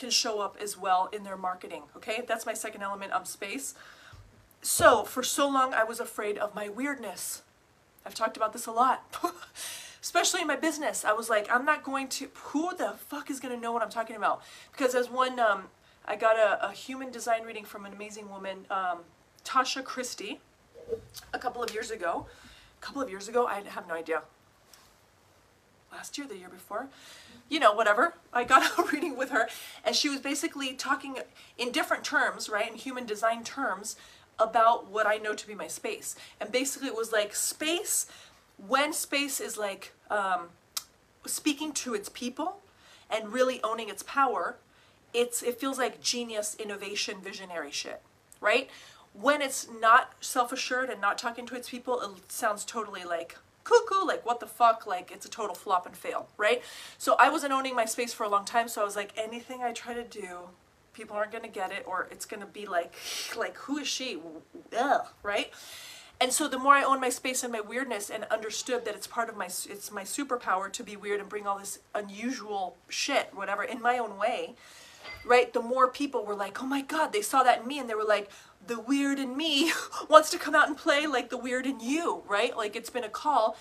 can 0.00 0.10
show 0.10 0.40
up 0.40 0.56
as 0.60 0.76
well 0.76 1.08
in 1.12 1.22
their 1.22 1.36
marketing. 1.36 1.84
Okay, 1.96 2.24
that's 2.26 2.46
my 2.46 2.54
second 2.54 2.82
element 2.82 3.12
of 3.12 3.28
space. 3.28 3.74
So, 4.62 5.04
for 5.04 5.22
so 5.22 5.48
long, 5.48 5.72
I 5.74 5.84
was 5.84 6.00
afraid 6.00 6.38
of 6.38 6.54
my 6.54 6.68
weirdness. 6.68 7.42
I've 8.04 8.14
talked 8.14 8.36
about 8.36 8.52
this 8.52 8.66
a 8.66 8.72
lot, 8.72 9.14
especially 10.02 10.40
in 10.40 10.46
my 10.46 10.56
business. 10.56 11.04
I 11.04 11.12
was 11.12 11.30
like, 11.30 11.50
I'm 11.50 11.64
not 11.64 11.84
going 11.84 12.08
to, 12.08 12.28
who 12.34 12.74
the 12.76 12.94
fuck 13.08 13.30
is 13.30 13.40
going 13.40 13.54
to 13.54 13.60
know 13.60 13.72
what 13.72 13.82
I'm 13.82 13.90
talking 13.90 14.16
about? 14.16 14.42
Because 14.72 14.94
as 14.94 15.10
one, 15.10 15.38
um, 15.38 15.64
I 16.06 16.16
got 16.16 16.36
a, 16.36 16.68
a, 16.68 16.72
human 16.72 17.10
design 17.10 17.44
reading 17.44 17.64
from 17.64 17.84
an 17.84 17.92
amazing 17.92 18.28
woman, 18.30 18.66
um, 18.70 19.00
Tasha 19.44 19.84
Christie, 19.84 20.40
a 21.32 21.38
couple 21.38 21.62
of 21.62 21.72
years 21.72 21.90
ago. 21.90 22.26
A 22.78 22.84
couple 22.84 23.02
of 23.02 23.10
years 23.10 23.28
ago, 23.28 23.46
I 23.46 23.62
have 23.62 23.86
no 23.86 23.94
idea. 23.94 24.22
last 25.92 26.16
year, 26.16 26.26
the 26.26 26.36
year 26.36 26.48
before, 26.48 26.88
you 27.50 27.58
know, 27.58 27.74
whatever. 27.74 28.14
I 28.32 28.44
got 28.44 28.62
a 28.78 28.82
reading 28.90 29.18
with 29.18 29.28
her, 29.30 29.48
and 29.84 29.94
she 29.94 30.08
was 30.08 30.20
basically 30.20 30.72
talking 30.72 31.18
in 31.58 31.70
different 31.70 32.04
terms, 32.04 32.48
right, 32.48 32.70
in 32.70 32.76
human 32.78 33.04
design 33.04 33.44
terms, 33.44 33.96
about 34.38 34.90
what 34.90 35.06
I 35.06 35.16
know 35.16 35.34
to 35.34 35.46
be 35.46 35.54
my 35.54 35.66
space. 35.66 36.16
And 36.40 36.50
basically, 36.50 36.88
it 36.88 36.96
was 36.96 37.12
like 37.12 37.34
space, 37.34 38.06
when 38.56 38.94
space 38.94 39.40
is 39.40 39.58
like 39.58 39.92
um, 40.10 40.48
speaking 41.26 41.72
to 41.72 41.94
its 41.94 42.08
people 42.08 42.60
and 43.10 43.32
really 43.32 43.62
owning 43.62 43.90
its 43.90 44.02
power, 44.02 44.56
it's 45.12 45.42
it 45.42 45.60
feels 45.60 45.76
like 45.76 46.00
genius, 46.00 46.56
innovation, 46.58 47.18
visionary 47.20 47.70
shit, 47.70 48.00
right? 48.40 48.70
When 49.12 49.42
it's 49.42 49.66
not 49.80 50.12
self-assured 50.20 50.88
and 50.88 51.00
not 51.00 51.18
talking 51.18 51.44
to 51.46 51.56
its 51.56 51.68
people, 51.68 52.00
it 52.00 52.30
sounds 52.30 52.64
totally 52.64 53.02
like 53.04 53.36
cuckoo, 53.70 54.04
like 54.06 54.26
what 54.26 54.40
the 54.40 54.46
fuck, 54.46 54.86
like 54.86 55.10
it's 55.12 55.26
a 55.26 55.30
total 55.30 55.54
flop 55.54 55.86
and 55.86 55.96
fail, 55.96 56.28
right? 56.36 56.62
So 56.98 57.16
I 57.18 57.30
wasn't 57.30 57.52
owning 57.52 57.74
my 57.74 57.84
space 57.84 58.12
for 58.12 58.24
a 58.24 58.28
long 58.28 58.44
time, 58.44 58.68
so 58.68 58.82
I 58.82 58.84
was 58.84 58.96
like, 58.96 59.12
anything 59.16 59.62
I 59.62 59.72
try 59.72 59.94
to 59.94 60.04
do, 60.04 60.48
people 60.92 61.16
aren't 61.16 61.32
gonna 61.32 61.48
get 61.48 61.70
it, 61.72 61.84
or 61.86 62.08
it's 62.10 62.26
gonna 62.26 62.46
be 62.46 62.66
like, 62.66 62.94
like 63.36 63.56
who 63.58 63.78
is 63.78 63.88
she? 63.88 64.18
Ugh, 64.76 65.06
right? 65.22 65.52
And 66.22 66.32
so 66.32 66.48
the 66.48 66.58
more 66.58 66.74
I 66.74 66.82
owned 66.82 67.00
my 67.00 67.08
space 67.08 67.42
and 67.42 67.50
my 67.50 67.62
weirdness 67.62 68.10
and 68.10 68.24
understood 68.24 68.84
that 68.84 68.94
it's 68.94 69.06
part 69.06 69.30
of 69.30 69.36
my 69.36 69.46
it's 69.46 69.90
my 69.90 70.02
superpower 70.02 70.70
to 70.72 70.82
be 70.82 70.96
weird 70.96 71.20
and 71.20 71.28
bring 71.28 71.46
all 71.46 71.58
this 71.58 71.78
unusual 71.94 72.76
shit, 72.88 73.30
whatever, 73.32 73.62
in 73.62 73.80
my 73.80 73.96
own 73.96 74.18
way, 74.18 74.54
right? 75.24 75.50
The 75.50 75.62
more 75.62 75.88
people 75.88 76.26
were 76.26 76.34
like, 76.34 76.62
"Oh 76.62 76.66
my 76.66 76.82
god, 76.82 77.12
they 77.12 77.22
saw 77.22 77.42
that 77.42 77.62
in 77.62 77.66
me," 77.68 77.78
and 77.78 77.88
they 77.88 77.94
were 77.94 78.04
like, 78.04 78.30
the 78.66 78.80
weird 78.80 79.18
in 79.18 79.36
me 79.36 79.72
wants 80.08 80.30
to 80.30 80.38
come 80.38 80.54
out 80.54 80.68
and 80.68 80.76
play 80.76 81.06
like 81.06 81.30
the 81.30 81.36
weird 81.36 81.66
in 81.66 81.80
you, 81.80 82.22
right? 82.28 82.56
Like 82.56 82.76
it's 82.76 82.90
been 82.90 83.04
a 83.04 83.08
call 83.08 83.56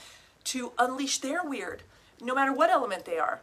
to 0.45 0.71
unleash 0.77 1.19
their 1.19 1.43
weird, 1.43 1.83
no 2.21 2.33
matter 2.33 2.53
what 2.53 2.69
element 2.69 3.05
they 3.05 3.17
are, 3.17 3.41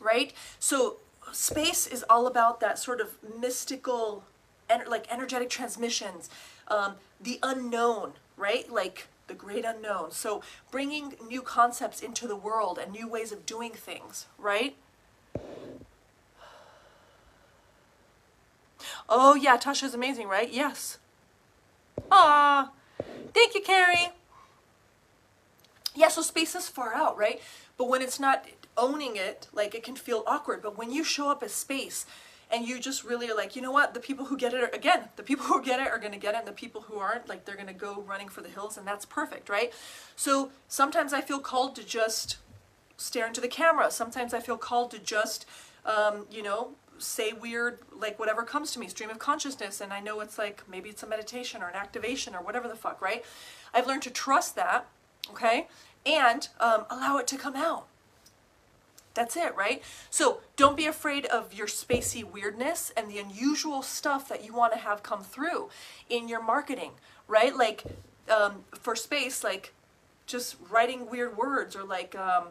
right? 0.00 0.32
So 0.58 0.96
space 1.32 1.86
is 1.86 2.04
all 2.08 2.26
about 2.26 2.60
that 2.60 2.78
sort 2.78 3.00
of 3.00 3.16
mystical, 3.38 4.24
and 4.68 4.86
like 4.88 5.06
energetic 5.10 5.50
transmissions, 5.50 6.28
um, 6.68 6.94
the 7.20 7.38
unknown, 7.42 8.12
right? 8.36 8.70
Like 8.70 9.08
the 9.26 9.34
great 9.34 9.64
unknown. 9.64 10.10
So 10.10 10.42
bringing 10.70 11.14
new 11.26 11.42
concepts 11.42 12.00
into 12.00 12.26
the 12.26 12.36
world 12.36 12.78
and 12.78 12.92
new 12.92 13.08
ways 13.08 13.32
of 13.32 13.46
doing 13.46 13.72
things, 13.72 14.26
right? 14.38 14.76
Oh 19.08 19.34
yeah, 19.34 19.56
Tasha's 19.56 19.94
amazing, 19.94 20.28
right? 20.28 20.52
Yes. 20.52 20.98
Ah, 22.10 22.70
thank 23.34 23.54
you, 23.54 23.62
Carrie. 23.62 24.12
Yeah, 25.94 26.08
so 26.08 26.22
space 26.22 26.54
is 26.54 26.68
far 26.68 26.94
out, 26.94 27.16
right? 27.16 27.40
But 27.76 27.88
when 27.88 28.02
it's 28.02 28.20
not 28.20 28.44
owning 28.76 29.16
it, 29.16 29.48
like 29.52 29.74
it 29.74 29.82
can 29.82 29.96
feel 29.96 30.22
awkward. 30.26 30.62
But 30.62 30.78
when 30.78 30.90
you 30.92 31.02
show 31.02 31.30
up 31.30 31.42
as 31.42 31.52
space 31.52 32.06
and 32.50 32.66
you 32.66 32.78
just 32.78 33.04
really 33.04 33.30
are 33.30 33.36
like, 33.36 33.56
you 33.56 33.62
know 33.62 33.72
what, 33.72 33.94
the 33.94 34.00
people 34.00 34.26
who 34.26 34.36
get 34.36 34.54
it 34.54 34.62
are, 34.62 34.70
again, 34.72 35.08
the 35.16 35.22
people 35.22 35.46
who 35.46 35.62
get 35.62 35.80
it 35.80 35.88
are 35.88 35.98
going 35.98 36.12
to 36.12 36.18
get 36.18 36.34
it, 36.34 36.38
and 36.38 36.48
the 36.48 36.52
people 36.52 36.82
who 36.82 36.98
aren't, 36.98 37.28
like, 37.28 37.44
they're 37.44 37.56
going 37.56 37.66
to 37.66 37.74
go 37.74 38.02
running 38.06 38.28
for 38.28 38.40
the 38.40 38.48
hills, 38.48 38.78
and 38.78 38.86
that's 38.86 39.04
perfect, 39.04 39.48
right? 39.48 39.72
So 40.16 40.50
sometimes 40.66 41.12
I 41.12 41.20
feel 41.20 41.40
called 41.40 41.74
to 41.76 41.84
just 41.84 42.38
stare 42.96 43.26
into 43.26 43.40
the 43.40 43.48
camera. 43.48 43.90
Sometimes 43.90 44.32
I 44.32 44.40
feel 44.40 44.56
called 44.56 44.90
to 44.92 44.98
just, 44.98 45.44
um, 45.84 46.26
you 46.30 46.42
know, 46.42 46.70
say 46.98 47.32
weird, 47.32 47.78
like 47.96 48.18
whatever 48.18 48.42
comes 48.42 48.72
to 48.72 48.80
me, 48.80 48.88
stream 48.88 49.10
of 49.10 49.18
consciousness, 49.18 49.80
and 49.80 49.92
I 49.92 50.00
know 50.00 50.20
it's 50.20 50.38
like 50.38 50.62
maybe 50.68 50.88
it's 50.90 51.02
a 51.02 51.06
meditation 51.06 51.62
or 51.62 51.68
an 51.68 51.76
activation 51.76 52.34
or 52.34 52.42
whatever 52.42 52.68
the 52.68 52.76
fuck, 52.76 53.00
right? 53.00 53.24
I've 53.72 53.86
learned 53.86 54.02
to 54.02 54.10
trust 54.10 54.56
that, 54.56 54.86
okay, 55.30 55.68
and 56.04 56.48
um, 56.60 56.84
allow 56.90 57.18
it 57.18 57.26
to 57.28 57.36
come 57.36 57.56
out. 57.56 57.86
That's 59.14 59.36
it, 59.36 59.56
right? 59.56 59.82
So 60.10 60.40
don't 60.56 60.76
be 60.76 60.86
afraid 60.86 61.26
of 61.26 61.52
your 61.52 61.66
spacey 61.66 62.22
weirdness 62.22 62.92
and 62.96 63.10
the 63.10 63.18
unusual 63.18 63.82
stuff 63.82 64.28
that 64.28 64.44
you 64.44 64.54
want 64.54 64.72
to 64.74 64.78
have 64.78 65.02
come 65.02 65.24
through 65.24 65.70
in 66.08 66.28
your 66.28 66.40
marketing, 66.40 66.92
right? 67.26 67.56
Like 67.56 67.82
um, 68.30 68.64
for 68.72 68.94
space, 68.94 69.42
like 69.42 69.72
just 70.26 70.56
writing 70.70 71.10
weird 71.10 71.36
words 71.36 71.74
or 71.74 71.82
like 71.82 72.14
um, 72.14 72.48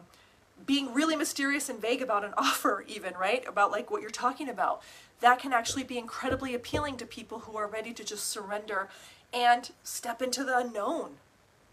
being 0.66 0.92
really 0.92 1.16
mysterious 1.16 1.68
and 1.68 1.80
vague 1.80 2.02
about 2.02 2.24
an 2.24 2.34
offer 2.38 2.84
even, 2.86 3.14
right? 3.14 3.46
About 3.46 3.70
like 3.70 3.90
what 3.90 4.02
you're 4.02 4.10
talking 4.10 4.48
about. 4.48 4.82
That 5.20 5.40
can 5.40 5.52
actually 5.52 5.84
be 5.84 5.98
incredibly 5.98 6.54
appealing 6.54 6.96
to 6.98 7.06
people 7.06 7.40
who 7.40 7.56
are 7.56 7.66
ready 7.66 7.92
to 7.92 8.04
just 8.04 8.28
surrender 8.28 8.88
and 9.32 9.70
step 9.82 10.22
into 10.22 10.44
the 10.44 10.56
unknown, 10.56 11.16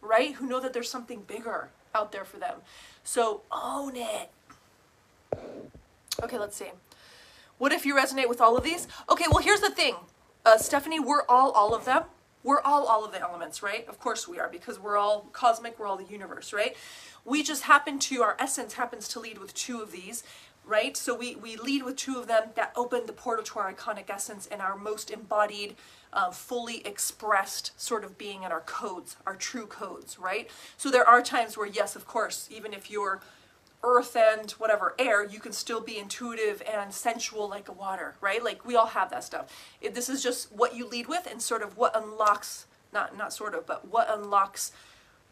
right? 0.02 0.34
Who 0.36 0.48
know 0.48 0.60
that 0.60 0.74
there's 0.74 0.90
something 0.90 1.22
bigger 1.22 1.70
out 1.94 2.12
there 2.12 2.26
for 2.26 2.38
them. 2.38 2.58
So 3.04 3.42
own 3.52 3.94
it. 3.96 4.32
Okay, 6.24 6.38
let's 6.38 6.56
see. 6.56 6.72
What 7.58 7.72
if 7.72 7.86
you 7.86 7.96
resonate 7.96 8.28
with 8.28 8.42
all 8.42 8.58
of 8.58 8.64
these? 8.64 8.88
Okay, 9.10 9.26
well, 9.30 9.44
here's 9.44 9.62
the 9.62 9.70
thing. 9.70 9.96
Uh, 10.46 10.58
Stephanie, 10.58 11.00
we're 11.00 11.24
all 11.30 11.52
all 11.52 11.74
of 11.74 11.86
them. 11.86 12.04
We're 12.46 12.62
all 12.62 12.86
all 12.86 13.04
of 13.04 13.12
the 13.12 13.20
elements, 13.20 13.64
right? 13.64 13.88
Of 13.90 14.00
course 14.00 14.28
we 14.28 14.38
are 14.38 14.48
because 14.48 14.80
we're 14.80 14.98
all 14.98 15.30
cosmic, 15.34 15.80
we're 15.80 15.88
all 15.88 15.98
the 15.98 16.06
universe, 16.06 16.54
right? 16.54 16.78
We 17.26 17.42
just 17.42 17.64
happen 17.64 17.98
to, 17.98 18.22
our 18.22 18.38
essence 18.40 18.74
happens 18.74 19.08
to 19.10 19.20
lead 19.20 19.40
with 19.40 19.56
two 19.56 19.82
of 19.82 19.92
these, 19.92 20.24
right? 20.64 20.96
So 20.96 21.16
we, 21.16 21.36
we 21.36 21.56
lead 21.56 21.82
with 21.82 21.96
two 21.96 22.20
of 22.20 22.28
them 22.28 22.50
that 22.56 22.72
open 22.76 23.08
the 23.08 23.14
portal 23.14 23.44
to 23.44 23.60
our 23.60 23.74
iconic 23.74 24.12
essence 24.12 24.46
and 24.46 24.62
our 24.62 24.78
most 24.78 25.10
embodied, 25.10 25.76
uh, 26.14 26.30
fully 26.30 26.86
expressed 26.86 27.72
sort 27.82 28.04
of 28.04 28.16
being 28.16 28.44
and 28.44 28.54
our 28.54 28.62
codes, 28.62 29.18
our 29.26 29.36
true 29.36 29.66
codes, 29.66 30.20
right? 30.20 30.52
So 30.78 30.92
there 30.92 31.08
are 31.10 31.24
times 31.24 31.58
where, 31.58 31.68
yes, 31.68 31.96
of 31.96 32.06
course, 32.06 32.48
even 32.52 32.74
if 32.74 32.92
you're 32.92 33.22
earth 33.84 34.16
and 34.16 34.52
whatever 34.52 34.96
air, 34.98 35.24
you 35.24 35.40
can 35.40 35.52
still 35.52 35.82
be 35.82 35.98
intuitive 35.98 36.62
and 36.72 36.94
sensual 36.94 37.48
like 37.50 37.70
a 37.70 37.72
water, 37.72 38.16
right? 38.22 38.44
Like 38.44 38.66
we 38.66 38.76
all 38.76 38.88
have 38.88 39.10
that 39.12 39.24
stuff. 39.24 39.48
It, 39.82 39.94
this 39.94 40.10
is 40.10 40.24
just 40.24 40.52
what 40.52 40.76
you 40.76 40.88
lead 40.88 41.08
with 41.08 41.28
and 41.30 41.42
sort 41.42 41.62
of 41.62 41.78
what 41.78 41.96
unlocks, 41.96 42.66
not, 42.92 43.18
not 43.18 43.32
sort 43.34 43.54
of, 43.54 43.66
but 43.66 43.88
what 43.88 44.08
unlocks 44.10 44.72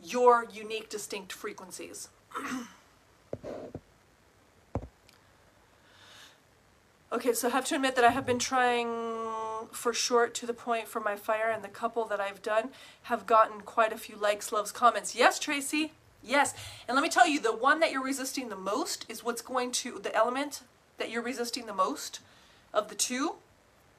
your 0.03 0.45
unique, 0.51 0.89
distinct 0.89 1.31
frequencies. 1.31 2.09
okay, 7.11 7.33
so 7.33 7.47
I 7.47 7.51
have 7.51 7.65
to 7.65 7.75
admit 7.75 7.95
that 7.95 8.05
I 8.05 8.09
have 8.09 8.25
been 8.25 8.39
trying 8.39 8.89
for 9.71 9.93
short 9.93 10.33
to 10.35 10.45
the 10.45 10.53
point 10.53 10.87
for 10.87 10.99
my 10.99 11.15
fire, 11.15 11.49
and 11.49 11.63
the 11.63 11.69
couple 11.69 12.05
that 12.05 12.19
I've 12.19 12.41
done 12.41 12.69
have 13.03 13.25
gotten 13.25 13.61
quite 13.61 13.93
a 13.93 13.97
few 13.97 14.15
likes, 14.15 14.51
loves, 14.51 14.71
comments. 14.71 15.15
Yes, 15.15 15.39
Tracy. 15.39 15.93
Yes. 16.23 16.53
And 16.87 16.95
let 16.95 17.01
me 17.03 17.09
tell 17.09 17.27
you, 17.27 17.39
the 17.39 17.55
one 17.55 17.79
that 17.81 17.91
you're 17.91 18.03
resisting 18.03 18.49
the 18.49 18.55
most 18.55 19.05
is 19.09 19.23
what's 19.23 19.41
going 19.41 19.71
to, 19.73 19.99
the 19.99 20.15
element 20.15 20.61
that 20.97 21.09
you're 21.09 21.21
resisting 21.21 21.65
the 21.65 21.73
most 21.73 22.19
of 22.73 22.89
the 22.89 22.95
two 22.95 23.35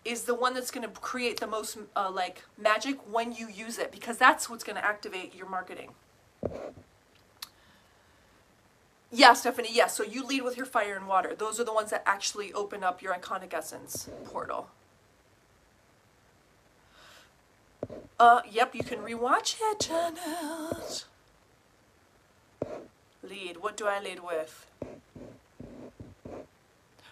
is 0.05 0.23
the 0.23 0.35
one 0.35 0.55
that's 0.55 0.71
going 0.71 0.87
to 0.87 1.01
create 1.01 1.41
the 1.41 1.47
most 1.47 1.79
uh, 1.97 2.11
like 2.11 2.43
magic 2.59 2.99
when 3.11 3.33
you 3.33 3.49
use 3.49 3.79
it 3.79 3.91
because 3.91 4.19
that's 4.19 4.49
what's 4.51 4.65
going 4.65 4.77
to 4.77 4.85
activate 4.85 5.35
your 5.35 5.49
marketing. 5.49 5.91
Yeah, 9.11 9.33
Stephanie, 9.35 9.69
yes. 9.69 9.77
Yeah, 9.77 9.87
so 9.87 10.03
you 10.03 10.27
lead 10.27 10.43
with 10.43 10.57
your 10.57 10.67
fire 10.67 10.97
and 10.97 11.07
water. 11.07 11.35
Those 11.37 11.61
are 11.61 11.65
the 11.65 11.73
ones 11.73 11.91
that 11.91 12.03
actually 12.05 12.53
open 12.53 12.83
up 12.83 13.01
your 13.01 13.15
iconic 13.15 13.55
essence 13.55 14.09
portal. 14.25 14.69
Uh, 18.19 18.41
yep, 18.51 18.75
you 18.75 18.83
can 18.83 18.99
rewatch 19.01 19.57
it, 19.61 19.81
Janet. 19.81 21.05
Lead. 23.29 23.59
What 23.59 23.77
do 23.77 23.87
I 23.87 24.01
lead 24.01 24.21
with? 24.21 24.67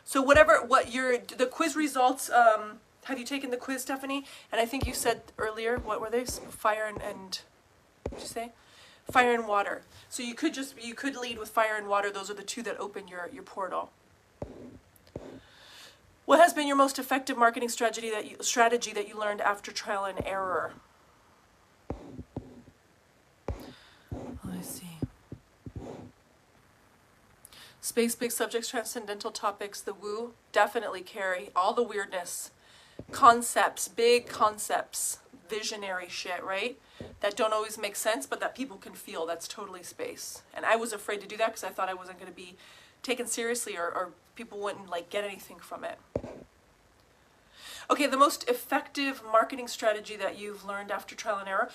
So 0.05 0.20
whatever, 0.20 0.62
what 0.66 0.92
your, 0.92 1.18
the 1.18 1.46
quiz 1.46 1.75
results, 1.75 2.29
um, 2.31 2.81
have 3.05 3.18
you 3.18 3.25
taken 3.25 3.51
the 3.51 3.57
quiz, 3.57 3.83
Stephanie? 3.83 4.25
And 4.51 4.61
I 4.61 4.66
think 4.66 4.87
you 4.87 4.94
said 4.94 5.22
earlier, 5.38 5.79
what 5.79 6.01
were 6.01 6.11
they? 6.11 6.25
Fire 6.25 6.85
and, 6.87 7.01
and 7.01 7.40
what 8.11 8.18
did 8.18 8.22
you 8.22 8.29
say? 8.29 8.53
Fire 9.11 9.33
and 9.33 9.48
water. 9.48 9.83
So 10.09 10.22
you 10.22 10.35
could 10.35 10.55
just, 10.55 10.75
you 10.83 10.94
could 10.94 11.16
lead 11.16 11.38
with 11.38 11.48
fire 11.48 11.77
and 11.77 11.88
water. 11.88 12.11
Those 12.11 12.31
are 12.31 12.35
the 12.35 12.42
two 12.42 12.62
that 12.62 12.79
open 12.79 13.09
your, 13.09 13.31
your 13.33 13.42
portal. 13.42 13.90
What 16.25 16.38
has 16.40 16.53
been 16.53 16.66
your 16.66 16.77
most 16.77 16.98
effective 16.98 17.37
marketing 17.37 17.68
strategy 17.68 18.11
that 18.11 18.31
you, 18.31 18.37
strategy 18.40 18.92
that 18.92 19.09
you 19.09 19.18
learned 19.18 19.40
after 19.40 19.72
trial 19.72 20.05
and 20.05 20.25
error? 20.25 20.72
Let's 24.44 24.69
see. 24.69 25.02
Space, 27.83 28.15
big 28.15 28.31
subjects, 28.31 28.69
transcendental 28.69 29.33
topics, 29.33 29.81
the 29.81 29.93
woo, 29.93 30.35
definitely 30.53 31.01
carry 31.01 31.51
all 31.55 31.75
the 31.75 31.83
weirdness 31.83 32.53
concepts, 33.11 33.89
big 33.89 34.29
concepts, 34.29 35.19
visionary 35.49 36.07
shit, 36.09 36.43
right? 36.45 36.79
That 37.21 37.37
don't 37.37 37.53
always 37.53 37.77
make 37.77 37.97
sense, 37.97 38.25
but 38.25 38.39
that 38.39 38.55
people 38.55 38.77
can 38.77 38.93
feel. 38.93 39.27
That's 39.27 39.49
totally 39.49 39.83
space. 39.83 40.43
And 40.55 40.65
I 40.65 40.77
was 40.77 40.93
afraid 40.93 41.21
to 41.23 41.27
do 41.27 41.37
that 41.39 41.49
because 41.49 41.65
I 41.65 41.71
thought 41.71 41.89
I 41.89 41.95
wasn't 41.95 42.21
going 42.21 42.31
to 42.31 42.37
be 42.37 42.55
taken 43.03 43.27
seriously 43.27 43.77
or, 43.77 43.87
or 43.87 44.11
people 44.37 44.61
wouldn't 44.61 44.89
like 44.89 45.11
get 45.11 45.25
anything 45.25 45.59
from 45.59 45.83
it. 45.83 45.99
Okay, 47.91 48.07
the 48.07 48.17
most 48.17 48.49
effective 48.49 49.23
marketing 49.25 49.67
strategy 49.67 50.15
that 50.17 50.39
you've 50.39 50.65
learned 50.65 50.93
after 50.93 51.17
trial 51.17 51.39
and 51.39 51.49
error 51.49 51.69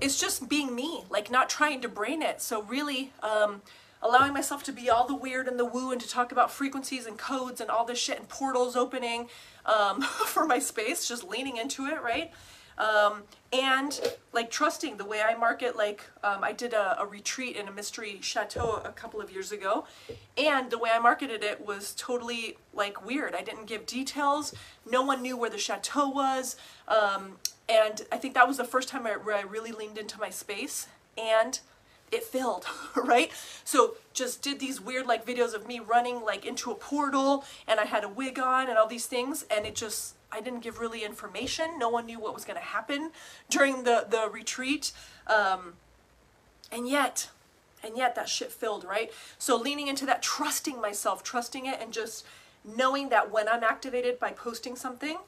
is 0.00 0.20
just 0.20 0.48
being 0.48 0.72
me, 0.74 1.02
like 1.10 1.32
not 1.32 1.50
trying 1.50 1.80
to 1.80 1.88
brain 1.88 2.22
it. 2.22 2.40
So 2.40 2.62
really, 2.62 3.12
um, 3.24 3.62
allowing 4.02 4.32
myself 4.32 4.62
to 4.64 4.72
be 4.72 4.88
all 4.88 5.06
the 5.06 5.14
weird 5.14 5.48
and 5.48 5.58
the 5.58 5.64
woo 5.64 5.90
and 5.90 6.00
to 6.00 6.08
talk 6.08 6.32
about 6.32 6.50
frequencies 6.50 7.06
and 7.06 7.18
codes 7.18 7.60
and 7.60 7.70
all 7.70 7.84
this 7.84 7.98
shit 7.98 8.18
and 8.18 8.28
portals 8.28 8.76
opening 8.76 9.28
um, 9.66 10.02
for 10.26 10.46
my 10.46 10.58
space, 10.58 11.08
just 11.08 11.24
leaning 11.24 11.56
into 11.56 11.86
it, 11.86 12.02
right? 12.02 12.30
Um, 12.78 13.24
and 13.52 14.00
like 14.32 14.52
trusting 14.52 14.98
the 14.98 15.04
way 15.04 15.20
I 15.20 15.34
market. 15.34 15.76
Like 15.76 16.04
um, 16.22 16.44
I 16.44 16.52
did 16.52 16.74
a, 16.74 17.00
a, 17.00 17.06
retreat 17.06 17.56
in 17.56 17.66
a 17.66 17.72
mystery 17.72 18.18
chateau 18.22 18.80
a 18.84 18.92
couple 18.92 19.20
of 19.20 19.32
years 19.32 19.50
ago, 19.50 19.84
and 20.36 20.70
the 20.70 20.78
way 20.78 20.90
I 20.92 21.00
marketed 21.00 21.42
it 21.42 21.66
was 21.66 21.92
totally 21.96 22.56
like 22.72 23.04
weird. 23.04 23.34
I 23.34 23.42
didn't 23.42 23.66
give 23.66 23.84
details. 23.84 24.54
No 24.88 25.02
one 25.02 25.22
knew 25.22 25.36
where 25.36 25.50
the 25.50 25.58
chateau 25.58 26.08
was, 26.08 26.54
um, 26.86 27.38
and 27.68 28.02
I 28.12 28.16
think 28.16 28.34
that 28.34 28.46
was 28.46 28.58
the 28.58 28.64
first 28.64 28.88
time 28.88 29.08
I, 29.08 29.16
where 29.16 29.36
I 29.36 29.42
really 29.42 29.72
leaned 29.72 29.98
into 29.98 30.20
my 30.20 30.30
space 30.30 30.86
and 31.16 31.58
it 32.10 32.24
filled, 32.24 32.64
right? 32.96 33.30
So 33.64 33.96
just 34.12 34.42
did 34.42 34.60
these 34.60 34.80
weird 34.80 35.06
like 35.06 35.26
videos 35.26 35.54
of 35.54 35.66
me 35.66 35.78
running 35.78 36.22
like 36.22 36.44
into 36.44 36.70
a 36.70 36.74
portal 36.74 37.44
and 37.66 37.78
I 37.78 37.84
had 37.84 38.04
a 38.04 38.08
wig 38.08 38.38
on 38.38 38.68
and 38.68 38.78
all 38.78 38.86
these 38.86 39.06
things 39.06 39.44
and 39.50 39.66
it 39.66 39.74
just 39.74 40.14
I 40.30 40.40
didn't 40.40 40.60
give 40.60 40.78
really 40.78 41.04
information. 41.04 41.78
No 41.78 41.88
one 41.88 42.06
knew 42.06 42.20
what 42.20 42.34
was 42.34 42.44
going 42.44 42.58
to 42.58 42.64
happen 42.64 43.10
during 43.50 43.84
the 43.84 44.06
the 44.08 44.28
retreat. 44.30 44.92
Um, 45.26 45.74
and 46.70 46.88
yet 46.88 47.30
and 47.82 47.96
yet 47.96 48.14
that 48.16 48.28
shit 48.28 48.50
filled, 48.52 48.84
right? 48.84 49.12
So 49.38 49.56
leaning 49.56 49.88
into 49.88 50.04
that, 50.06 50.22
trusting 50.22 50.80
myself, 50.80 51.22
trusting 51.22 51.66
it 51.66 51.80
and 51.80 51.92
just 51.92 52.26
knowing 52.64 53.08
that 53.10 53.30
when 53.30 53.48
I'm 53.48 53.62
activated 53.62 54.18
by 54.18 54.32
posting 54.32 54.74
something, 54.74 55.18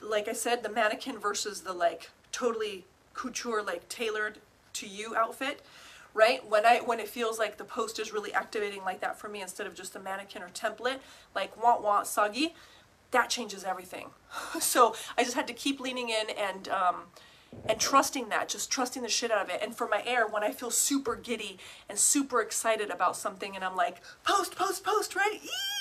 like 0.00 0.26
I 0.26 0.32
said, 0.32 0.62
the 0.62 0.70
mannequin 0.70 1.18
versus 1.18 1.62
the 1.62 1.72
like 1.72 2.10
totally 2.32 2.84
couture 3.12 3.62
like 3.62 3.88
tailored 3.88 4.38
to 4.74 4.86
you 4.86 5.14
outfit 5.16 5.62
right? 6.14 6.48
When 6.48 6.66
i 6.66 6.78
when 6.78 6.98
it 7.00 7.08
feels 7.08 7.38
like 7.38 7.56
the 7.56 7.64
post 7.64 7.98
is 7.98 8.12
really 8.12 8.32
activating 8.32 8.82
like 8.84 9.00
that 9.00 9.18
for 9.18 9.28
me 9.28 9.42
instead 9.42 9.66
of 9.66 9.74
just 9.74 9.94
a 9.96 10.00
mannequin 10.00 10.42
or 10.42 10.48
template 10.48 10.98
like 11.34 11.62
want 11.62 11.82
want 11.82 12.06
soggy 12.06 12.54
that 13.12 13.28
changes 13.30 13.64
everything. 13.64 14.10
So 14.60 14.94
i 15.16 15.24
just 15.24 15.34
had 15.34 15.46
to 15.48 15.52
keep 15.52 15.80
leaning 15.80 16.08
in 16.08 16.30
and 16.30 16.68
um 16.68 16.96
and 17.68 17.80
trusting 17.80 18.28
that 18.28 18.48
just 18.48 18.70
trusting 18.70 19.02
the 19.02 19.08
shit 19.08 19.30
out 19.30 19.42
of 19.42 19.50
it. 19.50 19.60
And 19.62 19.74
for 19.74 19.86
my 19.88 20.02
air 20.06 20.26
when 20.26 20.42
i 20.42 20.50
feel 20.50 20.70
super 20.70 21.16
giddy 21.16 21.58
and 21.88 21.98
super 21.98 22.40
excited 22.40 22.90
about 22.90 23.16
something 23.16 23.54
and 23.54 23.64
i'm 23.64 23.76
like 23.76 24.02
post 24.24 24.56
post 24.56 24.84
post 24.84 25.14
right? 25.14 25.40
Eee! 25.42 25.79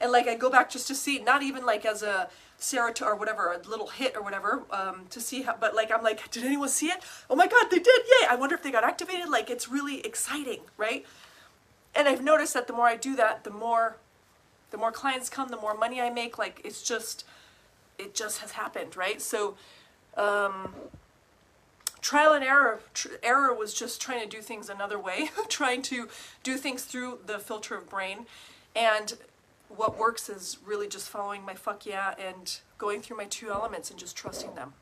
And 0.00 0.12
like 0.12 0.26
i 0.26 0.34
go 0.34 0.50
back 0.50 0.70
just 0.70 0.86
to 0.86 0.94
see 0.94 1.18
not 1.18 1.42
even 1.42 1.64
like 1.64 1.84
as 1.84 2.02
a 2.02 2.28
Sarah 2.58 2.92
or 3.02 3.16
whatever, 3.16 3.52
a 3.52 3.68
little 3.68 3.88
hit 3.88 4.16
or 4.16 4.22
whatever, 4.22 4.62
um, 4.70 5.06
to 5.10 5.20
see 5.20 5.42
how, 5.42 5.54
but 5.58 5.74
like, 5.74 5.90
I'm 5.92 6.02
like, 6.02 6.30
did 6.30 6.44
anyone 6.44 6.68
see 6.68 6.86
it? 6.86 7.02
Oh 7.28 7.36
my 7.36 7.46
God, 7.46 7.66
they 7.70 7.78
did, 7.78 8.02
yay! 8.06 8.26
I 8.30 8.36
wonder 8.36 8.54
if 8.54 8.62
they 8.62 8.70
got 8.70 8.84
activated, 8.84 9.28
like, 9.28 9.50
it's 9.50 9.68
really 9.68 10.00
exciting, 10.00 10.60
right? 10.76 11.04
And 11.94 12.08
I've 12.08 12.22
noticed 12.22 12.54
that 12.54 12.66
the 12.66 12.72
more 12.72 12.86
I 12.86 12.96
do 12.96 13.14
that, 13.16 13.44
the 13.44 13.50
more, 13.50 13.96
the 14.70 14.78
more 14.78 14.90
clients 14.90 15.28
come, 15.28 15.48
the 15.48 15.56
more 15.56 15.76
money 15.76 16.00
I 16.00 16.10
make, 16.10 16.38
like, 16.38 16.60
it's 16.64 16.82
just, 16.82 17.24
it 17.98 18.14
just 18.14 18.38
has 18.38 18.52
happened, 18.52 18.96
right? 18.96 19.20
So, 19.20 19.56
um, 20.16 20.74
trial 22.00 22.32
and 22.32 22.44
error, 22.44 22.80
tr 22.94 23.08
error 23.22 23.52
was 23.52 23.74
just 23.74 24.00
trying 24.00 24.22
to 24.22 24.28
do 24.28 24.40
things 24.40 24.70
another 24.70 24.98
way, 24.98 25.30
trying 25.48 25.82
to 25.82 26.08
do 26.42 26.56
things 26.56 26.84
through 26.84 27.18
the 27.26 27.38
filter 27.38 27.76
of 27.76 27.88
brain, 27.90 28.26
and 28.74 29.14
what 29.68 29.98
works 29.98 30.28
is 30.28 30.58
really 30.64 30.88
just 30.88 31.08
following 31.08 31.44
my 31.44 31.54
fuck 31.54 31.86
yeah 31.86 32.14
and 32.18 32.60
going 32.78 33.00
through 33.00 33.16
my 33.16 33.24
two 33.24 33.50
elements 33.50 33.90
and 33.90 33.98
just 33.98 34.16
trusting 34.16 34.54
them. 34.54 34.74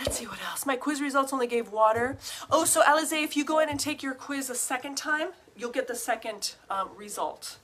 Let's 0.00 0.18
see 0.18 0.26
what 0.26 0.38
else. 0.48 0.66
My 0.66 0.76
quiz 0.76 1.00
results 1.00 1.32
only 1.32 1.46
gave 1.46 1.70
water. 1.70 2.16
Oh, 2.50 2.64
so 2.64 2.82
Alize, 2.82 3.12
if 3.12 3.36
you 3.36 3.44
go 3.44 3.58
in 3.60 3.68
and 3.68 3.78
take 3.78 4.02
your 4.02 4.14
quiz 4.14 4.50
a 4.50 4.54
second 4.54 4.96
time, 4.96 5.28
you'll 5.56 5.70
get 5.70 5.86
the 5.86 5.94
second 5.94 6.54
um, 6.70 6.90
result. 6.96 7.58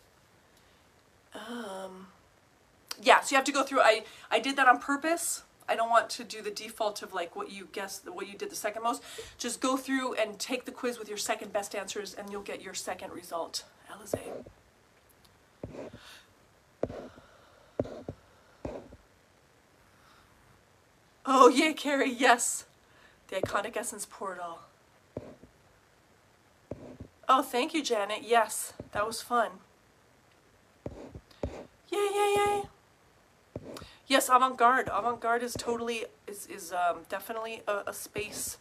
Um, 1.34 2.08
yeah, 3.02 3.20
so 3.20 3.32
you 3.32 3.36
have 3.36 3.44
to 3.46 3.52
go 3.52 3.62
through. 3.62 3.80
I, 3.80 4.04
I 4.30 4.38
did 4.38 4.56
that 4.56 4.68
on 4.68 4.78
purpose. 4.78 5.42
I 5.68 5.76
don't 5.76 5.90
want 5.90 6.08
to 6.10 6.24
do 6.24 6.40
the 6.42 6.50
default 6.50 7.02
of 7.02 7.12
like 7.12 7.36
what 7.36 7.50
you 7.50 7.68
guessed, 7.72 8.10
what 8.10 8.26
you 8.26 8.38
did 8.38 8.50
the 8.50 8.56
second 8.56 8.82
most. 8.82 9.02
Just 9.36 9.60
go 9.60 9.76
through 9.76 10.14
and 10.14 10.38
take 10.38 10.64
the 10.64 10.72
quiz 10.72 10.98
with 10.98 11.08
your 11.08 11.18
second 11.18 11.52
best 11.52 11.74
answers 11.74 12.14
and 12.14 12.30
you'll 12.30 12.42
get 12.42 12.62
your 12.62 12.74
second 12.74 13.12
result. 13.12 13.64
Alize. 13.90 14.14
Oh, 21.30 21.48
yeah, 21.48 21.72
Carrie, 21.72 22.10
yes. 22.10 22.64
The 23.28 23.36
Iconic 23.36 23.76
Essence 23.76 24.06
Portal. 24.08 24.60
Oh, 27.28 27.42
thank 27.42 27.74
you, 27.74 27.82
Janet. 27.82 28.22
Yes, 28.22 28.72
that 28.92 29.06
was 29.06 29.20
fun. 29.20 29.50
Yay, 31.90 32.08
yay, 32.14 32.34
yay. 32.36 32.62
Yes, 34.08 34.30
avant-garde. 34.30 34.88
Avant-garde 34.90 35.42
is 35.42 35.52
totally, 35.52 36.06
is, 36.26 36.46
is 36.46 36.72
um, 36.72 37.00
definitely 37.10 37.62
a, 37.68 37.82
a 37.88 37.92
space 37.92 38.56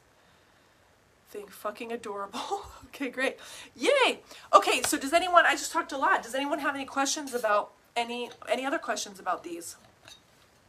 thing. 1.30 1.48
Fucking 1.48 1.92
adorable. 1.92 2.64
okay, 2.88 3.10
great. 3.10 3.38
Yay! 3.74 4.20
Okay, 4.54 4.82
so 4.84 4.98
does 4.98 5.14
anyone, 5.14 5.46
I 5.46 5.54
just 5.54 5.72
talked 5.72 5.94
a 5.94 5.98
lot. 5.98 6.22
Does 6.22 6.36
anyone 6.36 6.60
have 6.60 6.76
any 6.76 6.86
questions 6.86 7.34
about, 7.34 7.72
any, 7.96 8.30
any 8.50 8.66
other 8.66 8.78
questions 8.78 9.22
about 9.22 9.46
these? 9.46 9.78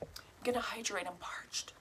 I'm 0.00 0.06
gonna 0.44 0.60
hydrate, 0.60 1.06
I'm 1.08 1.16
parched. 1.18 1.72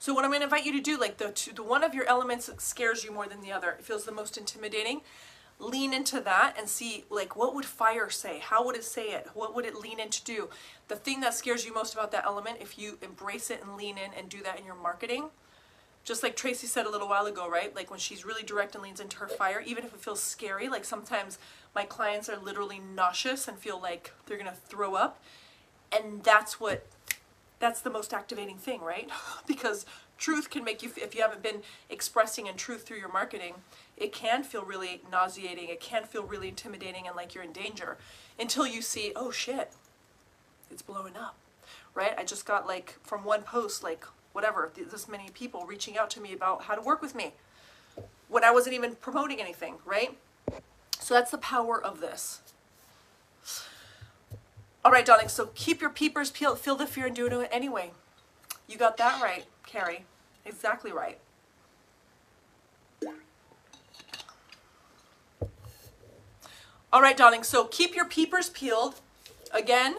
So 0.00 0.14
what 0.14 0.24
I'm 0.24 0.30
going 0.30 0.40
to 0.40 0.44
invite 0.44 0.64
you 0.64 0.72
to 0.72 0.80
do, 0.80 0.98
like 0.98 1.18
the, 1.18 1.52
the 1.54 1.62
one 1.62 1.84
of 1.84 1.94
your 1.94 2.06
elements 2.06 2.46
that 2.46 2.62
scares 2.62 3.04
you 3.04 3.12
more 3.12 3.26
than 3.26 3.42
the 3.42 3.52
other, 3.52 3.72
it 3.72 3.84
feels 3.84 4.06
the 4.06 4.12
most 4.12 4.38
intimidating, 4.38 5.02
lean 5.58 5.92
into 5.92 6.22
that 6.22 6.54
and 6.58 6.66
see 6.66 7.04
like 7.10 7.36
what 7.36 7.54
would 7.54 7.66
fire 7.66 8.08
say? 8.08 8.38
How 8.38 8.64
would 8.64 8.76
it 8.76 8.84
say 8.84 9.10
it? 9.10 9.28
What 9.34 9.54
would 9.54 9.66
it 9.66 9.74
lean 9.76 10.00
in 10.00 10.08
to 10.08 10.24
do? 10.24 10.48
The 10.88 10.96
thing 10.96 11.20
that 11.20 11.34
scares 11.34 11.66
you 11.66 11.74
most 11.74 11.92
about 11.92 12.12
that 12.12 12.24
element 12.24 12.56
if 12.62 12.78
you 12.78 12.96
embrace 13.02 13.50
it 13.50 13.62
and 13.62 13.76
lean 13.76 13.98
in 13.98 14.14
and 14.16 14.30
do 14.30 14.42
that 14.42 14.58
in 14.58 14.64
your 14.64 14.74
marketing 14.74 15.28
just 16.02 16.22
like 16.22 16.34
tracy 16.34 16.66
said 16.66 16.86
a 16.86 16.90
little 16.90 17.06
while 17.06 17.26
ago 17.26 17.46
right? 17.46 17.76
Like 17.76 17.90
when 17.90 18.00
she's 18.00 18.24
really 18.24 18.42
direct 18.42 18.74
and 18.74 18.82
leans 18.82 19.00
into 19.00 19.18
her 19.18 19.28
fire 19.28 19.62
even 19.66 19.84
if 19.84 19.92
it 19.92 20.00
feels 20.00 20.22
scary 20.22 20.70
like 20.70 20.86
sometimes 20.86 21.38
my 21.74 21.84
clients 21.84 22.30
are 22.30 22.38
literally 22.38 22.78
nauseous 22.78 23.46
and 23.46 23.58
feel 23.58 23.78
like 23.78 24.14
they're 24.24 24.38
gonna 24.38 24.56
throw 24.66 24.94
up. 24.94 25.22
And 25.92 26.24
that's 26.24 26.58
what 26.58 26.86
that's 27.60 27.80
the 27.80 27.90
most 27.90 28.12
activating 28.12 28.56
thing 28.56 28.80
right? 28.80 29.08
Because 29.46 29.86
truth 30.18 30.50
can 30.50 30.64
make 30.64 30.82
you 30.82 30.90
if 30.96 31.14
you 31.14 31.22
haven't 31.22 31.42
been 31.42 31.62
expressing 31.88 32.46
in 32.46 32.56
truth 32.56 32.82
through 32.82 32.98
your 32.98 33.12
marketing 33.12 33.54
it 33.96 34.12
can 34.12 34.42
feel 34.42 34.64
really 34.64 35.02
nauseating 35.10 35.68
it 35.68 35.80
can 35.80 36.04
feel 36.04 36.24
really 36.24 36.48
intimidating 36.48 37.06
and 37.06 37.16
like 37.16 37.34
you're 37.34 37.44
in 37.44 37.52
danger 37.52 37.96
until 38.38 38.66
you 38.66 38.82
see 38.82 39.12
oh 39.16 39.30
shit 39.30 39.72
it's 40.70 40.82
blowing 40.82 41.16
up 41.16 41.36
right? 41.94 42.14
I 42.16 42.24
just 42.24 42.46
got 42.46 42.66
like 42.66 42.98
from 43.02 43.24
one 43.24 43.42
post 43.42 43.82
like 43.82 44.04
whatever 44.32 44.70
this 44.74 45.08
many 45.08 45.28
people 45.32 45.64
reaching 45.66 45.98
out 45.98 46.10
to 46.10 46.20
me 46.20 46.32
about 46.32 46.64
how 46.64 46.74
to 46.74 46.82
work 46.82 47.02
with 47.02 47.14
me 47.14 47.32
when 48.28 48.44
i 48.44 48.50
wasn't 48.52 48.74
even 48.74 48.94
promoting 48.96 49.40
anything 49.40 49.76
right? 49.84 50.16
So 51.00 51.14
that's 51.14 51.30
the 51.30 51.38
power 51.38 51.82
of 51.82 52.00
this 52.00 52.40
all 54.84 54.92
right 54.92 55.04
darling 55.04 55.28
so 55.28 55.50
keep 55.54 55.80
your 55.80 55.90
peepers 55.90 56.30
peeled 56.30 56.58
feel 56.58 56.76
the 56.76 56.86
fear 56.86 57.06
and 57.06 57.16
do 57.16 57.26
it 57.26 57.48
anyway 57.52 57.90
you 58.66 58.76
got 58.76 58.96
that 58.96 59.22
right 59.22 59.44
Carrie. 59.70 60.04
Exactly 60.44 60.90
right. 60.90 61.18
All 66.92 67.00
right, 67.00 67.16
darling, 67.16 67.44
so 67.44 67.66
keep 67.66 67.94
your 67.94 68.04
peepers 68.04 68.48
peeled. 68.48 68.96
Again, 69.52 69.98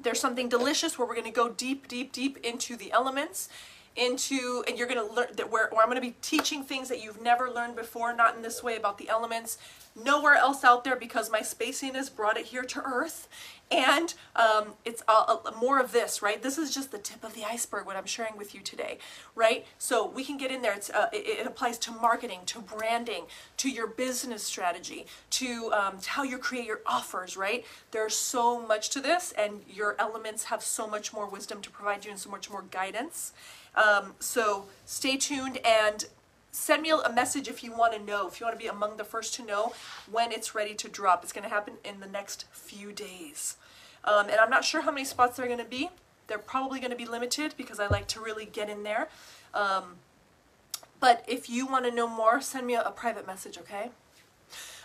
there's 0.00 0.20
something 0.20 0.48
delicious 0.48 0.96
where 0.96 1.08
we're 1.08 1.16
going 1.16 1.24
to 1.26 1.32
go 1.32 1.48
deep, 1.48 1.88
deep, 1.88 2.12
deep 2.12 2.36
into 2.44 2.76
the 2.76 2.92
elements, 2.92 3.48
into, 3.96 4.64
and 4.66 4.78
you're 4.78 4.86
going 4.86 5.06
to 5.06 5.14
learn 5.14 5.28
that 5.36 5.50
where, 5.50 5.68
where 5.70 5.82
I'm 5.82 5.88
going 5.90 6.00
to 6.00 6.06
be 6.06 6.16
teaching 6.22 6.62
things 6.62 6.88
that 6.88 7.02
you've 7.02 7.20
never 7.20 7.50
learned 7.50 7.76
before, 7.76 8.14
not 8.14 8.36
in 8.36 8.42
this 8.42 8.62
way 8.62 8.76
about 8.76 8.98
the 8.98 9.08
elements, 9.08 9.58
nowhere 9.96 10.34
else 10.34 10.64
out 10.64 10.84
there 10.84 10.96
because 10.96 11.30
my 11.30 11.40
spaciness 11.40 12.14
brought 12.14 12.36
it 12.36 12.46
here 12.46 12.62
to 12.62 12.82
earth 12.82 13.28
and 13.70 14.14
um, 14.34 14.72
it's 14.84 15.02
a, 15.06 15.36
more 15.60 15.78
of 15.78 15.92
this, 15.92 16.22
right? 16.22 16.42
This 16.42 16.58
is 16.58 16.74
just 16.74 16.90
the 16.90 16.98
tip 16.98 17.22
of 17.22 17.34
the 17.34 17.44
iceberg, 17.44 17.86
what 17.86 17.96
I'm 17.96 18.06
sharing 18.06 18.36
with 18.36 18.52
you 18.52 18.60
today, 18.60 18.98
right? 19.36 19.64
So 19.78 20.08
we 20.08 20.24
can 20.24 20.36
get 20.36 20.50
in 20.50 20.60
there. 20.62 20.76
Uh, 20.92 21.06
it, 21.12 21.40
it, 21.40 21.46
applies 21.46 21.78
to 21.78 21.92
marketing, 21.92 22.40
to 22.46 22.60
branding, 22.60 23.26
to 23.58 23.70
your 23.70 23.86
business 23.86 24.42
strategy, 24.42 25.06
to, 25.30 25.72
um, 25.72 26.00
to 26.00 26.10
how 26.10 26.24
you 26.24 26.38
create 26.38 26.66
your 26.66 26.80
offers, 26.84 27.36
right? 27.36 27.64
There's 27.92 28.16
so 28.16 28.60
much 28.60 28.90
to 28.90 29.00
this, 29.00 29.32
and 29.38 29.60
your 29.68 29.94
elements 30.00 30.44
have 30.44 30.62
so 30.62 30.88
much 30.88 31.12
more 31.12 31.28
wisdom 31.28 31.62
to 31.62 31.70
provide 31.70 32.04
you 32.04 32.10
and 32.10 32.18
so 32.18 32.30
much 32.30 32.50
more 32.50 32.64
guidance. 32.72 33.32
Um, 33.74 34.14
so 34.18 34.66
stay 34.84 35.16
tuned 35.16 35.58
and 35.64 36.06
send 36.52 36.82
me 36.82 36.90
a 36.90 37.12
message 37.12 37.48
if 37.48 37.62
you 37.62 37.72
want 37.72 37.92
to 37.92 37.98
know, 37.98 38.26
if 38.26 38.40
you 38.40 38.46
want 38.46 38.58
to 38.58 38.62
be 38.62 38.68
among 38.68 38.96
the 38.96 39.04
first 39.04 39.34
to 39.34 39.44
know 39.44 39.72
when 40.10 40.32
it's 40.32 40.54
ready 40.54 40.74
to 40.74 40.88
drop. 40.88 41.22
It's 41.22 41.32
going 41.32 41.44
to 41.44 41.50
happen 41.50 41.74
in 41.84 42.00
the 42.00 42.06
next 42.06 42.46
few 42.52 42.92
days. 42.92 43.56
Um, 44.04 44.28
and 44.28 44.36
I'm 44.40 44.50
not 44.50 44.64
sure 44.64 44.82
how 44.82 44.90
many 44.90 45.04
spots 45.04 45.36
there 45.36 45.44
are 45.44 45.48
going 45.48 45.60
to 45.60 45.64
be. 45.64 45.90
They're 46.26 46.38
probably 46.38 46.80
going 46.80 46.90
to 46.90 46.96
be 46.96 47.06
limited 47.06 47.54
because 47.56 47.78
I 47.78 47.86
like 47.86 48.06
to 48.08 48.20
really 48.20 48.46
get 48.46 48.68
in 48.68 48.82
there. 48.82 49.08
Um, 49.54 49.96
but 50.98 51.24
if 51.26 51.48
you 51.48 51.66
want 51.66 51.84
to 51.86 51.90
know 51.90 52.08
more, 52.08 52.40
send 52.40 52.66
me 52.66 52.74
a, 52.74 52.82
a 52.82 52.90
private 52.90 53.26
message, 53.26 53.58
okay? 53.58 53.90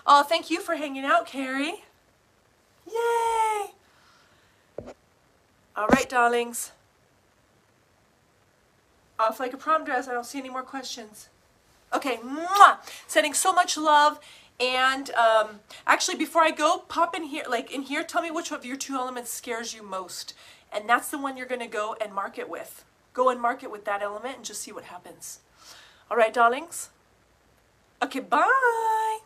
Oh, 0.07 0.23
thank 0.23 0.49
you 0.49 0.61
for 0.61 0.75
hanging 0.75 1.03
out, 1.03 1.27
Carrie. 1.27 1.83
Yay! 2.87 3.71
All 5.75 5.87
right, 5.87 6.07
darlings. 6.07 6.71
Off 9.19 9.39
like 9.39 9.53
a 9.53 9.57
prom 9.57 9.85
dress. 9.85 10.07
I 10.07 10.13
don't 10.13 10.25
see 10.25 10.39
any 10.39 10.49
more 10.49 10.63
questions. 10.63 11.29
Okay, 11.93 12.17
mwah! 12.17 12.77
Sending 13.07 13.33
so 13.33 13.53
much 13.53 13.77
love. 13.77 14.19
And 14.59 15.09
um, 15.11 15.59
actually, 15.85 16.17
before 16.17 16.41
I 16.41 16.51
go, 16.51 16.79
pop 16.87 17.15
in 17.15 17.23
here, 17.23 17.43
like 17.49 17.71
in 17.71 17.83
here, 17.83 18.03
tell 18.03 18.21
me 18.21 18.31
which 18.31 18.51
of 18.51 18.65
your 18.65 18.77
two 18.77 18.95
elements 18.95 19.31
scares 19.31 19.73
you 19.73 19.83
most. 19.83 20.33
And 20.71 20.89
that's 20.89 21.09
the 21.09 21.17
one 21.17 21.37
you're 21.37 21.45
going 21.45 21.61
to 21.61 21.67
go 21.67 21.95
and 22.01 22.13
mark 22.13 22.37
it 22.37 22.49
with. 22.49 22.83
Go 23.13 23.29
and 23.29 23.41
mark 23.41 23.63
it 23.63 23.71
with 23.71 23.85
that 23.85 24.01
element 24.01 24.37
and 24.37 24.45
just 24.45 24.61
see 24.61 24.71
what 24.71 24.85
happens. 24.85 25.39
All 26.11 26.17
right, 26.17 26.33
darlings? 26.33 26.89
Okay, 28.03 28.19
bye. 28.19 29.19